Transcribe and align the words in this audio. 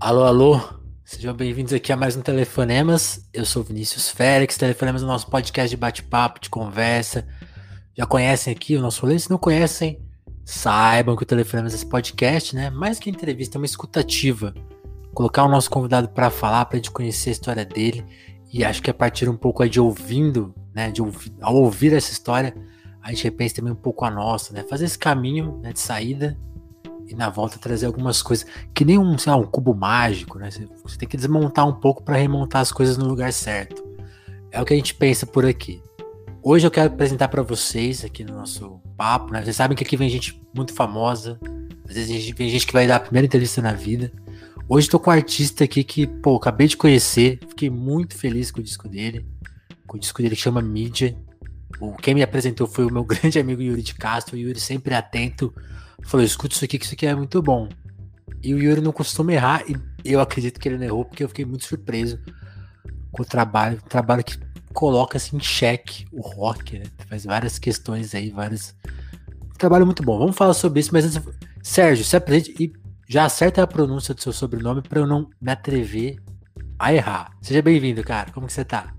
Alô, 0.00 0.22
alô, 0.22 0.60
sejam 1.04 1.34
bem-vindos 1.34 1.72
aqui 1.72 1.92
a 1.92 1.96
mais 1.96 2.16
um 2.16 2.22
Telefonemas. 2.22 3.28
Eu 3.34 3.44
sou 3.44 3.64
Vinícius 3.64 4.08
Félix, 4.08 4.56
Telefonemas 4.56 5.02
é 5.02 5.04
o 5.04 5.08
nosso 5.08 5.28
podcast 5.28 5.68
de 5.68 5.76
bate-papo, 5.76 6.38
de 6.38 6.48
conversa. 6.48 7.26
Já 7.96 8.06
conhecem 8.06 8.52
aqui 8.52 8.76
o 8.76 8.80
nosso 8.80 9.02
rolê? 9.02 9.18
Se 9.18 9.28
não 9.28 9.38
conhecem, 9.38 10.00
saibam 10.44 11.16
que 11.16 11.24
o 11.24 11.26
Telefonemas 11.26 11.72
é 11.72 11.76
esse 11.76 11.86
podcast, 11.86 12.54
né? 12.54 12.70
Mais 12.70 13.00
que 13.00 13.10
entrevista, 13.10 13.56
é 13.56 13.58
uma 13.58 13.66
escutativa. 13.66 14.54
Colocar 15.12 15.42
o 15.42 15.48
nosso 15.48 15.68
convidado 15.68 16.08
para 16.10 16.30
falar, 16.30 16.66
para 16.66 16.76
a 16.76 16.78
gente 16.78 16.92
conhecer 16.92 17.30
a 17.30 17.32
história 17.32 17.64
dele. 17.64 18.06
E 18.52 18.64
acho 18.64 18.80
que 18.80 18.90
a 18.90 18.94
partir 18.94 19.28
um 19.28 19.36
pouco 19.36 19.68
de 19.68 19.80
ouvindo, 19.80 20.54
né? 20.72 20.92
De 20.92 21.02
ouvir, 21.02 21.32
ao 21.40 21.56
ouvir 21.56 21.92
essa 21.92 22.12
história, 22.12 22.54
a 23.02 23.10
gente 23.10 23.24
repensa 23.24 23.56
também 23.56 23.72
um 23.72 23.76
pouco 23.76 24.04
a 24.04 24.10
nossa, 24.12 24.54
né? 24.54 24.62
Fazer 24.62 24.84
esse 24.84 24.98
caminho 24.98 25.58
né, 25.60 25.72
de 25.72 25.80
saída 25.80 26.38
e 27.08 27.14
na 27.14 27.30
volta 27.30 27.58
trazer 27.58 27.86
algumas 27.86 28.22
coisas 28.22 28.46
que 28.74 28.84
nem 28.84 28.98
um, 28.98 29.16
sei 29.16 29.32
lá, 29.32 29.38
um 29.38 29.46
cubo 29.46 29.74
mágico, 29.74 30.38
né? 30.38 30.50
Você, 30.50 30.68
você 30.82 30.98
tem 30.98 31.08
que 31.08 31.16
desmontar 31.16 31.66
um 31.66 31.72
pouco 31.72 32.02
para 32.02 32.16
remontar 32.16 32.60
as 32.60 32.70
coisas 32.70 32.98
no 32.98 33.06
lugar 33.06 33.32
certo. 33.32 33.82
É 34.50 34.60
o 34.60 34.64
que 34.64 34.74
a 34.74 34.76
gente 34.76 34.94
pensa 34.94 35.26
por 35.26 35.46
aqui. 35.46 35.82
Hoje 36.42 36.66
eu 36.66 36.70
quero 36.70 36.92
apresentar 36.92 37.28
para 37.28 37.42
vocês 37.42 38.04
aqui 38.04 38.22
no 38.22 38.34
nosso 38.34 38.80
papo, 38.96 39.32
né? 39.32 39.42
Vocês 39.42 39.56
sabem 39.56 39.76
que 39.76 39.82
aqui 39.82 39.96
vem 39.96 40.08
gente 40.08 40.40
muito 40.54 40.72
famosa, 40.72 41.38
às 41.88 41.94
vezes 41.94 42.30
vem 42.30 42.48
gente 42.48 42.66
que 42.66 42.72
vai 42.72 42.86
dar 42.86 42.96
a 42.96 43.00
primeira 43.00 43.26
entrevista 43.26 43.62
na 43.62 43.72
vida. 43.72 44.12
Hoje 44.68 44.86
estou 44.86 45.00
com 45.00 45.10
um 45.10 45.14
artista 45.14 45.64
aqui 45.64 45.82
que, 45.82 46.06
pô, 46.06 46.36
acabei 46.36 46.68
de 46.68 46.76
conhecer, 46.76 47.38
fiquei 47.48 47.70
muito 47.70 48.14
feliz 48.14 48.50
com 48.50 48.60
o 48.60 48.62
disco 48.62 48.86
dele, 48.86 49.26
com 49.86 49.96
o 49.96 50.00
disco 50.00 50.20
dele 50.20 50.36
que 50.36 50.42
chama 50.42 50.60
Mídia. 50.60 51.16
O, 51.80 51.94
quem 51.94 52.14
me 52.14 52.22
apresentou 52.22 52.66
foi 52.66 52.84
o 52.84 52.92
meu 52.92 53.02
grande 53.04 53.38
amigo 53.38 53.62
Yuri 53.62 53.82
de 53.82 53.94
Castro, 53.94 54.36
o 54.36 54.38
Yuri 54.38 54.60
sempre 54.60 54.94
atento 54.94 55.54
falou: 56.04 56.24
escuta 56.24 56.54
isso 56.54 56.64
aqui, 56.64 56.78
que 56.78 56.84
isso 56.84 56.94
aqui 56.94 57.06
é 57.06 57.14
muito 57.14 57.40
bom. 57.42 57.68
E 58.42 58.54
o 58.54 58.58
Yuri 58.58 58.80
não 58.80 58.92
costuma 58.92 59.32
errar, 59.32 59.64
e 59.68 59.76
eu 60.04 60.20
acredito 60.20 60.60
que 60.60 60.68
ele 60.68 60.78
não 60.78 60.84
errou, 60.84 61.04
porque 61.04 61.24
eu 61.24 61.28
fiquei 61.28 61.44
muito 61.44 61.64
surpreso 61.64 62.20
com 63.10 63.22
o 63.22 63.26
trabalho, 63.26 63.78
o 63.78 63.88
trabalho 63.88 64.22
que 64.22 64.38
coloca 64.72 65.16
assim, 65.16 65.36
em 65.36 65.40
xeque 65.40 66.06
o 66.12 66.20
rock, 66.20 66.78
né? 66.78 66.84
Faz 67.08 67.24
várias 67.24 67.58
questões 67.58 68.14
aí, 68.14 68.30
várias. 68.30 68.76
Um 69.44 69.58
trabalho 69.58 69.84
muito 69.84 70.02
bom. 70.02 70.18
Vamos 70.18 70.36
falar 70.36 70.54
sobre 70.54 70.80
isso, 70.80 70.90
mas 70.92 71.04
antes, 71.04 71.28
Sérgio, 71.62 72.04
se 72.04 72.16
apresente 72.16 72.54
e 72.62 72.72
já 73.08 73.24
acerta 73.24 73.62
a 73.62 73.66
pronúncia 73.66 74.14
do 74.14 74.22
seu 74.22 74.32
sobrenome 74.32 74.82
para 74.82 75.00
eu 75.00 75.06
não 75.06 75.28
me 75.40 75.50
atrever 75.50 76.18
a 76.78 76.92
errar. 76.92 77.36
Seja 77.42 77.60
bem-vindo, 77.60 78.04
cara. 78.04 78.30
Como 78.30 78.46
que 78.46 78.52
você 78.52 78.64
tá? 78.64 78.94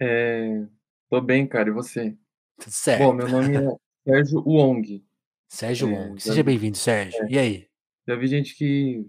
É, 0.00 0.64
tô 1.10 1.20
bem, 1.20 1.46
cara. 1.46 1.68
E 1.68 1.72
você? 1.72 2.16
Tudo 2.58 2.72
certo. 2.72 3.04
Bom, 3.04 3.12
meu 3.12 3.28
nome 3.28 3.56
é 3.56 3.76
Sérgio 4.04 4.42
Wong. 4.44 5.04
Sérgio 5.48 5.88
é, 5.88 5.92
Wong. 5.92 6.20
Seja 6.20 6.42
bem-vindo, 6.42 6.76
Sérgio. 6.76 7.22
É. 7.24 7.30
E 7.30 7.38
aí? 7.38 7.68
Já 8.06 8.16
vi 8.16 8.26
gente 8.26 8.54
que, 8.56 9.06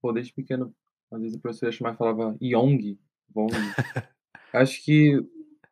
pô, 0.00 0.12
desde 0.12 0.32
pequeno, 0.32 0.74
às 1.10 1.20
vezes 1.20 1.36
o 1.36 1.40
professor 1.40 1.66
ia 1.66 1.72
chamar 1.72 1.94
e 1.94 1.96
falava 1.96 2.36
Yong, 2.40 2.98
Wong. 3.34 3.52
Acho 4.52 4.82
que 4.84 5.18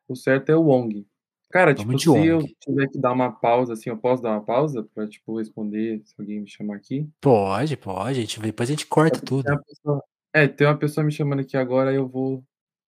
o 0.07 0.15
certo 0.15 0.51
é 0.51 0.55
o 0.55 0.63
Wong. 0.63 1.07
Cara, 1.51 1.73
tipo, 1.73 1.97
se 1.97 2.09
Wong. 2.09 2.27
eu 2.27 2.39
tiver 2.59 2.87
que 2.87 2.99
dar 2.99 3.11
uma 3.11 3.31
pausa, 3.31 3.73
assim, 3.73 3.89
eu 3.89 3.97
posso 3.97 4.21
dar 4.21 4.31
uma 4.31 4.43
pausa 4.43 4.83
pra, 4.93 5.07
tipo, 5.07 5.37
responder 5.37 6.01
se 6.05 6.13
alguém 6.17 6.41
me 6.41 6.49
chamar 6.49 6.75
aqui? 6.77 7.09
Pode, 7.19 7.77
pode. 7.77 8.09
A 8.09 8.13
gente, 8.13 8.39
depois 8.39 8.69
a 8.69 8.73
gente 8.73 8.87
corta 8.87 9.19
é, 9.19 9.21
tudo. 9.21 9.43
Tem 9.43 9.57
pessoa, 9.63 10.03
é, 10.33 10.47
tem 10.47 10.67
uma 10.67 10.77
pessoa 10.77 11.03
me 11.03 11.11
chamando 11.11 11.39
aqui 11.41 11.55
agora, 11.57 11.93
eu 11.93 12.07
vou 12.07 12.43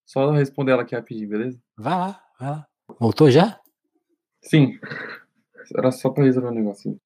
só 0.05 0.31
responder 0.31 0.71
ela 0.71 0.83
aqui 0.83 0.95
rapidinho, 0.95 1.29
beleza? 1.29 1.61
Vai 1.77 1.93
lá, 1.93 2.23
vai 2.39 2.49
lá. 2.49 2.67
Voltou 2.99 3.29
já? 3.29 3.59
Sim. 4.43 4.77
Era 5.75 5.91
só 5.91 6.09
para 6.09 6.25
resolver 6.25 6.49
um 6.49 6.53
negocinho. 6.53 6.99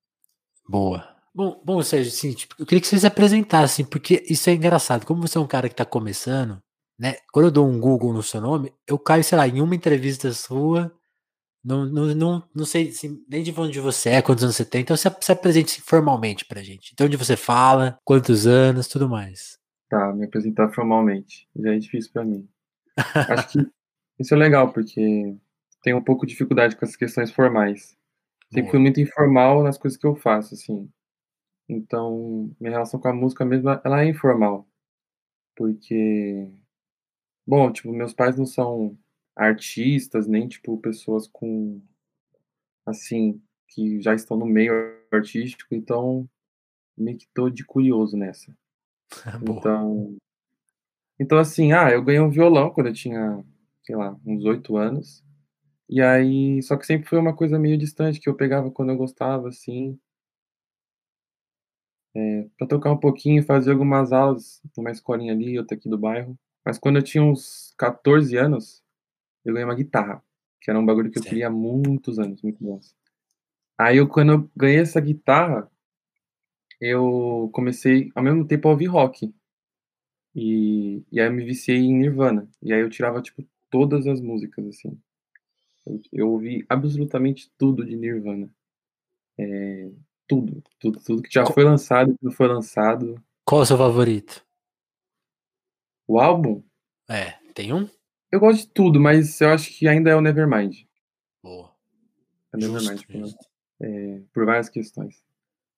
Boa. 0.67 1.15
Bom, 1.33 1.61
bom 1.63 1.81
Sérgio, 1.83 2.11
assim, 2.11 2.33
tipo, 2.33 2.55
eu 2.57 2.65
queria 2.65 2.81
que 2.81 2.87
vocês 2.87 3.01
se 3.01 3.07
apresentassem, 3.07 3.85
porque 3.85 4.23
isso 4.27 4.49
é 4.49 4.53
engraçado. 4.53 5.05
Como 5.05 5.21
você 5.21 5.37
é 5.37 5.41
um 5.41 5.47
cara 5.47 5.69
que 5.69 5.75
tá 5.75 5.85
começando, 5.85 6.59
né? 6.99 7.17
Quando 7.31 7.45
eu 7.45 7.51
dou 7.51 7.67
um 7.67 7.79
Google 7.79 8.11
no 8.11 8.23
seu 8.23 8.41
nome, 8.41 8.73
eu 8.87 8.97
caio, 8.97 9.23
sei 9.23 9.37
lá, 9.37 9.47
em 9.47 9.61
uma 9.61 9.75
entrevista 9.75 10.31
sua. 10.33 10.91
Não, 11.63 11.85
não, 11.85 12.15
não, 12.15 12.43
não 12.55 12.65
sei 12.65 12.89
assim, 12.89 13.23
nem 13.29 13.43
de 13.43 13.53
onde 13.59 13.79
você 13.79 14.09
é, 14.09 14.21
quantos 14.21 14.43
anos 14.43 14.55
você 14.55 14.65
tem. 14.65 14.81
Então 14.81 14.97
você 14.97 15.13
se 15.21 15.31
apresente 15.31 15.81
formalmente 15.81 16.45
pra 16.45 16.63
gente. 16.63 16.91
Então 16.93 17.05
onde 17.05 17.17
você 17.17 17.35
fala, 17.35 17.99
quantos 18.03 18.47
anos, 18.47 18.87
tudo 18.87 19.07
mais. 19.07 19.59
Tá, 19.89 20.11
me 20.13 20.25
apresentar 20.25 20.69
formalmente. 20.73 21.47
Já 21.55 21.75
é 21.75 21.77
difícil 21.77 22.11
para 22.11 22.25
mim. 22.25 22.47
Acho 23.29 23.49
que 23.49 23.67
isso 24.19 24.33
é 24.33 24.37
legal, 24.37 24.73
porque 24.73 25.35
tenho 25.81 25.97
um 25.97 26.03
pouco 26.03 26.25
de 26.25 26.31
dificuldade 26.33 26.75
com 26.75 26.85
essas 26.85 26.95
questões 26.95 27.31
formais. 27.31 27.97
Sempre 28.51 28.71
fui 28.71 28.79
muito 28.79 28.99
informal 29.01 29.63
nas 29.63 29.77
coisas 29.77 29.99
que 29.99 30.07
eu 30.07 30.15
faço, 30.15 30.53
assim. 30.53 30.89
Então, 31.69 32.55
minha 32.59 32.71
relação 32.71 32.99
com 32.99 33.09
a 33.09 33.13
música 33.13 33.43
mesmo, 33.45 33.69
ela 33.83 34.01
é 34.03 34.09
informal. 34.09 34.67
Porque, 35.55 36.49
bom, 37.45 37.71
tipo, 37.71 37.91
meus 37.91 38.13
pais 38.13 38.37
não 38.37 38.45
são 38.45 38.97
artistas, 39.35 40.27
nem, 40.27 40.47
tipo, 40.47 40.77
pessoas 40.77 41.27
com, 41.27 41.81
assim, 42.85 43.41
que 43.67 44.01
já 44.01 44.13
estão 44.15 44.37
no 44.37 44.45
meio 44.45 44.73
artístico, 45.11 45.75
então, 45.75 46.29
meio 46.97 47.17
que 47.17 47.27
tô 47.33 47.49
de 47.49 47.65
curioso 47.65 48.15
nessa. 48.15 48.55
então, 49.49 50.17
então, 51.19 51.37
assim, 51.37 51.71
ah, 51.73 51.91
eu 51.91 52.03
ganhei 52.03 52.21
um 52.21 52.29
violão 52.29 52.69
quando 52.69 52.87
eu 52.87 52.93
tinha, 52.93 53.43
sei 53.83 53.95
lá, 53.95 54.15
uns 54.25 54.45
oito 54.45 54.77
anos. 54.77 55.23
E 55.89 56.01
aí, 56.01 56.61
só 56.63 56.75
que 56.77 56.85
sempre 56.85 57.07
foi 57.09 57.17
uma 57.19 57.35
coisa 57.35 57.57
meio 57.57 57.77
distante 57.77 58.19
que 58.19 58.29
eu 58.29 58.35
pegava 58.35 58.69
quando 58.71 58.91
eu 58.91 58.97
gostava, 58.97 59.47
assim. 59.49 59.97
É, 62.15 62.47
pra 62.57 62.67
tocar 62.67 62.91
um 62.91 62.97
pouquinho, 62.97 63.43
fazer 63.43 63.71
algumas 63.71 64.11
aulas 64.11 64.61
numa 64.75 64.91
escolinha 64.91 65.33
ali, 65.33 65.57
outra 65.57 65.77
aqui 65.77 65.87
do 65.89 65.97
bairro. 65.97 66.37
Mas 66.65 66.77
quando 66.77 66.97
eu 66.97 67.03
tinha 67.03 67.23
uns 67.23 67.73
14 67.77 68.35
anos, 68.37 68.83
eu 69.45 69.53
ganhei 69.53 69.65
uma 69.65 69.75
guitarra, 69.75 70.23
que 70.61 70.69
era 70.69 70.79
um 70.79 70.85
bagulho 70.85 71.11
que 71.11 71.19
eu 71.19 71.23
queria 71.23 71.47
há 71.47 71.51
muitos 71.51 72.19
anos, 72.19 72.41
muito 72.41 72.63
bons. 72.63 72.95
Aí 73.77 73.97
eu, 73.97 74.07
quando 74.07 74.33
eu 74.33 74.51
ganhei 74.55 74.79
essa 74.79 75.01
guitarra, 75.01 75.71
eu 76.81 77.49
comecei 77.53 78.11
ao 78.15 78.23
mesmo 78.23 78.45
tempo 78.47 78.67
a 78.67 78.71
ouvir 78.71 78.87
rock. 78.87 79.33
E, 80.35 81.03
e 81.11 81.19
aí 81.19 81.27
eu 81.27 81.33
me 81.33 81.43
viciei 81.45 81.77
em 81.77 81.97
Nirvana. 81.97 82.49
E 82.61 82.73
aí 82.73 82.81
eu 82.81 82.89
tirava, 82.89 83.21
tipo, 83.21 83.43
todas 83.69 84.07
as 84.07 84.21
músicas, 84.21 84.65
assim. 84.67 84.99
Eu, 86.11 86.29
ouvi 86.29 86.65
absolutamente 86.67 87.51
tudo 87.57 87.85
de 87.85 87.95
Nirvana. 87.95 88.49
É, 89.37 89.89
tudo, 90.27 90.63
tudo, 90.79 90.99
tudo 91.03 91.21
que 91.21 91.33
já 91.33 91.45
foi 91.45 91.63
lançado, 91.63 92.17
que 92.17 92.25
não 92.25 92.31
foi 92.31 92.47
lançado. 92.47 93.21
Qual 93.45 93.61
é 93.61 93.63
o 93.63 93.65
seu 93.65 93.77
favorito? 93.77 94.45
O 96.07 96.19
álbum? 96.19 96.63
É, 97.09 97.31
tem 97.53 97.73
um? 97.73 97.87
Eu 98.31 98.39
gosto 98.39 98.67
de 98.67 98.73
tudo, 98.73 98.99
mas 98.99 99.39
eu 99.39 99.49
acho 99.49 99.69
que 99.71 99.87
ainda 99.87 100.09
é 100.09 100.15
o 100.15 100.21
Nevermind. 100.21 100.83
Boa. 101.41 101.73
É 102.53 102.57
o 102.57 102.59
Nevermind, 102.59 103.03
justo. 103.09 103.45
É, 103.79 104.21
por 104.33 104.45
várias 104.45 104.69
questões. 104.69 105.23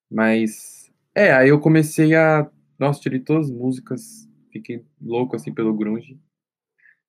Mas, 0.09 0.91
é, 1.13 1.31
aí 1.31 1.49
eu 1.49 1.59
comecei 1.59 2.15
a. 2.15 2.49
Nossa, 2.77 3.01
tirei 3.01 3.19
todas 3.19 3.47
as 3.47 3.51
músicas, 3.51 4.27
fiquei 4.51 4.83
louco 4.99 5.35
assim 5.35 5.53
pelo 5.53 5.75
Grunge. 5.75 6.19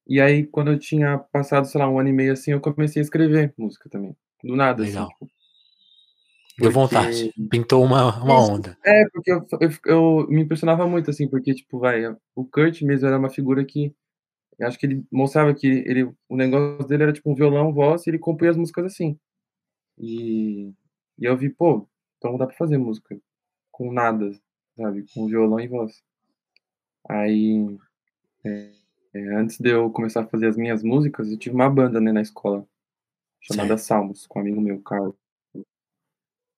E 0.06 0.20
aí, 0.20 0.46
quando 0.46 0.72
eu 0.72 0.78
tinha 0.78 1.18
passado, 1.18 1.66
sei 1.66 1.80
lá, 1.80 1.88
um 1.88 1.98
ano 1.98 2.08
e 2.08 2.12
meio 2.12 2.32
assim, 2.32 2.52
eu 2.52 2.60
comecei 2.60 3.00
a 3.00 3.04
escrever 3.04 3.54
música 3.56 3.88
também. 3.88 4.16
Do 4.42 4.56
nada, 4.56 4.82
assim, 4.82 4.92
Legal. 4.92 5.06
assim. 5.06 5.26
Tipo, 6.60 6.62
Deu 6.62 6.70
vontade. 6.70 7.32
Pintou 7.50 7.82
uma, 7.82 8.22
uma 8.22 8.40
onda. 8.40 8.76
É, 8.84 9.04
porque 9.12 9.32
eu, 9.32 9.46
eu, 9.60 9.70
eu, 9.86 10.26
me 10.28 10.42
impressionava 10.42 10.86
muito, 10.86 11.10
assim, 11.10 11.28
porque, 11.28 11.54
tipo, 11.54 11.78
vai, 11.78 12.04
o 12.34 12.44
Kurt 12.44 12.82
mesmo 12.82 13.06
era 13.06 13.18
uma 13.18 13.30
figura 13.30 13.64
que. 13.64 13.94
Acho 14.60 14.78
que 14.78 14.84
ele 14.84 15.04
mostrava 15.10 15.54
que 15.54 15.66
ele, 15.66 16.04
o 16.28 16.36
negócio 16.36 16.86
dele 16.86 17.04
era 17.04 17.12
tipo 17.14 17.30
um 17.30 17.34
violão, 17.34 17.72
voz, 17.72 18.06
e 18.06 18.10
ele 18.10 18.18
compunha 18.18 18.50
as 18.50 18.58
músicas 18.58 18.84
assim. 18.84 19.18
E, 19.98 20.70
e 21.18 21.24
eu 21.24 21.34
vi, 21.34 21.48
pô, 21.48 21.88
então 22.18 22.36
dá 22.36 22.46
pra 22.46 22.56
fazer 22.56 22.76
música 22.76 23.18
com 23.70 23.90
nada, 23.90 24.30
sabe? 24.76 25.06
Com 25.14 25.26
violão 25.26 25.60
e 25.60 25.66
voz. 25.66 26.02
Aí. 27.08 27.78
É, 28.44 28.79
é, 29.14 29.34
antes 29.34 29.58
de 29.58 29.70
eu 29.70 29.90
começar 29.90 30.22
a 30.22 30.26
fazer 30.26 30.46
as 30.46 30.56
minhas 30.56 30.82
músicas, 30.82 31.30
eu 31.30 31.38
tive 31.38 31.54
uma 31.54 31.68
banda, 31.68 32.00
né, 32.00 32.12
na 32.12 32.22
escola, 32.22 32.66
chamada. 33.40 33.76
Salmos, 33.78 34.26
com 34.26 34.38
um 34.38 34.42
amigo 34.42 34.60
meu, 34.60 34.80
Carlos. 34.82 35.14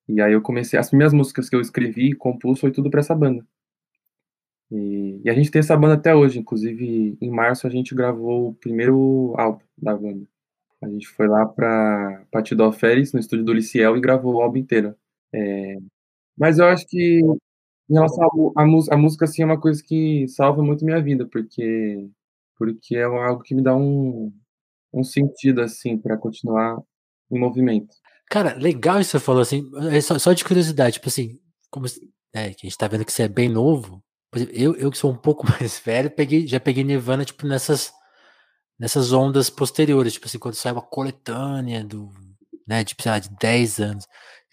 E 0.07 0.21
aí 0.21 0.33
eu 0.33 0.41
comecei, 0.41 0.77
as 0.77 0.89
primeiras 0.89 1.13
músicas 1.13 1.49
que 1.49 1.55
eu 1.55 1.61
escrevi 1.61 2.11
e 2.11 2.15
compus 2.15 2.59
foi 2.59 2.71
tudo 2.71 2.89
para 2.89 2.99
essa 2.99 3.15
banda. 3.15 3.45
E, 4.71 5.21
e, 5.23 5.29
a 5.29 5.33
gente 5.33 5.51
tem 5.51 5.59
essa 5.59 5.77
banda 5.77 5.95
até 5.95 6.15
hoje, 6.15 6.39
inclusive 6.39 7.17
em 7.21 7.29
março 7.29 7.67
a 7.67 7.69
gente 7.69 7.93
gravou 7.95 8.49
o 8.49 8.55
primeiro 8.55 9.33
álbum 9.37 9.63
da 9.77 9.95
banda. 9.95 10.27
A 10.81 10.89
gente 10.89 11.07
foi 11.07 11.27
lá 11.27 11.45
para 11.45 12.25
Patidó 12.31 12.71
Férias, 12.71 13.13
no 13.13 13.19
estúdio 13.19 13.45
do 13.45 13.53
Liciel, 13.53 13.95
e 13.97 14.01
gravou 14.01 14.35
o 14.35 14.41
álbum 14.41 14.57
inteiro. 14.57 14.95
É, 15.33 15.77
mas 16.37 16.59
eu 16.59 16.65
acho 16.65 16.87
que 16.87 17.21
em 17.89 17.93
relação 17.93 18.53
à 18.91 18.97
música, 18.97 19.25
assim, 19.25 19.43
é 19.43 19.45
uma 19.45 19.59
coisa 19.59 19.83
que 19.83 20.27
salva 20.27 20.63
muito 20.63 20.85
minha 20.85 21.01
vida, 21.01 21.25
porque 21.27 22.09
porque 22.57 22.95
é 22.95 23.03
algo 23.03 23.41
que 23.41 23.55
me 23.55 23.61
dá 23.61 23.75
um, 23.75 24.31
um 24.93 25.03
sentido, 25.03 25.61
assim, 25.61 25.97
para 25.97 26.17
continuar 26.17 26.81
em 27.31 27.39
movimento. 27.39 27.95
Cara, 28.29 28.55
legal 28.55 28.99
isso 28.99 29.11
que 29.11 29.19
você 29.19 29.25
falou, 29.25 29.41
assim, 29.41 29.69
é 29.91 30.01
só, 30.01 30.17
só 30.17 30.33
de 30.33 30.43
curiosidade, 30.43 30.93
tipo 30.93 31.07
assim, 31.07 31.39
como 31.69 31.85
né, 32.33 32.53
que 32.53 32.65
a 32.65 32.69
gente 32.69 32.77
tá 32.77 32.87
vendo 32.87 33.05
que 33.05 33.11
você 33.11 33.23
é 33.23 33.27
bem 33.27 33.49
novo. 33.49 34.03
Eu, 34.51 34.75
eu 34.75 34.89
que 34.89 34.97
sou 34.97 35.11
um 35.11 35.17
pouco 35.17 35.45
mais 35.49 35.79
velho, 35.79 36.09
peguei, 36.09 36.47
já 36.47 36.59
peguei 36.59 36.83
Nirvana, 36.83 37.25
tipo, 37.25 37.45
nessas, 37.45 37.91
nessas 38.79 39.11
ondas 39.13 39.49
posteriores, 39.49 40.13
tipo 40.13 40.25
assim, 40.25 40.39
quando 40.39 40.55
saiu 40.55 40.77
a 40.77 40.81
coletânea 40.81 41.83
do, 41.83 42.09
né, 42.67 42.83
tipo, 42.83 43.03
sei 43.03 43.11
lá, 43.11 43.19
de 43.19 43.29
10 43.39 43.79
anos. 43.79 44.07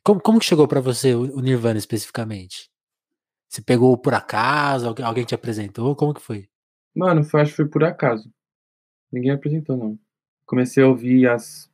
Como, 0.05 0.21
como 0.21 0.39
que 0.39 0.47
chegou 0.47 0.67
para 0.67 0.81
você 0.81 1.15
o, 1.15 1.37
o, 1.37 1.41
Nirvana 1.41 1.79
especificamente? 1.79 2.71
Você 3.49 3.63
pegou 3.63 3.97
por 3.99 4.15
acaso? 4.15 4.95
Alguém 5.03 5.25
te 5.25 5.35
apresentou? 5.35 5.97
Como 5.97 6.15
que 6.15 6.21
foi? 6.21 6.49
Mano, 6.95 7.25
foi, 7.25 7.41
acho 7.41 7.51
que 7.53 7.57
foi 7.57 7.69
por 7.69 7.85
acaso. 7.85 8.33
Ninguém 9.13 9.31
apresentou, 9.31 9.77
não. 9.77 9.99
Comecei 10.47 10.83
a 10.83 10.89
ouvir 10.89 11.29
as, 11.29 11.71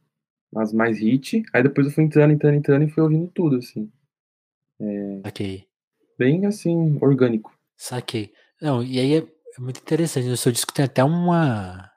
as 0.55 0.73
mais 0.73 0.99
hit, 0.99 1.43
aí 1.53 1.63
depois 1.63 1.87
eu 1.87 1.93
fui 1.93 2.05
entrando, 2.05 2.33
entrando, 2.33 2.55
entrando 2.55 2.85
e 2.85 2.91
fui 2.91 3.03
ouvindo 3.03 3.29
tudo, 3.29 3.57
assim. 3.57 3.91
É, 4.81 5.21
Saquei. 5.25 5.67
Bem, 6.19 6.47
assim, 6.47 6.99
orgânico. 7.01 7.57
Saquei. 7.77 8.33
Não, 8.61 8.83
e 8.83 8.99
aí 8.99 9.15
é, 9.15 9.19
é 9.19 9.61
muito 9.61 9.81
interessante. 9.81 10.29
O 10.29 10.37
seu 10.37 10.53
disco 10.53 10.73
tem 10.73 10.85
até 10.85 11.05
uma, 11.05 11.91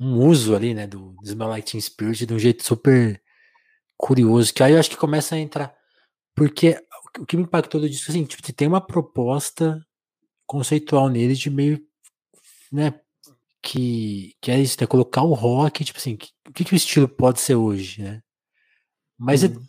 um 0.00 0.24
uso 0.26 0.54
ali, 0.54 0.74
né, 0.74 0.86
do, 0.86 1.12
do 1.12 1.24
Smell 1.24 1.48
Like 1.48 1.70
Teen 1.70 1.80
Spirit 1.80 2.24
de 2.24 2.34
um 2.34 2.38
jeito 2.38 2.64
super 2.64 3.20
curioso, 3.96 4.54
que 4.54 4.62
aí 4.62 4.72
eu 4.72 4.78
acho 4.78 4.90
que 4.90 4.96
começa 4.96 5.34
a 5.34 5.38
entrar. 5.38 5.74
Porque 6.34 6.80
o 7.18 7.26
que 7.26 7.36
me 7.36 7.42
impactou 7.42 7.80
do 7.80 7.88
disco, 7.88 8.10
assim, 8.10 8.24
tipo, 8.24 8.42
tem 8.52 8.68
uma 8.68 8.80
proposta 8.80 9.84
conceitual 10.46 11.08
nele 11.08 11.34
de 11.34 11.50
meio, 11.50 11.80
né, 12.72 12.94
que, 13.62 14.34
que 14.40 14.50
é 14.50 14.58
isso, 14.58 14.76
né, 14.80 14.86
colocar 14.86 15.22
o 15.22 15.34
rock, 15.34 15.84
tipo 15.84 15.98
assim, 15.98 16.14
o 16.14 16.52
que, 16.52 16.64
que 16.64 16.72
o 16.72 16.76
estilo 16.76 17.08
pode 17.08 17.40
ser 17.40 17.54
hoje, 17.54 18.02
né? 18.02 18.22
Mas 19.18 19.42
uhum. 19.42 19.60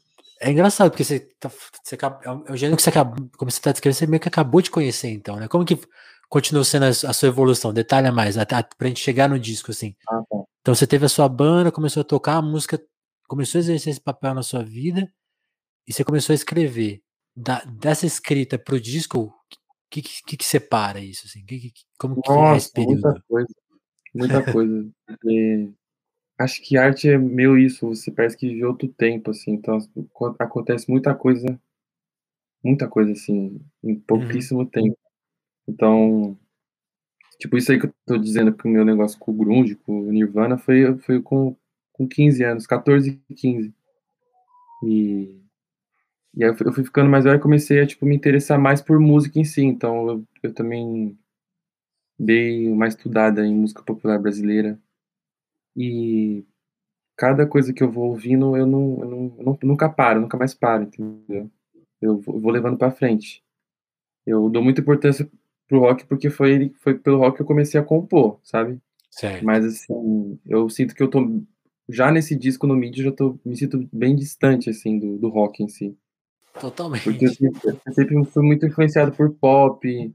é, 0.42 0.50
é, 0.50 0.52
engraçado, 0.52 0.92
porque 0.92 1.04
você, 1.04 1.20
tá, 1.40 1.50
você 1.50 1.96
é, 1.96 2.32
o, 2.32 2.54
é 2.54 2.58
gênero 2.58 2.78
que 2.78 2.84
você 2.84 2.90
acaba, 2.90 3.16
como 3.38 3.50
você 3.50 3.60
tá 3.60 3.72
descrevendo, 3.72 3.98
você 3.98 4.08
meio 4.08 4.22
que 4.22 4.28
acabou 4.28 4.62
de 4.62 4.70
conhecer, 4.70 5.10
então, 5.10 5.38
né? 5.38 5.48
Como 5.48 5.66
que 5.66 5.80
continuou 6.30 6.64
sendo 6.64 6.86
a, 6.86 6.90
a 6.90 7.14
sua 7.14 7.28
evolução? 7.28 7.74
Detalha 7.74 8.12
mais, 8.12 8.38
até 8.38 8.62
pra 8.78 8.88
gente 8.88 9.02
chegar 9.02 9.28
no 9.28 9.40
disco, 9.40 9.72
assim. 9.72 9.96
Ah, 10.08 10.22
tá. 10.30 10.38
Então 10.62 10.76
você 10.76 10.86
teve 10.86 11.06
a 11.06 11.10
sua 11.10 11.28
banda, 11.28 11.72
começou 11.72 12.02
a 12.02 12.04
tocar, 12.04 12.36
a 12.36 12.42
música 12.42 12.80
começou 13.28 13.60
a 13.60 13.62
exercer 13.62 13.92
esse 13.92 14.02
papel 14.02 14.34
na 14.34 14.44
sua 14.44 14.64
vida, 14.64 15.12
e 15.88 15.94
você 15.94 16.04
começou 16.04 16.34
a 16.34 16.36
escrever. 16.36 17.02
Da, 17.36 17.64
dessa 17.64 18.06
escrita 18.06 18.60
pro 18.60 18.82
disco, 18.82 19.34
que, 19.90 20.02
que, 20.02 20.38
que, 20.38 20.46
separa 20.46 21.00
isso? 21.00 21.26
Assim? 21.26 21.44
Que, 21.46 21.60
que, 21.60 21.72
como 21.98 22.22
que 22.22 22.30
Nossa, 22.30 22.54
é 22.54 22.58
esse 22.58 22.72
período? 22.72 23.02
Muita 23.02 23.22
coisa. 23.28 23.56
Muita 24.14 24.44
coisa. 24.54 24.92
acho 26.38 26.62
que 26.62 26.78
arte 26.78 27.10
é 27.10 27.18
meio 27.18 27.58
isso, 27.58 27.88
você 27.88 28.12
parece 28.12 28.38
que 28.38 28.48
vive 28.48 28.66
outro 28.66 28.88
tempo, 28.88 29.32
assim. 29.32 29.52
Então 29.52 29.78
acontece 30.38 30.90
muita 30.90 31.16
coisa, 31.16 31.60
muita 32.64 32.88
coisa, 32.88 33.12
assim, 33.12 33.60
em 33.84 33.94
uhum. 33.94 34.00
pouquíssimo 34.02 34.60
uhum. 34.60 34.66
tempo. 34.66 34.98
Então, 35.68 36.38
tipo, 37.40 37.58
isso 37.58 37.72
aí 37.72 37.80
que 37.80 37.88
eu 37.88 37.94
tô 38.06 38.18
dizendo 38.18 38.54
que 38.54 38.68
o 38.68 38.72
meu 38.72 38.86
negócio 38.86 39.18
com 39.20 39.32
o 39.32 39.36
Grunge, 39.36 39.76
com 39.76 40.02
o 40.02 40.12
Nirvana, 40.12 40.58
foi, 40.58 40.98
foi 41.00 41.22
com, 41.22 41.56
com 41.94 42.08
15 42.08 42.44
anos, 42.44 42.68
14 42.68 43.22
e 43.30 43.36
15. 43.36 43.74
E 44.84 45.40
e 46.36 46.44
aí 46.44 46.50
eu 46.50 46.74
fui 46.74 46.84
ficando 46.84 47.10
mais 47.10 47.24
velho 47.24 47.38
e 47.38 47.42
comecei 47.42 47.82
a, 47.82 47.88
tipo, 47.88 48.06
me 48.06 48.16
interessar 48.16 48.60
mais 48.60 48.82
por 48.82 49.00
música 49.00 49.40
em 49.40 49.44
si. 49.44 49.62
Então 49.62 50.10
eu, 50.10 50.24
eu 50.44 50.54
também 50.54 51.18
dei 52.18 52.68
uma 52.70 52.88
estudada 52.88 53.46
em 53.46 53.56
música 53.56 53.82
popular 53.84 54.20
brasileira. 54.20 54.80
E 55.76 56.46
cada 57.18 57.48
coisa 57.48 57.74
que 57.74 57.84
eu 57.84 57.92
vou 57.92 58.10
ouvindo, 58.10 58.56
eu 58.56 58.66
não, 58.66 59.00
eu 59.00 59.10
não, 59.10 59.38
eu 59.40 59.58
nunca 59.64 59.90
paro, 59.90 60.22
nunca 60.22 60.38
mais 60.38 60.54
paro, 60.54 60.84
entendeu? 60.84 61.50
Eu 62.02 62.20
vou, 62.20 62.40
eu 62.40 62.50
levando 62.50 62.78
para 62.78 62.92
frente. 62.92 63.44
Eu 64.26 64.50
dou 64.50 64.64
muita 64.64 64.82
importância 64.82 65.30
pro 65.68 65.80
rock 65.80 66.06
porque 66.06 66.30
foi, 66.30 66.74
foi 66.80 66.98
pelo 66.98 67.20
rock 67.20 67.38
que 67.38 67.42
eu 67.42 67.48
comecei 67.48 67.80
a 67.80 67.84
compor, 67.84 68.40
sabe? 68.44 68.80
Certo. 69.10 69.44
Mas 69.44 69.66
assim, 69.66 70.40
eu 70.46 70.70
sinto 70.70 70.94
que 70.94 71.02
eu 71.02 71.10
tô 71.10 71.42
já 71.90 72.12
nesse 72.12 72.36
disco 72.36 72.68
no 72.68 72.76
mídia, 72.76 73.04
já 73.04 73.12
tô 73.12 73.40
me 73.44 73.58
sinto 73.58 73.90
bem 73.92 74.16
distante 74.16 74.70
assim 74.70 75.00
do, 75.00 75.18
do 75.18 75.30
rock 75.30 75.64
em 75.64 75.68
si. 75.68 75.98
Totalmente. 76.60 77.04
Porque 77.04 77.26
eu 77.26 77.34
sempre, 77.34 77.60
eu 77.86 77.94
sempre 77.94 78.26
fui 78.26 78.44
muito 78.44 78.66
influenciado 78.66 79.12
por 79.12 79.32
pop, 79.32 80.14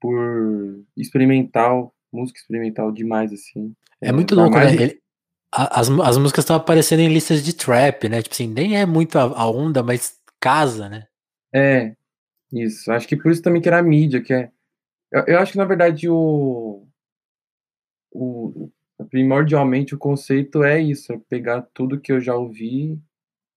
por 0.00 0.84
experimental, 0.96 1.94
música 2.12 2.38
experimental 2.38 2.92
demais, 2.92 3.32
assim. 3.32 3.74
É, 4.00 4.08
é 4.08 4.12
muito 4.12 4.34
louco, 4.34 4.52
mais... 4.52 4.74
né? 4.74 4.82
Ele, 4.82 5.00
as, 5.52 5.88
as 5.88 6.18
músicas 6.18 6.44
estão 6.44 6.56
aparecendo 6.56 7.00
em 7.00 7.08
listas 7.08 7.42
de 7.42 7.54
trap, 7.54 8.08
né? 8.08 8.22
Tipo 8.22 8.34
assim, 8.34 8.48
nem 8.48 8.76
é 8.76 8.84
muito 8.84 9.18
a, 9.18 9.22
a, 9.22 9.50
onda, 9.50 9.82
mas 9.82 10.18
casa, 10.40 10.88
né? 10.88 11.06
É, 11.52 11.94
isso. 12.52 12.92
Acho 12.92 13.08
que 13.08 13.16
por 13.16 13.32
isso 13.32 13.42
também 13.42 13.62
que 13.62 13.68
era 13.68 13.78
a 13.78 13.82
mídia, 13.82 14.22
que 14.22 14.32
é. 14.32 14.50
Eu, 15.10 15.24
eu 15.26 15.38
acho 15.38 15.52
que, 15.52 15.58
na 15.58 15.64
verdade, 15.64 16.08
o, 16.08 16.86
o. 18.12 18.70
Primordialmente 19.10 19.94
o 19.94 19.98
conceito 19.98 20.64
é 20.64 20.80
isso, 20.80 21.12
é 21.12 21.20
pegar 21.28 21.60
tudo 21.74 22.00
que 22.00 22.10
eu 22.10 22.18
já 22.18 22.34
ouvi 22.34 22.98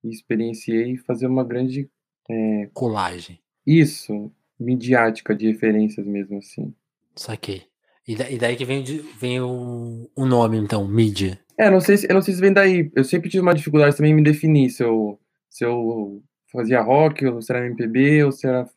e 0.03 0.09
experienciei 0.09 0.93
e 0.93 0.97
fazer 0.97 1.27
uma 1.27 1.45
grande 1.45 1.89
é, 2.29 2.69
Colagem. 2.73 3.39
Isso, 3.65 4.31
midiática 4.59 5.35
de 5.35 5.47
referências 5.47 6.05
mesmo 6.05 6.37
assim. 6.37 6.73
Saquei. 7.15 7.63
E, 8.07 8.15
da, 8.15 8.29
e 8.29 8.37
daí 8.37 8.55
que 8.55 8.65
vem, 8.65 8.83
vem 9.19 9.39
o, 9.41 10.09
o 10.15 10.25
nome, 10.25 10.57
então, 10.57 10.87
mídia. 10.87 11.39
É, 11.57 11.69
não 11.69 11.79
sei 11.79 11.97
se, 11.97 12.07
eu 12.09 12.13
não 12.13 12.21
sei 12.21 12.33
se 12.33 12.41
vem 12.41 12.53
daí. 12.53 12.91
Eu 12.95 13.03
sempre 13.03 13.29
tive 13.29 13.41
uma 13.41 13.53
dificuldade 13.53 13.95
também 13.95 14.11
em 14.11 14.15
me 14.15 14.23
definir 14.23 14.69
se 14.69 14.83
eu, 14.83 15.19
se 15.49 15.65
eu 15.65 16.23
fazia 16.51 16.81
rock, 16.81 17.25
ou 17.25 17.41
se 17.41 17.51
era 17.51 17.65
MPB, 17.65 18.23
ou 18.23 18.31
se 18.31 18.47
era, 18.47 18.67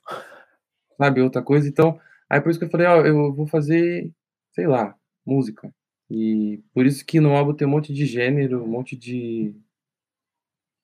sabe, 0.99 1.21
outra 1.23 1.43
coisa. 1.43 1.69
Então, 1.69 1.99
aí 2.29 2.41
por 2.41 2.51
isso 2.51 2.59
que 2.59 2.65
eu 2.65 2.71
falei, 2.71 2.87
ó, 2.87 3.07
eu 3.07 3.33
vou 3.33 3.47
fazer, 3.47 4.11
sei 4.53 4.67
lá, 4.67 4.95
música. 5.25 5.73
E 6.11 6.61
por 6.75 6.85
isso 6.85 7.05
que 7.07 7.21
no 7.21 7.35
álbum 7.35 7.55
tem 7.55 7.67
um 7.67 7.71
monte 7.71 7.93
de 7.95 8.05
gênero, 8.05 8.63
um 8.63 8.69
monte 8.69 8.97
de 8.97 9.55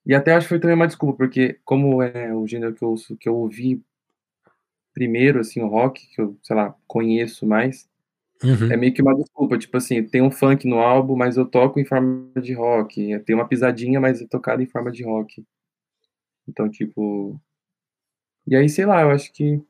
e 0.09 0.15
até 0.15 0.33
acho 0.33 0.47
que 0.47 0.49
foi 0.49 0.59
também 0.59 0.75
uma 0.75 0.87
desculpa, 0.87 1.19
porque 1.19 1.61
como 1.67 2.03
é 2.03 2.35
o 2.35 2.47
gênero 2.47 2.75
que 2.75 2.83
eu, 2.83 2.95
que 3.21 3.29
eu 3.29 3.37
ouvi 3.37 3.83
primeiro, 4.95 5.39
assim, 5.39 5.61
o 5.61 5.69
rock, 5.69 6.09
que 6.09 6.21
eu, 6.21 6.35
sei 6.43 6.57
lá, 6.57 6.75
conheço 6.87 7.47
mais, 7.47 7.87
uhum. 8.43 8.73
é 8.73 8.77
meio 8.77 8.95
que 8.95 9.03
uma 9.03 9.15
desculpa. 9.15 9.59
Tipo 9.59 9.77
assim, 9.77 10.03
tem 10.03 10.23
um 10.23 10.31
funk 10.31 10.67
no 10.67 10.79
álbum, 10.79 11.15
mas 11.15 11.37
eu 11.37 11.45
toco 11.45 11.79
em 11.79 11.85
forma 11.85 12.33
de 12.41 12.55
rock. 12.55 13.19
Tem 13.21 13.37
uma 13.37 13.47
pisadinha, 13.47 14.01
mas 14.01 14.23
é 14.23 14.27
tocada 14.27 14.63
em 14.63 14.67
forma 14.67 14.91
de 14.91 15.05
rock. 15.05 15.45
Então, 16.49 16.71
tipo... 16.71 17.39
E 18.47 18.57
aí, 18.57 18.69
sei 18.69 18.87
lá, 18.87 19.03
eu 19.03 19.11
acho 19.11 19.31
que 19.31 19.63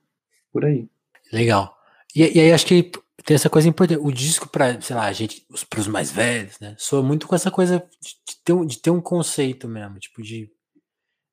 por 0.53 0.65
aí. 0.65 0.89
Legal. 1.33 1.77
E, 2.15 2.21
e 2.21 2.41
aí, 2.41 2.53
acho 2.53 2.65
que 2.65 2.93
tem 3.29 3.35
essa 3.35 3.51
coisa 3.51 3.69
importante. 3.69 4.01
O 4.01 4.11
disco, 4.11 4.49
para 4.49 4.81
sei 4.81 4.97
lá, 4.97 5.05
a 5.05 5.13
gente, 5.13 5.47
para 5.69 5.81
os 5.81 5.87
mais 5.87 6.11
velhos, 6.11 6.59
né? 6.61 6.75
Soa 6.79 7.03
muito 7.03 7.29
com 7.29 7.35
essa 7.35 7.51
coisa 7.51 7.87
de, 8.01 8.43
ter 8.43 8.55
um, 8.55 8.65
de 8.65 8.81
ter 8.81 8.91
um 8.91 9.03
conceito 9.03 9.69
mesmo, 9.69 9.99
tipo, 9.99 10.23
de, 10.23 10.51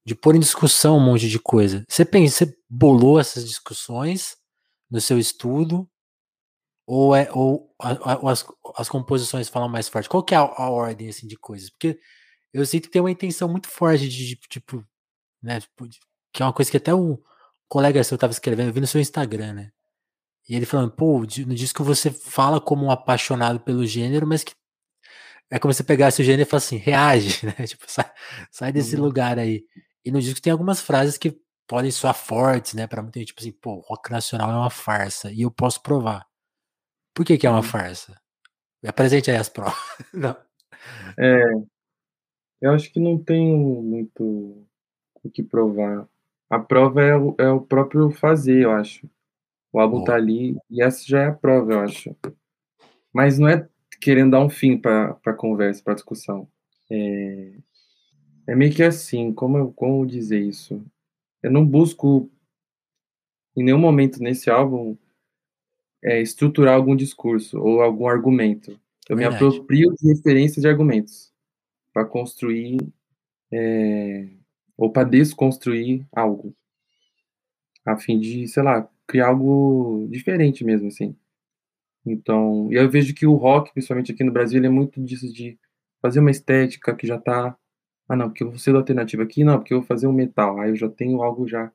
de 0.05 0.13
pôr 0.13 0.35
em 0.35 0.41
discussão 0.41 0.97
um 0.97 0.99
monte 0.99 1.29
de 1.29 1.39
coisa. 1.39 1.85
Você 1.87 2.03
pensa, 2.03 2.45
você 2.45 2.57
bolou 2.69 3.17
essas 3.17 3.47
discussões 3.47 4.35
no 4.91 4.99
seu 4.99 5.17
estudo? 5.17 5.89
Ou, 6.85 7.15
é, 7.15 7.29
ou, 7.31 7.73
a, 7.79 8.19
ou 8.21 8.27
as, 8.27 8.45
as 8.75 8.89
composições 8.89 9.47
falam 9.47 9.69
mais 9.69 9.87
forte? 9.87 10.09
Qual 10.09 10.21
que 10.21 10.35
é 10.35 10.37
a, 10.37 10.41
a, 10.41 10.69
ordem 10.69 11.07
assim, 11.07 11.25
de 11.25 11.37
coisas? 11.37 11.69
Porque 11.69 11.97
eu 12.53 12.65
sinto 12.65 12.87
que 12.87 12.91
tem 12.91 13.01
uma 13.01 13.09
intenção 13.09 13.47
muito 13.47 13.69
forte 13.69 14.09
de, 14.09 14.27
de 14.27 14.35
tipo, 14.49 14.85
né? 15.41 15.61
Tipo, 15.61 15.87
que 16.33 16.43
é 16.43 16.45
uma 16.45 16.51
coisa 16.51 16.69
que 16.69 16.75
até 16.75 16.93
o 16.93 17.17
colega 17.69 18.03
seu 18.03 18.15
estava 18.15 18.33
escrevendo, 18.33 18.67
eu 18.67 18.73
vi 18.73 18.81
no 18.81 18.87
seu 18.87 18.99
Instagram, 18.99 19.53
né? 19.53 19.71
E 20.47 20.55
ele 20.55 20.65
falando, 20.65 20.91
pô, 20.91 21.19
no 21.19 21.55
disco 21.55 21.83
você 21.83 22.11
fala 22.11 22.61
como 22.61 22.85
um 22.85 22.91
apaixonado 22.91 23.59
pelo 23.59 23.85
gênero, 23.85 24.27
mas 24.27 24.43
que 24.43 24.53
é 25.49 25.59
como 25.59 25.73
se 25.73 25.77
você 25.77 25.83
pegasse 25.83 26.21
o 26.21 26.25
gênero 26.25 26.43
e 26.43 26.49
falasse 26.49 26.75
assim, 26.75 26.83
reage, 26.83 27.45
né? 27.45 27.67
Tipo, 27.67 27.85
sai, 27.87 28.11
sai 28.51 28.71
desse 28.71 28.95
uhum. 28.95 29.03
lugar 29.03 29.39
aí. 29.39 29.63
E 30.03 30.11
no 30.11 30.21
disco 30.21 30.41
tem 30.41 30.51
algumas 30.51 30.81
frases 30.81 31.17
que 31.17 31.39
podem 31.67 31.91
soar 31.91 32.13
fortes, 32.13 32.73
né? 32.73 32.87
Pra 32.87 33.01
muita 33.01 33.19
gente, 33.19 33.29
tipo 33.29 33.41
assim, 33.41 33.51
pô, 33.51 33.79
rock 33.87 34.11
nacional 34.11 34.51
é 34.51 34.55
uma 34.55 34.69
farsa. 34.69 35.31
E 35.31 35.41
eu 35.41 35.51
posso 35.51 35.81
provar. 35.81 36.25
Por 37.13 37.25
que, 37.25 37.37
que 37.37 37.47
é 37.47 37.49
uma 37.49 37.57
uhum. 37.57 37.63
farsa? 37.63 38.19
Apresente 38.85 39.31
aí 39.31 39.37
as 39.37 39.49
provas. 39.49 39.75
não. 40.13 40.35
É, 41.17 41.43
eu 42.61 42.71
acho 42.71 42.91
que 42.91 42.99
não 42.99 43.17
tem 43.17 43.55
muito 43.55 44.67
o 45.23 45.29
que 45.29 45.41
provar. 45.41 46.07
A 46.49 46.59
prova 46.59 47.01
é 47.01 47.15
o, 47.15 47.35
é 47.39 47.49
o 47.49 47.61
próprio 47.61 48.11
fazer, 48.11 48.63
eu 48.63 48.71
acho. 48.71 49.09
O 49.75 49.79
álbum 49.81 50.05
tá 50.05 50.15
ali 50.15 50.55
e 50.69 50.81
essa 50.81 51.03
já 51.05 51.23
é 51.23 51.25
a 51.25 51.33
prova, 51.33 51.73
eu 51.73 51.79
acho. 51.81 52.15
Mas 53.11 53.37
não 53.37 53.45
é 53.45 53.67
querendo 53.99 54.31
dar 54.31 54.39
um 54.39 54.47
fim 54.47 54.77
para 54.77 55.19
a 55.25 55.33
conversa, 55.33 55.83
para 55.83 55.91
a 55.91 55.95
discussão. 55.95 56.47
É, 56.89 57.55
é 58.47 58.55
meio 58.55 58.73
que 58.73 58.81
assim, 58.81 59.33
como, 59.33 59.57
eu, 59.57 59.73
como 59.73 60.05
dizer 60.05 60.39
isso? 60.39 60.81
Eu 61.43 61.51
não 61.51 61.65
busco, 61.65 62.31
em 63.53 63.65
nenhum 63.65 63.77
momento 63.77 64.23
nesse 64.23 64.49
álbum, 64.49 64.95
é, 66.01 66.21
estruturar 66.21 66.75
algum 66.75 66.95
discurso 66.95 67.59
ou 67.59 67.81
algum 67.81 68.07
argumento. 68.07 68.79
Eu 69.09 69.17
Verdade. 69.17 69.43
me 69.43 69.49
aproprio 69.49 69.93
de 69.99 70.07
referências 70.07 70.61
de 70.61 70.69
argumentos 70.69 71.33
para 71.91 72.05
construir 72.05 72.77
é, 73.51 74.29
ou 74.77 74.89
para 74.89 75.03
desconstruir 75.03 76.07
algo. 76.13 76.55
a 77.85 77.97
fim 77.97 78.17
de, 78.17 78.47
sei 78.47 78.63
lá, 78.63 78.89
criar 79.07 79.27
algo 79.27 80.07
diferente 80.11 80.63
mesmo, 80.63 80.87
assim. 80.87 81.15
Então, 82.05 82.71
e 82.71 82.75
eu 82.75 82.89
vejo 82.89 83.13
que 83.15 83.25
o 83.25 83.35
rock, 83.35 83.73
principalmente 83.73 84.11
aqui 84.11 84.23
no 84.23 84.31
Brasil, 84.31 84.63
é 84.63 84.69
muito 84.69 85.01
disso 85.03 85.31
de 85.31 85.57
fazer 86.01 86.19
uma 86.19 86.31
estética 86.31 86.95
que 86.95 87.07
já 87.07 87.19
tá, 87.19 87.57
ah 88.07 88.15
não, 88.15 88.29
porque 88.29 88.43
eu 88.43 88.49
vou 88.49 88.59
ser 88.59 88.73
da 88.73 88.79
alternativa 88.79 89.23
aqui, 89.23 89.43
não, 89.43 89.57
porque 89.57 89.73
eu 89.73 89.79
vou 89.79 89.87
fazer 89.87 90.05
um 90.07 90.13
metal, 90.13 90.59
aí 90.59 90.69
eu 90.69 90.75
já 90.75 90.89
tenho 90.89 91.23
algo 91.23 91.47
já. 91.47 91.71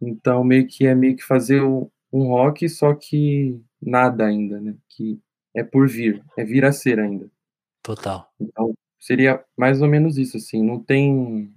Então, 0.00 0.42
meio 0.42 0.66
que 0.66 0.86
é 0.86 0.94
meio 0.94 1.16
que 1.16 1.22
fazer 1.22 1.62
um 1.62 1.90
rock, 2.12 2.68
só 2.68 2.94
que 2.94 3.60
nada 3.80 4.26
ainda, 4.26 4.60
né? 4.60 4.74
Que 4.88 5.20
é 5.54 5.62
por 5.62 5.86
vir, 5.88 6.24
é 6.36 6.44
vir 6.44 6.64
a 6.64 6.72
ser 6.72 6.98
ainda. 6.98 7.30
Total. 7.82 8.32
Então, 8.40 8.72
seria 8.98 9.44
mais 9.56 9.82
ou 9.82 9.88
menos 9.88 10.16
isso, 10.16 10.36
assim, 10.36 10.62
não 10.62 10.82
tem 10.82 11.52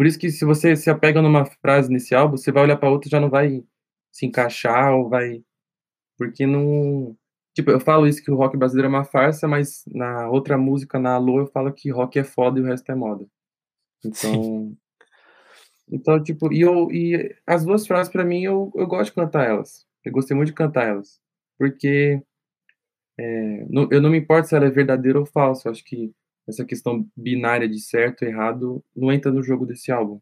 por 0.00 0.06
isso 0.06 0.18
que 0.18 0.30
se 0.30 0.46
você 0.46 0.74
se 0.76 0.88
apega 0.88 1.20
numa 1.20 1.44
frase 1.44 1.92
nesse 1.92 2.14
álbum, 2.14 2.38
você 2.38 2.50
vai 2.50 2.62
olhar 2.62 2.78
pra 2.78 2.88
outra 2.88 3.06
e 3.06 3.10
já 3.10 3.20
não 3.20 3.28
vai 3.28 3.62
se 4.12 4.26
encaixar 4.26 4.94
ou 4.94 5.08
vai 5.08 5.42
porque 6.18 6.46
não 6.46 7.16
tipo, 7.54 7.70
eu 7.70 7.80
falo 7.80 8.06
isso 8.08 8.22
que 8.24 8.30
o 8.30 8.36
rock 8.36 8.56
brasileiro 8.56 8.88
é 8.88 8.90
uma 8.90 9.04
farsa, 9.04 9.48
mas 9.48 9.84
na 9.88 10.28
outra 10.30 10.58
música, 10.58 10.98
na 10.98 11.14
Alô, 11.16 11.40
eu 11.40 11.46
falo 11.48 11.72
que 11.74 11.90
rock 11.90 12.18
é 12.18 12.24
foda 12.24 12.60
e 12.60 12.62
o 12.62 12.66
resto 12.66 12.90
é 12.92 12.94
moda. 12.96 13.26
Então 14.04 14.76
então, 15.88 16.22
tipo, 16.22 16.52
e 16.52 16.60
eu 16.60 16.90
e 16.90 17.34
as 17.46 17.64
2 17.64 17.86
frases 17.86 18.12
pra 18.12 18.24
mim 18.24 18.42
eu 18.42 18.70
eu 18.76 18.86
gosto 18.86 19.06
de 19.10 19.14
cantar 19.16 19.46
elas, 19.48 19.86
eu 20.04 20.12
gostei 20.12 20.36
muito 20.36 20.48
de 20.48 20.54
cantar 20.54 20.88
elas, 20.88 21.20
porque, 21.58 22.20
eh, 23.18 23.66
não 23.70 23.88
eu 23.92 24.00
não 24.02 24.10
me 24.10 24.18
importo 24.18 24.48
se 24.48 24.56
ela 24.56 24.66
é 24.66 24.70
verdadeira 24.70 25.18
ou 25.20 25.26
falsa, 25.26 25.68
eu 25.68 25.72
acho 25.72 25.84
que 25.84 26.12
essa 26.48 26.64
questão 26.64 27.06
binária 27.16 27.68
de 27.68 27.80
certo 27.80 28.24
e 28.24 28.28
errado 28.28 28.84
não 28.96 29.12
entra 29.12 29.32
no 29.32 29.42
jogo 29.42 29.66
desse 29.66 29.92
álbum. 29.92 30.20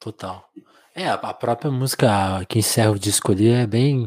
Total. 0.00 0.48
É, 0.94 1.08
a 1.08 1.34
própria 1.34 1.70
música 1.70 2.44
que 2.48 2.58
encerra 2.58 2.90
o 2.90 2.98
disco 2.98 3.32
ali 3.32 3.48
é 3.48 3.66
bem, 3.66 4.06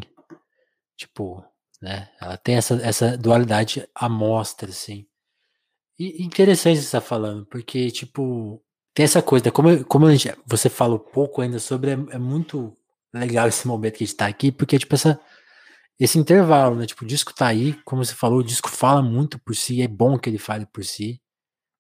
tipo, 0.98 1.44
né, 1.82 2.10
ela 2.22 2.38
tem 2.38 2.56
essa 2.56 2.76
essa 2.84 3.18
dualidade 3.18 3.88
à 3.96 4.10
mostra, 4.10 4.70
assim. 4.70 5.06
E 6.00 6.24
interessante 6.24 6.82
você 6.82 6.92
tá 6.92 7.02
falando, 7.02 7.46
porque, 7.48 7.92
tipo, 7.92 8.64
tem 8.94 9.06
essa 9.06 9.22
coisa, 9.22 9.52
como 9.52 9.86
como 9.86 10.12
gente 10.12 10.34
você 10.46 10.70
falou 10.70 11.00
pouco 11.00 11.42
ainda 11.42 11.60
sobre, 11.60 11.92
é 11.92 11.96
é 12.12 12.20
muito 12.20 12.78
legal 13.14 13.48
esse 13.48 13.68
momento 13.68 13.98
que 13.98 14.04
a 14.06 14.08
gente 14.08 14.18
tá 14.18 14.28
aqui, 14.28 14.52
porque, 14.52 14.80
tipo, 14.80 14.96
essa 14.96 15.20
esse 16.00 16.20
intervalo, 16.20 16.76
né, 16.78 16.88
tipo, 16.88 17.06
o 17.06 17.08
disco 17.08 17.34
tá 17.36 17.48
aí, 17.48 17.74
como 17.86 18.06
você 18.06 18.16
falou, 18.16 18.40
o 18.42 18.44
disco 18.46 18.70
fala 18.70 19.02
muito 19.04 19.40
por 19.40 19.56
si, 19.56 19.82
é 19.84 19.90
bom 19.90 20.20
que 20.20 20.30
ele 20.30 20.40
fale 20.40 20.66
por 20.68 20.86
si. 20.86 21.22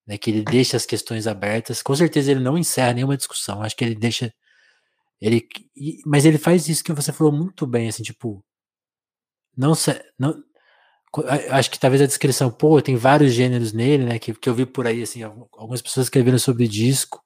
Né, 0.07 0.17
que 0.17 0.29
ele 0.29 0.43
deixa 0.43 0.75
as 0.75 0.85
questões 0.85 1.27
abertas. 1.27 1.81
Com 1.81 1.95
certeza 1.95 2.31
ele 2.31 2.41
não 2.41 2.57
encerra 2.57 2.93
nenhuma 2.93 3.15
discussão, 3.17 3.61
acho 3.61 3.75
que 3.75 3.85
ele 3.85 3.95
deixa 3.95 4.33
ele 5.21 5.47
mas 6.05 6.25
ele 6.25 6.37
faz 6.39 6.67
isso 6.69 6.83
que 6.83 6.93
você 6.93 7.11
falou 7.13 7.33
muito 7.33 7.67
bem, 7.67 7.89
assim, 7.89 8.03
tipo 8.03 8.43
não 9.55 9.73
não 10.17 10.43
acho 11.51 11.69
que 11.71 11.79
talvez 11.79 12.01
a 12.01 12.07
descrição, 12.07 12.51
pô, 12.51 12.81
tem 12.81 12.95
vários 12.95 13.33
gêneros 13.33 13.71
nele, 13.73 14.05
né, 14.05 14.19
que 14.19 14.33
que 14.33 14.49
eu 14.49 14.55
vi 14.55 14.65
por 14.65 14.87
aí, 14.87 15.01
assim, 15.03 15.23
algumas 15.23 15.81
pessoas 15.81 16.07
escrevendo 16.07 16.39
sobre 16.39 16.67
disco, 16.67 17.21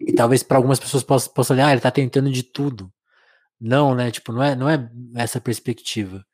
e 0.00 0.12
talvez 0.12 0.42
pra 0.42 0.56
algumas 0.58 0.78
pessoas 0.80 1.02
possa 1.02 1.28
possa 1.30 1.52
olhar: 1.54 1.68
"Ah, 1.68 1.72
ele 1.72 1.80
tá 1.80 1.90
tentando 1.90 2.30
de 2.30 2.42
tudo". 2.42 2.92
Não, 3.60 3.94
né, 3.94 4.10
tipo, 4.12 4.32
não 4.32 4.42
é 4.42 4.56
não 4.56 4.68
é 4.70 4.90
essa 5.16 5.40
perspectiva. 5.40 6.24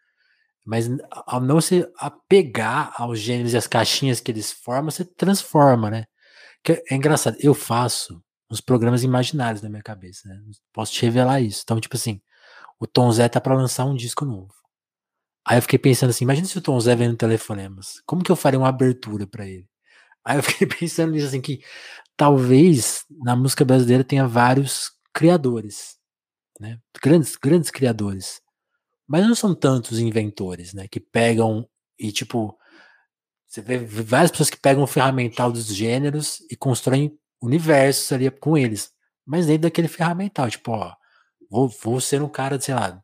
Mas 0.64 0.88
ao 1.26 1.40
não 1.40 1.60
se 1.60 1.86
apegar 1.98 2.92
aos 3.00 3.18
gêneros 3.20 3.52
e 3.54 3.56
às 3.56 3.66
caixinhas 3.66 4.20
que 4.20 4.32
eles 4.32 4.52
formam, 4.52 4.90
você 4.90 5.04
transforma, 5.04 5.90
né. 5.90 6.04
Que 6.64 6.82
é 6.90 6.96
engraçado, 6.96 7.36
eu 7.40 7.54
faço 7.54 8.22
uns 8.50 8.60
programas 8.62 9.02
imaginários 9.04 9.62
na 9.62 9.70
minha 9.70 9.82
cabeça, 9.82 10.28
né, 10.28 10.40
posso 10.72 10.92
te 10.92 11.02
revelar 11.04 11.40
isso. 11.42 11.62
Então, 11.64 11.80
tipo 11.80 11.96
assim, 11.96 12.20
o 12.80 12.86
Tom 12.86 13.10
Zé 13.12 13.28
tá 13.28 13.40
pra 13.40 13.54
lançar 13.56 13.84
um 13.86 13.96
disco 13.96 14.24
novo. 14.26 14.52
Aí 15.46 15.58
eu 15.58 15.62
fiquei 15.62 15.78
pensando 15.78 16.10
assim: 16.10 16.24
"Imagina 16.24 16.46
se 16.46 16.58
o 16.58 16.62
Tom 16.62 16.78
Zé 16.80 16.96
vem 16.96 17.08
no 17.08 17.16
Telefonemas, 17.16 18.00
como 18.06 18.22
que 18.24 18.32
eu 18.32 18.36
faria 18.36 18.58
uma 18.58 18.68
abertura 18.68 19.26
pra 19.26 19.46
ele?". 19.46 19.66
Aí 20.24 20.38
eu 20.38 20.42
fiquei 20.44 20.66
pensando 20.68 21.12
nisso, 21.12 21.28
assim, 21.28 21.40
que 21.42 21.60
talvez 22.16 23.04
na 23.24 23.36
música 23.36 23.64
brasileira 23.66 24.04
tenha 24.04 24.26
vários 24.28 24.92
criadores, 25.14 25.96
né, 26.60 26.78
grandes 27.02 27.36
grandes 27.36 27.70
criadores. 27.72 28.40
Mas 29.06 29.26
não 29.26 29.34
são 29.34 29.54
tantos 29.54 29.98
inventores, 29.98 30.72
né, 30.74 30.88
que 30.88 31.00
pegam 31.00 31.68
e 31.98 32.10
tipo, 32.12 32.56
você 33.46 33.62
vê 33.62 33.78
várias 33.78 34.30
pessoas 34.30 34.50
que 34.50 34.58
pegam 34.58 34.82
o 34.84 34.86
ferramental 34.86 35.52
dos 35.52 35.66
gêneros 35.66 36.40
e 36.50 36.56
constroem 36.56 37.18
universos 37.42 38.12
ali 38.12 38.30
com 38.30 38.56
eles, 38.58 38.92
mas 39.26 39.46
dentro 39.46 39.62
daquele 39.62 39.88
ferramental, 39.88 40.50
tipo: 40.50 40.72
"Ó, 40.72 40.94
vou 41.50 41.68
vou 41.68 42.00
ser 42.00 42.22
um 42.22 42.28
cara 42.28 42.60
sei 42.60 42.74
lá" 42.74 43.02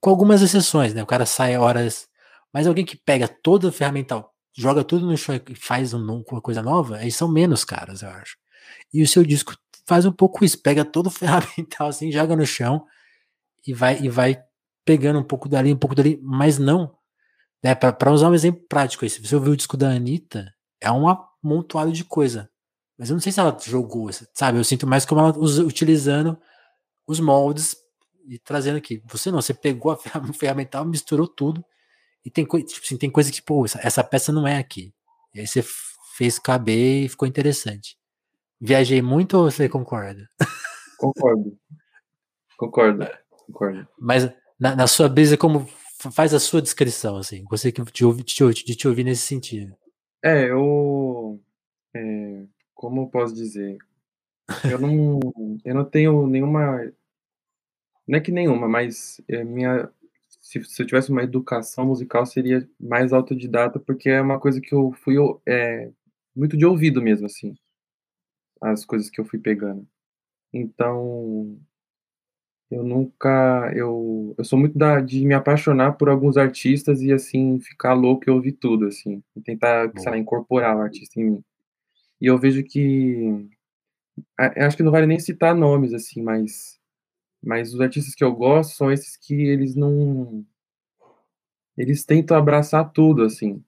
com 0.00 0.10
algumas 0.10 0.42
exceções, 0.42 0.94
né, 0.94 1.02
o 1.02 1.06
cara 1.06 1.26
sai 1.26 1.56
horas 1.56 2.08
mas 2.52 2.66
alguém 2.66 2.86
que 2.86 2.96
pega 2.96 3.28
todo 3.28 3.68
o 3.68 3.72
ferramental, 3.72 4.32
joga 4.56 4.82
tudo 4.82 5.04
no 5.04 5.14
chão 5.16 5.38
e 5.48 5.54
faz 5.54 5.92
uma 5.92 6.22
coisa 6.40 6.62
nova, 6.62 6.96
aí 6.96 7.12
são 7.12 7.28
menos 7.28 7.64
caras, 7.66 8.00
eu 8.00 8.08
acho. 8.08 8.38
E 8.94 9.02
o 9.02 9.08
seu 9.08 9.22
disco 9.24 9.54
faz 9.86 10.06
um 10.06 10.12
pouco 10.12 10.42
isso, 10.44 10.62
pega 10.62 10.82
todo 10.84 11.08
o 11.08 11.10
ferramental, 11.12 11.88
assim, 11.88 12.10
joga 12.10 12.34
no 12.34 12.46
chão 12.46 12.86
e 13.66 13.74
vai 13.74 14.00
e 14.00 14.08
vai 14.08 14.42
pegando 14.86 15.18
um 15.18 15.24
pouco 15.24 15.48
dali, 15.48 15.72
um 15.72 15.78
pouco 15.78 15.94
dali, 15.94 16.18
mas 16.22 16.58
não, 16.58 16.96
né, 17.62 17.74
pra 17.74 17.92
pra 17.92 18.12
usar 18.12 18.30
um 18.30 18.34
exemplo 18.34 18.64
prático 18.68 19.06
se 19.08 19.20
você 19.20 19.34
ouvir 19.34 19.50
o 19.50 19.56
disco 19.56 19.76
da 19.76 19.90
Anitta, 19.90 20.50
é 20.80 20.90
um 20.90 21.06
amontoado 21.08 21.92
de 21.92 22.04
coisa, 22.04 22.48
mas 22.96 23.10
eu 23.10 23.14
não 23.14 23.20
sei 23.20 23.32
se 23.32 23.40
ela 23.40 23.56
jogou, 23.60 24.08
sabe, 24.34 24.58
eu 24.58 24.64
sinto 24.64 24.86
mais 24.86 25.04
como 25.04 25.20
ela 25.20 25.36
usa 25.36 25.64
utilizando 25.64 26.38
os 27.06 27.20
moldes 27.20 27.76
e 28.28 28.38
trazendo 28.38 28.76
aqui. 28.78 29.02
Você 29.06 29.30
não, 29.30 29.42
você 29.42 29.54
pegou 29.54 29.92
a 29.92 29.96
ferramental, 30.32 30.84
misturou 30.84 31.28
tudo, 31.28 31.64
e 32.24 32.30
tem 32.30 32.44
tipo 32.44 32.62
assim, 32.62 32.96
tem 32.96 33.10
coisa 33.10 33.30
que, 33.32 33.42
pô, 33.42 33.64
essa 33.64 33.80
essa 33.82 34.04
peça 34.04 34.32
não 34.32 34.46
é 34.46 34.58
aqui. 34.58 34.94
E 35.34 35.40
aí 35.40 35.46
você 35.46 35.64
fez 36.16 36.38
caber 36.38 37.04
e 37.04 37.08
ficou 37.08 37.28
interessante. 37.28 37.98
Viajei 38.60 39.02
muito 39.02 39.34
ou 39.36 39.50
você 39.50 39.68
concorda? 39.68 40.28
Concordo. 40.98 41.58
Concordo, 42.56 43.06
concordo. 43.46 43.86
Mas 43.98 44.30
na 44.58 44.74
na 44.76 44.86
sua 44.86 45.08
brisa 45.08 45.36
como 45.36 45.66
faz 46.12 46.34
a 46.34 46.40
sua 46.40 46.62
descrição, 46.62 47.16
assim, 47.16 47.44
gostaria 47.44 47.72
que 47.72 47.92
de 47.92 48.04
ouvir 48.04 48.22
te 48.24 48.44
de 48.64 48.74
te 48.76 48.88
ouvir 48.88 49.04
nesse 49.04 49.22
sentido. 49.22 49.74
É, 50.22 50.50
eu, 50.50 51.40
eh, 51.94 52.44
como 52.74 53.02
eu 53.02 53.06
posso 53.08 53.34
dizer? 53.34 53.78
Eu 54.70 54.78
não 54.80 55.20
eu 55.64 55.74
não 55.74 55.84
tenho 55.84 56.26
nenhuma 56.26 56.92
não 58.06 58.18
é 58.18 58.20
que 58.20 58.30
nenhuma, 58.32 58.68
mas, 58.68 59.20
eh, 59.28 59.44
minha 59.44 59.90
se 60.40 60.62
se 60.64 60.82
eu 60.82 60.86
tivesse 60.86 61.10
uma 61.10 61.22
educação 61.24 61.86
musical 61.86 62.24
seria 62.26 62.68
mais 62.80 63.12
autodidata, 63.12 63.80
porque 63.80 64.08
é 64.10 64.20
uma 64.20 64.38
coisa 64.40 64.60
que 64.60 64.72
eu 64.74 64.92
fui 64.92 65.16
eh, 65.46 65.90
muito 66.36 66.56
de 66.56 66.64
ouvido 66.66 67.02
mesmo, 67.02 67.26
assim, 67.26 67.54
as 68.60 68.84
coisas 68.84 69.10
que 69.10 69.20
eu 69.20 69.24
fui 69.24 69.38
pegando. 69.38 69.86
Então 70.52 71.58
eu 72.70 72.82
nunca 72.84 73.72
eu 73.74 74.34
eu 74.38 74.44
sou 74.44 74.58
muito 74.58 74.76
da 74.78 75.00
de 75.00 75.24
me 75.24 75.34
apaixonar 75.34 75.92
por 75.92 76.08
alguns 76.08 76.36
artistas 76.36 77.00
e, 77.02 77.12
assim, 77.12 77.60
ficar 77.60 77.94
louco 77.94 78.24
e 78.28 78.30
ouvir 78.32 78.52
tudo, 78.52 78.86
assim, 78.86 79.22
e 79.36 79.40
tentar, 79.40 79.90
sei 79.96 80.10
lá, 80.10 80.18
incorporar 80.18 80.76
o 80.76 80.80
artista 80.80 81.20
em 81.20 81.24
mim. 81.24 81.44
E 82.20 82.26
eu 82.26 82.38
vejo 82.38 82.62
que 82.64 83.46
acho 84.38 84.76
que 84.76 84.82
não 84.82 84.92
vale 84.92 85.06
nem 85.06 85.18
citar 85.20 85.54
nomes, 85.54 85.94
assim, 85.94 86.22
mas 86.22 86.78
mas 87.44 87.74
os 87.74 87.80
artistas 87.80 88.14
que 88.14 88.24
eu 88.24 88.34
gosto 88.34 88.76
são 88.76 88.90
esses 88.92 89.16
que 89.16 89.34
eles 89.34 89.74
não 89.76 90.44
eles 91.76 92.04
tentam 92.04 92.36
abraçar 92.36 92.90
tudo, 92.92 93.22
assim. 93.22 93.62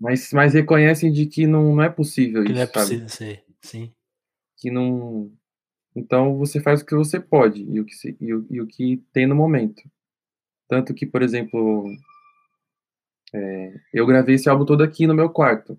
Mas 0.00 0.32
mas 0.32 0.54
reconhecem 0.54 1.12
de 1.12 1.26
que 1.26 1.46
não 1.46 1.74
não 1.76 1.82
é 1.82 1.88
possível 1.90 2.44
Que 2.44 2.52
não 2.52 2.60
é 2.60 2.64
isso, 2.64 2.72
sabe. 2.72 2.84
possível 2.86 3.08
ser, 3.08 3.44
sim. 3.62 3.92
Que 4.58 4.70
não 4.70 5.32
então 5.94 6.36
você 6.38 6.60
faz 6.60 6.80
o 6.80 6.86
que 6.86 6.94
você 6.94 7.20
pode 7.20 7.62
e 7.62 7.80
o 7.80 7.84
que 7.84 7.94
se 7.94 8.16
e 8.20 8.34
o 8.34 8.46
e 8.50 8.60
o 8.60 8.66
que 8.66 9.02
tem 9.12 9.26
no 9.26 9.34
momento. 9.34 9.82
Tanto 10.68 10.94
que, 10.94 11.06
por 11.06 11.22
exemplo 11.22 11.86
eh, 13.34 13.80
eu 13.92 14.06
gravei 14.06 14.36
esse 14.36 14.48
álbum 14.48 14.64
todo 14.64 14.82
aqui 14.82 15.06
no 15.06 15.14
meu 15.14 15.30
quarto, 15.30 15.78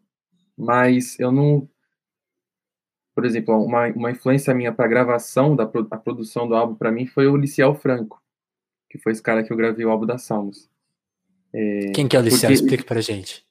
mas 0.57 1.19
eu 1.19 1.31
não 1.31 1.67
por 3.15 3.25
exemplo, 3.25 3.63
uma 3.63 3.87
uma 3.89 4.11
influência 4.11 4.53
minha 4.53 4.71
pra 4.71 4.87
gravação 4.87 5.55
da 5.55 5.63
a 5.91 5.97
produção 5.97 6.47
do 6.47 6.55
álbum 6.55 6.75
pra 6.75 6.91
mim 6.91 7.05
foi 7.05 7.27
o 7.27 7.37
Licciel 7.37 7.75
Franco, 7.75 8.21
que 8.89 8.97
foi 8.97 9.11
esse 9.11 9.21
cara 9.21 9.43
que 9.43 9.51
eu 9.51 9.57
gravei 9.57 9.85
o 9.85 9.89
álbum 9.89 10.05
da 10.05 10.17
Salmos. 10.17 10.69
Quem 11.93 12.05
Eh, 12.05 12.07
que 12.09 12.15
é 12.15 12.19
o 12.19 12.23
Licciel? 12.23 12.51
porque 12.51 12.53
Explica 12.53 12.83
pra 12.83 13.01
gente. 13.01 13.45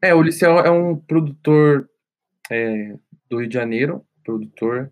É, 0.00 0.14
o 0.14 0.22
Licciel 0.22 0.58
é 0.60 0.70
um 0.70 0.96
produtor, 0.96 1.88
eh, 2.50 2.96
do 3.28 3.38
Rio 3.38 3.48
de 3.48 3.54
Janeiro, 3.54 4.04
produtor 4.22 4.90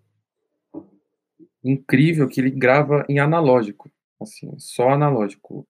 incrível, 1.65 2.29
que 2.29 2.41
ele 2.41 2.51
grava 2.51 3.05
em 3.09 3.19
analógico, 3.19 3.91
assim, 4.21 4.53
só 4.59 4.91
analógico, 4.91 5.67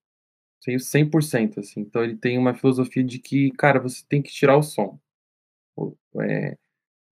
sem 0.61 0.79
100%, 0.79 1.61
assim, 1.61 1.81
então 1.83 2.05
ele 2.05 2.17
tem 2.17 2.39
uma 2.39 2.55
filosofia 2.55 3.05
de 3.05 3.19
que, 3.19 3.51
cara, 3.53 3.81
você 3.81 4.05
tem 4.09 4.23
que 4.23 4.33
tirar 4.33 4.57
o 4.57 4.63
som. 4.63 4.99
Eh 6.21 6.57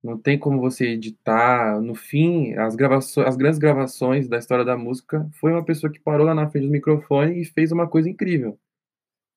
não 0.02 0.18
tem 0.18 0.38
como 0.38 0.60
você 0.60 0.86
editar. 0.88 1.80
No 1.80 1.94
fim, 1.94 2.54
as 2.54 2.74
gravações, 2.74 3.26
as 3.28 3.36
grandes 3.36 3.58
gravações 3.58 4.28
da 4.28 4.38
história 4.38 4.64
da 4.64 4.76
música 4.76 5.28
foi 5.34 5.52
uma 5.52 5.64
pessoa 5.64 5.92
que 5.92 6.00
parou 6.00 6.26
lá 6.26 6.34
na 6.34 6.48
frente 6.50 6.66
do 6.66 6.72
microfone 6.72 7.40
e 7.40 7.44
fez 7.44 7.72
uma 7.72 7.88
coisa 7.88 8.08
incrível. 8.08 8.58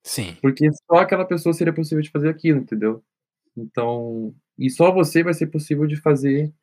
Sim. 0.04 0.38
Porque 0.42 0.70
só 0.90 0.98
aquela 1.00 1.26
pessoa 1.26 1.54
seria 1.54 1.74
possível 1.74 2.02
de 2.02 2.12
fazer 2.12 2.30
aquilo, 2.30 2.60
entendeu? 2.60 3.04
Então, 3.58 4.36
e 4.58 4.70
só 4.70 4.92
você 4.92 5.24
vai 5.24 5.34
ser 5.34 5.48
possível 5.48 5.88
de 5.88 5.98
fazer 5.98 6.54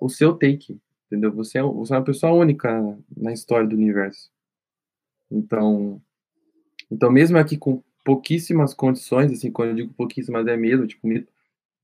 o 0.00 0.08
seu 0.08 0.34
take, 0.36 0.80
entendeu? 1.12 1.30
Você 1.32 1.58
é, 1.58 1.62
você 1.62 1.92
é 1.92 1.98
uma 1.98 2.04
pessoa 2.04 2.32
única 2.32 2.98
na 3.14 3.32
história 3.32 3.68
do 3.68 3.76
universo. 3.76 4.30
Então, 5.30 6.00
então 6.90 7.10
mesmo 7.10 7.36
aqui 7.36 7.58
com 7.58 7.82
pouquíssimas 8.02 8.72
condições, 8.72 9.30
assim, 9.30 9.50
quando 9.50 9.70
eu 9.70 9.74
digo 9.74 9.94
pouquíssimas 9.94 10.46
é 10.46 10.56
mesmo, 10.56 10.86
tipo, 10.86 11.06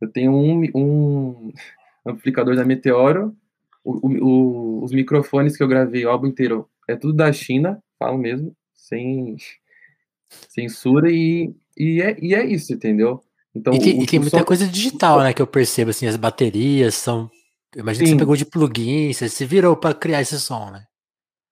eu 0.01 0.09
tenho 0.11 0.33
um, 0.33 0.63
um 0.75 1.53
amplificador 2.05 2.57
da 2.57 2.65
Meteoro, 2.65 3.37
o, 3.85 4.09
o, 4.09 4.85
os 4.85 4.93
microfones 4.93 5.57
que 5.57 5.63
eu 5.63 5.69
gravei 5.69 6.05
o 6.05 6.11
álbum 6.11 6.27
inteiro 6.27 6.69
é 6.89 6.97
tudo 6.97 7.13
da 7.13 7.33
China, 7.33 7.83
falo 7.99 8.17
mesmo, 8.17 8.57
sem 8.75 9.37
censura, 10.49 11.11
e, 11.13 11.55
e, 11.77 12.01
é, 12.01 12.17
e 12.21 12.35
é 12.35 12.45
isso, 12.45 12.73
entendeu? 12.73 13.23
Então, 13.55 13.75
e, 13.75 13.79
tem, 13.79 13.99
o, 13.99 14.03
e 14.03 14.07
tem 14.07 14.21
muita 14.21 14.39
som... 14.39 14.45
coisa 14.45 14.67
digital, 14.67 15.21
né, 15.21 15.35
que 15.35 15.43
eu 15.43 15.47
percebo, 15.47 15.91
assim, 15.91 16.07
as 16.07 16.17
baterias 16.17 16.95
são... 16.95 17.31
Imagina 17.77 18.05
que 18.05 18.11
você 18.13 18.19
pegou 18.19 18.37
de 18.37 18.47
plugin, 18.47 19.13
você 19.13 19.29
se 19.29 19.45
virou 19.45 19.77
para 19.77 19.95
criar 19.95 20.21
esse 20.21 20.39
som, 20.41 20.71
né? 20.71 20.87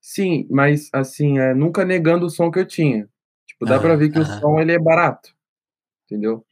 Sim, 0.00 0.46
mas, 0.50 0.88
assim, 0.92 1.38
é, 1.38 1.52
nunca 1.52 1.84
negando 1.84 2.26
o 2.26 2.30
som 2.30 2.50
que 2.50 2.58
eu 2.58 2.66
tinha. 2.66 3.08
Tipo, 3.46 3.66
dá 3.66 3.78
para 3.78 3.96
ver 3.96 4.10
que 4.10 4.18
o 4.18 4.24
som, 4.24 4.60
ele 4.60 4.72
é 4.72 4.78
barato, 4.78 5.34
entendeu? 6.04 6.46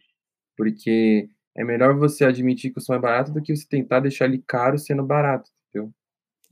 Porque 0.56 1.28
é 1.56 1.64
melhor 1.64 1.97
você 1.97 2.25
admitir 2.25 2.73
que 2.73 2.78
o 2.78 2.83
som 2.83 2.94
é 2.94 2.99
barato 2.99 3.33
do 3.33 3.40
que 3.40 3.54
você 3.54 3.66
tentar 3.66 4.00
deixar 4.00 4.25
ele 4.25 4.42
caro 4.47 4.78
sendo 4.78 5.04
barato, 5.04 5.50
entendeu? 5.68 5.92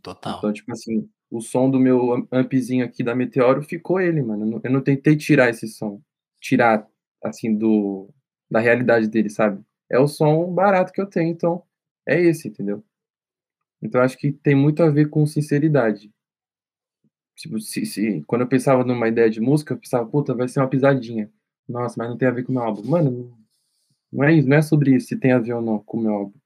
Total. 0.03 0.39
Então, 0.39 0.53
tipo 0.53 0.73
assim, 0.73 1.09
o 1.31 1.41
som 1.41 1.71
do 1.71 1.81
meu 1.81 2.29
ampzinho 2.31 2.85
aqui 2.85 3.03
da 3.03 3.15
Meteoro 3.15 3.63
ficou 3.63 4.01
ele, 4.01 4.23
mano. 4.23 4.45
Eu 4.45 4.51
não, 4.51 4.61
eu 4.63 4.71
não 4.71 4.81
tentei 4.81 5.17
tirar 5.17 5.49
esse 5.49 5.67
som. 5.67 6.01
Tirar, 6.41 6.87
assim, 7.23 7.57
do 7.57 8.09
da 8.51 8.61
realidade 8.61 9.09
dele, 9.09 9.31
sabe? 9.31 9.65
É 9.91 9.99
o 9.99 10.07
som 10.07 10.53
barato 10.53 10.93
que 10.93 11.01
eu 11.01 11.07
tenho, 11.07 11.31
então 11.31 11.63
é 12.07 12.21
esse, 12.21 12.49
entendeu? 12.49 12.85
Então 13.83 14.01
acho 14.01 14.17
que 14.17 14.33
tem 14.33 14.55
muito 14.55 14.83
a 14.83 14.89
ver 14.89 15.11
com 15.11 15.27
sinceridade. 15.27 16.11
Tipo, 17.37 17.59
se, 17.59 17.85
se, 17.85 18.23
quando 18.27 18.43
eu 18.43 18.49
pensava 18.49 18.85
numa 18.85 19.09
ideia 19.09 19.29
de 19.29 19.41
música, 19.41 19.75
eu 19.75 19.79
pensava, 19.79 20.07
puta, 20.09 20.35
vai 20.35 20.47
ser 20.49 20.61
uma 20.61 20.69
pisadinha. 20.69 21.31
Nossa, 21.69 21.97
mas 21.99 22.09
não 22.09 22.17
tem 22.17 22.29
a 22.29 22.33
ver 22.33 22.45
com 22.45 22.53
o 22.53 22.55
meu 22.55 22.63
álbum. 22.63 22.89
Mano, 22.89 23.37
não 24.13 24.25
é 24.25 24.33
isso, 24.35 24.49
não 24.49 24.57
é 24.57 24.63
sobre 24.63 24.95
isso, 24.95 25.09
se 25.09 25.17
tem 25.17 25.33
a 25.33 25.39
ver 25.39 25.55
ou 25.55 25.63
não 25.63 25.79
com 25.81 25.99
o 25.99 26.03
meu 26.03 26.13
álbum. 26.15 26.39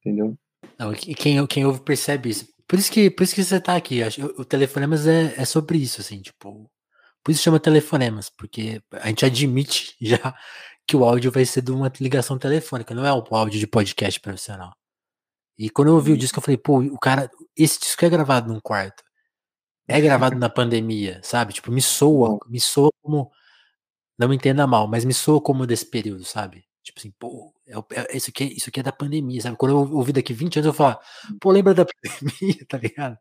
Entendeu? 0.00 0.36
Não, 0.78 0.92
quem, 0.94 1.46
quem 1.46 1.64
ouve 1.64 1.80
percebe 1.80 2.30
isso. 2.30 2.48
Por 2.66 2.78
isso 2.78 2.90
que, 2.90 3.10
por 3.10 3.22
isso 3.22 3.34
que 3.34 3.44
você 3.44 3.60
tá 3.60 3.76
aqui. 3.76 4.00
O 4.38 4.44
Telefonemas 4.44 5.06
é, 5.06 5.34
é 5.36 5.44
sobre 5.44 5.78
isso, 5.78 6.00
assim, 6.00 6.20
tipo. 6.20 6.70
Por 7.22 7.32
isso 7.32 7.42
chama 7.42 7.60
Telefonemas, 7.60 8.30
porque 8.30 8.80
a 8.92 9.08
gente 9.08 9.26
admite 9.26 9.94
já 10.00 10.34
que 10.86 10.96
o 10.96 11.04
áudio 11.04 11.30
vai 11.30 11.44
ser 11.44 11.62
de 11.62 11.70
uma 11.70 11.92
ligação 12.00 12.38
telefônica, 12.38 12.94
não 12.94 13.04
é 13.04 13.12
o 13.12 13.24
áudio 13.30 13.60
de 13.60 13.66
podcast 13.66 14.18
profissional. 14.20 14.72
E 15.60 15.68
quando 15.68 15.88
eu 15.88 15.94
ouvi 15.96 16.12
o 16.12 16.14
uhum. 16.14 16.18
disco, 16.18 16.38
eu 16.38 16.42
falei, 16.42 16.56
pô, 16.56 16.78
o 16.78 16.98
cara, 16.98 17.30
esse 17.54 17.78
disco 17.78 18.02
é 18.02 18.08
gravado 18.08 18.50
num 18.50 18.60
quarto. 18.60 19.02
É 19.86 20.00
gravado 20.00 20.34
na 20.40 20.48
pandemia, 20.48 21.20
sabe? 21.22 21.52
Tipo, 21.52 21.70
me 21.70 21.82
soa, 21.82 22.38
me 22.48 22.58
soa 22.58 22.90
como. 23.02 23.30
Não 24.18 24.26
me 24.26 24.36
entenda 24.36 24.66
mal, 24.66 24.88
mas 24.88 25.04
me 25.04 25.12
soa 25.12 25.38
como 25.38 25.66
desse 25.66 25.84
período, 25.84 26.24
sabe? 26.24 26.64
Tipo 26.82 26.98
assim, 26.98 27.12
pô, 27.18 27.52
é, 27.66 27.74
é, 28.00 28.16
isso, 28.16 28.30
aqui, 28.30 28.44
é, 28.44 28.46
isso 28.46 28.70
aqui 28.70 28.80
é 28.80 28.82
da 28.82 28.90
pandemia, 28.90 29.42
sabe? 29.42 29.58
Quando 29.58 29.72
eu 29.72 29.96
ouvi 29.96 30.14
daqui 30.14 30.32
20 30.32 30.60
anos, 30.60 30.66
eu 30.68 30.72
falo, 30.72 30.98
pô, 31.38 31.50
lembra 31.50 31.74
da 31.74 31.84
pandemia, 32.40 32.66
tá 32.66 32.78
ligado? 32.78 33.18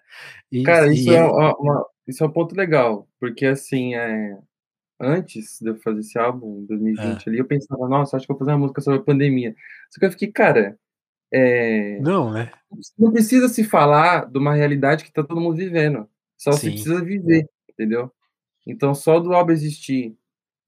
E, 0.50 0.64
Cara, 0.64 0.94
isso, 0.94 1.12
e 1.12 1.16
é, 1.16 1.24
uma, 1.26 1.86
isso 2.08 2.24
é 2.24 2.28
um 2.28 2.32
ponto 2.32 2.56
legal, 2.56 3.06
porque 3.20 3.48
assim, 3.48 3.96
é, 3.96 4.38
antes 4.98 5.60
de 5.60 5.72
eu 5.72 5.76
fazer 5.82 6.00
esse 6.00 6.18
álbum, 6.18 6.62
em 6.62 6.66
2020 6.68 7.28
é. 7.28 7.30
ali, 7.30 7.40
eu 7.40 7.46
pensava, 7.46 7.90
nossa, 7.90 8.16
acho 8.16 8.26
que 8.26 8.32
eu 8.32 8.36
vou 8.38 8.46
fazer 8.46 8.54
uma 8.54 8.60
música 8.60 8.80
sobre 8.80 9.00
a 9.02 9.04
pandemia. 9.04 9.54
Só 9.90 10.00
que 10.00 10.06
eu 10.06 10.12
fiquei, 10.12 10.32
cara, 10.32 10.80
é... 11.32 12.00
Não, 12.02 12.32
né? 12.32 12.52
Não 12.98 13.12
precisa 13.12 13.48
se 13.48 13.64
falar 13.64 14.26
de 14.30 14.38
uma 14.38 14.54
realidade 14.54 15.04
que 15.04 15.12
tá 15.12 15.24
todo 15.24 15.42
mundo 15.42 15.56
vivendo. 15.56 16.08
Só 16.38 16.52
Sim. 16.52 16.60
se 16.60 16.70
precisa 16.72 17.04
viver, 17.04 17.48
entendeu? 17.70 18.12
Então, 18.66 18.94
só 18.94 19.20
do 19.20 19.34
álbum 19.34 19.52
existir 19.52 20.16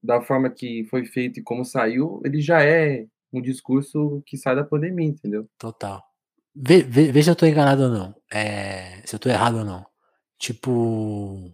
da 0.02 0.20
forma 0.20 0.50
que 0.50 0.84
foi 0.90 1.04
feito 1.04 1.38
e 1.38 1.42
como 1.42 1.64
saiu, 1.64 2.20
ele 2.24 2.40
já 2.40 2.62
é 2.62 3.06
um 3.32 3.40
discurso 3.40 4.22
que 4.26 4.36
sai 4.36 4.56
da 4.56 4.64
pandemia, 4.64 5.08
entendeu? 5.08 5.48
Total. 5.58 6.02
Vê, 6.54 6.82
vê, 6.82 7.10
vê 7.10 7.22
se 7.22 7.30
eu 7.30 7.36
tô 7.36 7.46
enganado 7.46 7.84
ou 7.84 7.88
não. 7.88 8.14
É, 8.30 9.00
se 9.06 9.14
eu 9.14 9.18
tô 9.18 9.28
errado 9.28 9.58
ou 9.58 9.64
não. 9.64 9.86
Tipo. 10.38 11.50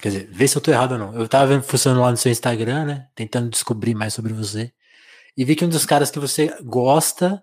Quer 0.00 0.10
dizer, 0.10 0.28
vê 0.30 0.46
se 0.46 0.56
eu 0.56 0.62
tô 0.62 0.70
errado 0.70 0.92
ou 0.92 0.98
não. 0.98 1.14
Eu 1.14 1.26
tava 1.28 1.46
vendo 1.46 1.62
funcionando 1.62 2.02
lá 2.02 2.10
no 2.10 2.16
seu 2.16 2.30
Instagram, 2.30 2.84
né? 2.84 3.08
Tentando 3.14 3.50
descobrir 3.50 3.94
mais 3.94 4.14
sobre 4.14 4.32
você. 4.32 4.72
E 5.36 5.44
vi 5.44 5.56
que 5.56 5.64
um 5.64 5.68
dos 5.68 5.84
caras 5.84 6.10
que 6.10 6.18
você 6.18 6.54
gosta 6.62 7.42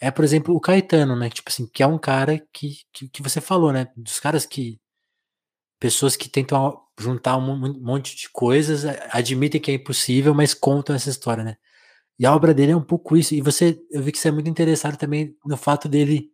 é, 0.00 0.10
por 0.10 0.24
exemplo, 0.24 0.54
o 0.54 0.60
Caetano, 0.60 1.14
né? 1.14 1.28
Tipo 1.28 1.50
assim, 1.50 1.66
que 1.66 1.82
é 1.82 1.86
um 1.86 1.98
cara 1.98 2.38
que, 2.52 2.78
que, 2.92 3.08
que 3.08 3.22
você 3.22 3.40
falou, 3.40 3.72
né? 3.72 3.88
Dos 3.96 4.18
caras 4.18 4.46
que. 4.46 4.80
Pessoas 5.78 6.14
que 6.16 6.28
tentam 6.28 6.78
juntar 6.98 7.36
um 7.38 7.80
monte 7.80 8.14
de 8.14 8.28
coisas, 8.30 8.84
admitem 9.10 9.60
que 9.60 9.70
é 9.70 9.74
impossível, 9.74 10.34
mas 10.34 10.52
contam 10.52 10.94
essa 10.94 11.08
história, 11.08 11.42
né? 11.42 11.56
E 12.18 12.26
a 12.26 12.34
obra 12.34 12.52
dele 12.52 12.72
é 12.72 12.76
um 12.76 12.84
pouco 12.84 13.16
isso. 13.16 13.34
E 13.34 13.40
você, 13.40 13.80
eu 13.90 14.02
vi 14.02 14.12
que 14.12 14.18
você 14.18 14.28
é 14.28 14.32
muito 14.32 14.50
interessado 14.50 14.98
também 14.98 15.34
no 15.44 15.56
fato 15.56 15.88
dele 15.88 16.30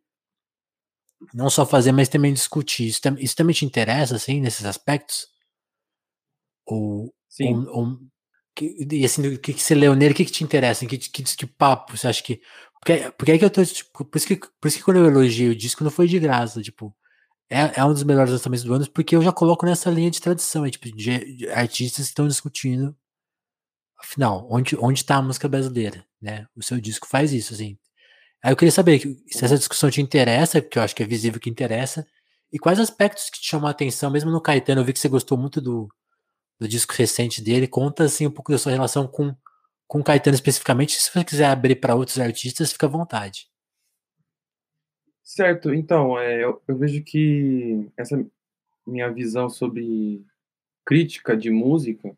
não 1.32 1.48
só 1.48 1.64
fazer, 1.64 1.92
mas 1.92 2.08
também 2.08 2.32
discutir. 2.32 2.88
Isso, 2.88 3.00
isso 3.18 3.36
também 3.36 3.54
te 3.54 3.64
interessa, 3.64 4.16
assim, 4.16 4.40
nesses 4.40 4.64
aspectos? 4.64 5.28
Ou, 6.66 7.14
Sim. 7.28 7.54
Ou, 7.68 7.78
ou, 7.78 7.98
que, 8.56 8.74
e 8.90 9.04
assim, 9.04 9.26
o 9.28 9.38
que, 9.38 9.52
que 9.52 9.62
você 9.62 9.74
leu 9.74 9.94
nele, 9.94 10.12
o 10.12 10.16
que, 10.16 10.24
que 10.24 10.32
te 10.32 10.42
interessa? 10.42 10.86
Que, 10.86 10.96
que, 10.96 11.22
que 11.22 11.46
papo 11.46 11.96
você 11.96 12.08
acha 12.08 12.22
que. 12.22 12.40
Porque, 12.80 13.10
porque 13.18 13.32
é 13.32 13.38
que 13.38 13.44
eu 13.44 13.50
tô. 13.50 13.64
Tipo, 13.64 14.04
por, 14.04 14.16
isso 14.16 14.26
que, 14.26 14.36
por 14.36 14.68
isso 14.68 14.78
que 14.78 14.84
quando 14.84 14.98
eu 14.98 15.06
elogio 15.06 15.52
o 15.52 15.56
disco 15.56 15.84
não 15.84 15.90
foi 15.90 16.06
de 16.06 16.18
graça, 16.18 16.62
tipo. 16.62 16.94
É, 17.48 17.80
é 17.80 17.84
um 17.84 17.92
dos 17.92 18.02
melhores 18.02 18.32
lançamentos 18.32 18.64
do 18.64 18.74
ano, 18.74 18.90
porque 18.90 19.14
eu 19.14 19.22
já 19.22 19.32
coloco 19.32 19.64
nessa 19.64 19.88
linha 19.88 20.10
de 20.10 20.20
tradição, 20.20 20.66
é, 20.66 20.70
tipo, 20.70 20.86
de, 20.86 21.36
de 21.36 21.48
artistas 21.50 22.06
que 22.06 22.10
estão 22.10 22.26
discutindo. 22.26 22.96
Afinal, 23.98 24.46
onde, 24.50 24.76
onde 24.76 25.04
tá 25.04 25.16
a 25.16 25.22
música 25.22 25.48
brasileira, 25.48 26.04
né? 26.20 26.46
O 26.56 26.62
seu 26.62 26.80
disco 26.80 27.06
faz 27.08 27.32
isso, 27.32 27.54
assim. 27.54 27.78
Aí 28.42 28.52
eu 28.52 28.56
queria 28.56 28.72
saber 28.72 29.00
se 29.28 29.44
essa 29.44 29.56
discussão 29.56 29.90
te 29.90 30.00
interessa, 30.00 30.60
porque 30.60 30.78
eu 30.78 30.82
acho 30.82 30.94
que 30.94 31.02
é 31.02 31.06
visível 31.06 31.40
que 31.40 31.50
interessa, 31.50 32.06
e 32.52 32.58
quais 32.58 32.78
aspectos 32.78 33.30
que 33.30 33.40
te 33.40 33.46
chamam 33.48 33.68
a 33.68 33.70
atenção, 33.70 34.10
mesmo 34.10 34.30
no 34.30 34.40
Caetano, 34.40 34.80
eu 34.80 34.84
vi 34.84 34.92
que 34.92 34.98
você 34.98 35.08
gostou 35.08 35.36
muito 35.36 35.60
do, 35.60 35.88
do 36.60 36.68
disco 36.68 36.94
recente 36.94 37.42
dele. 37.42 37.66
Conta 37.66 38.04
assim 38.04 38.26
um 38.26 38.30
pouco 38.30 38.52
da 38.52 38.58
sua 38.58 38.72
relação 38.72 39.06
com 39.06 39.34
com 39.86 40.02
Caetano 40.02 40.34
especificamente. 40.34 40.92
Se 40.92 41.10
você 41.10 41.24
quiser 41.24 41.46
abrir 41.46 41.76
para 41.76 41.94
outros 41.94 42.18
artistas, 42.18 42.72
fica 42.72 42.86
à 42.86 42.88
vontade. 42.88 43.48
Certo. 45.22 45.72
Então, 45.74 46.18
é, 46.18 46.44
eu, 46.44 46.62
eu 46.66 46.76
vejo 46.76 47.02
que 47.02 47.90
essa 47.96 48.24
minha 48.86 49.10
visão 49.10 49.48
sobre 49.48 50.24
crítica 50.84 51.36
de 51.36 51.50
música 51.50 52.16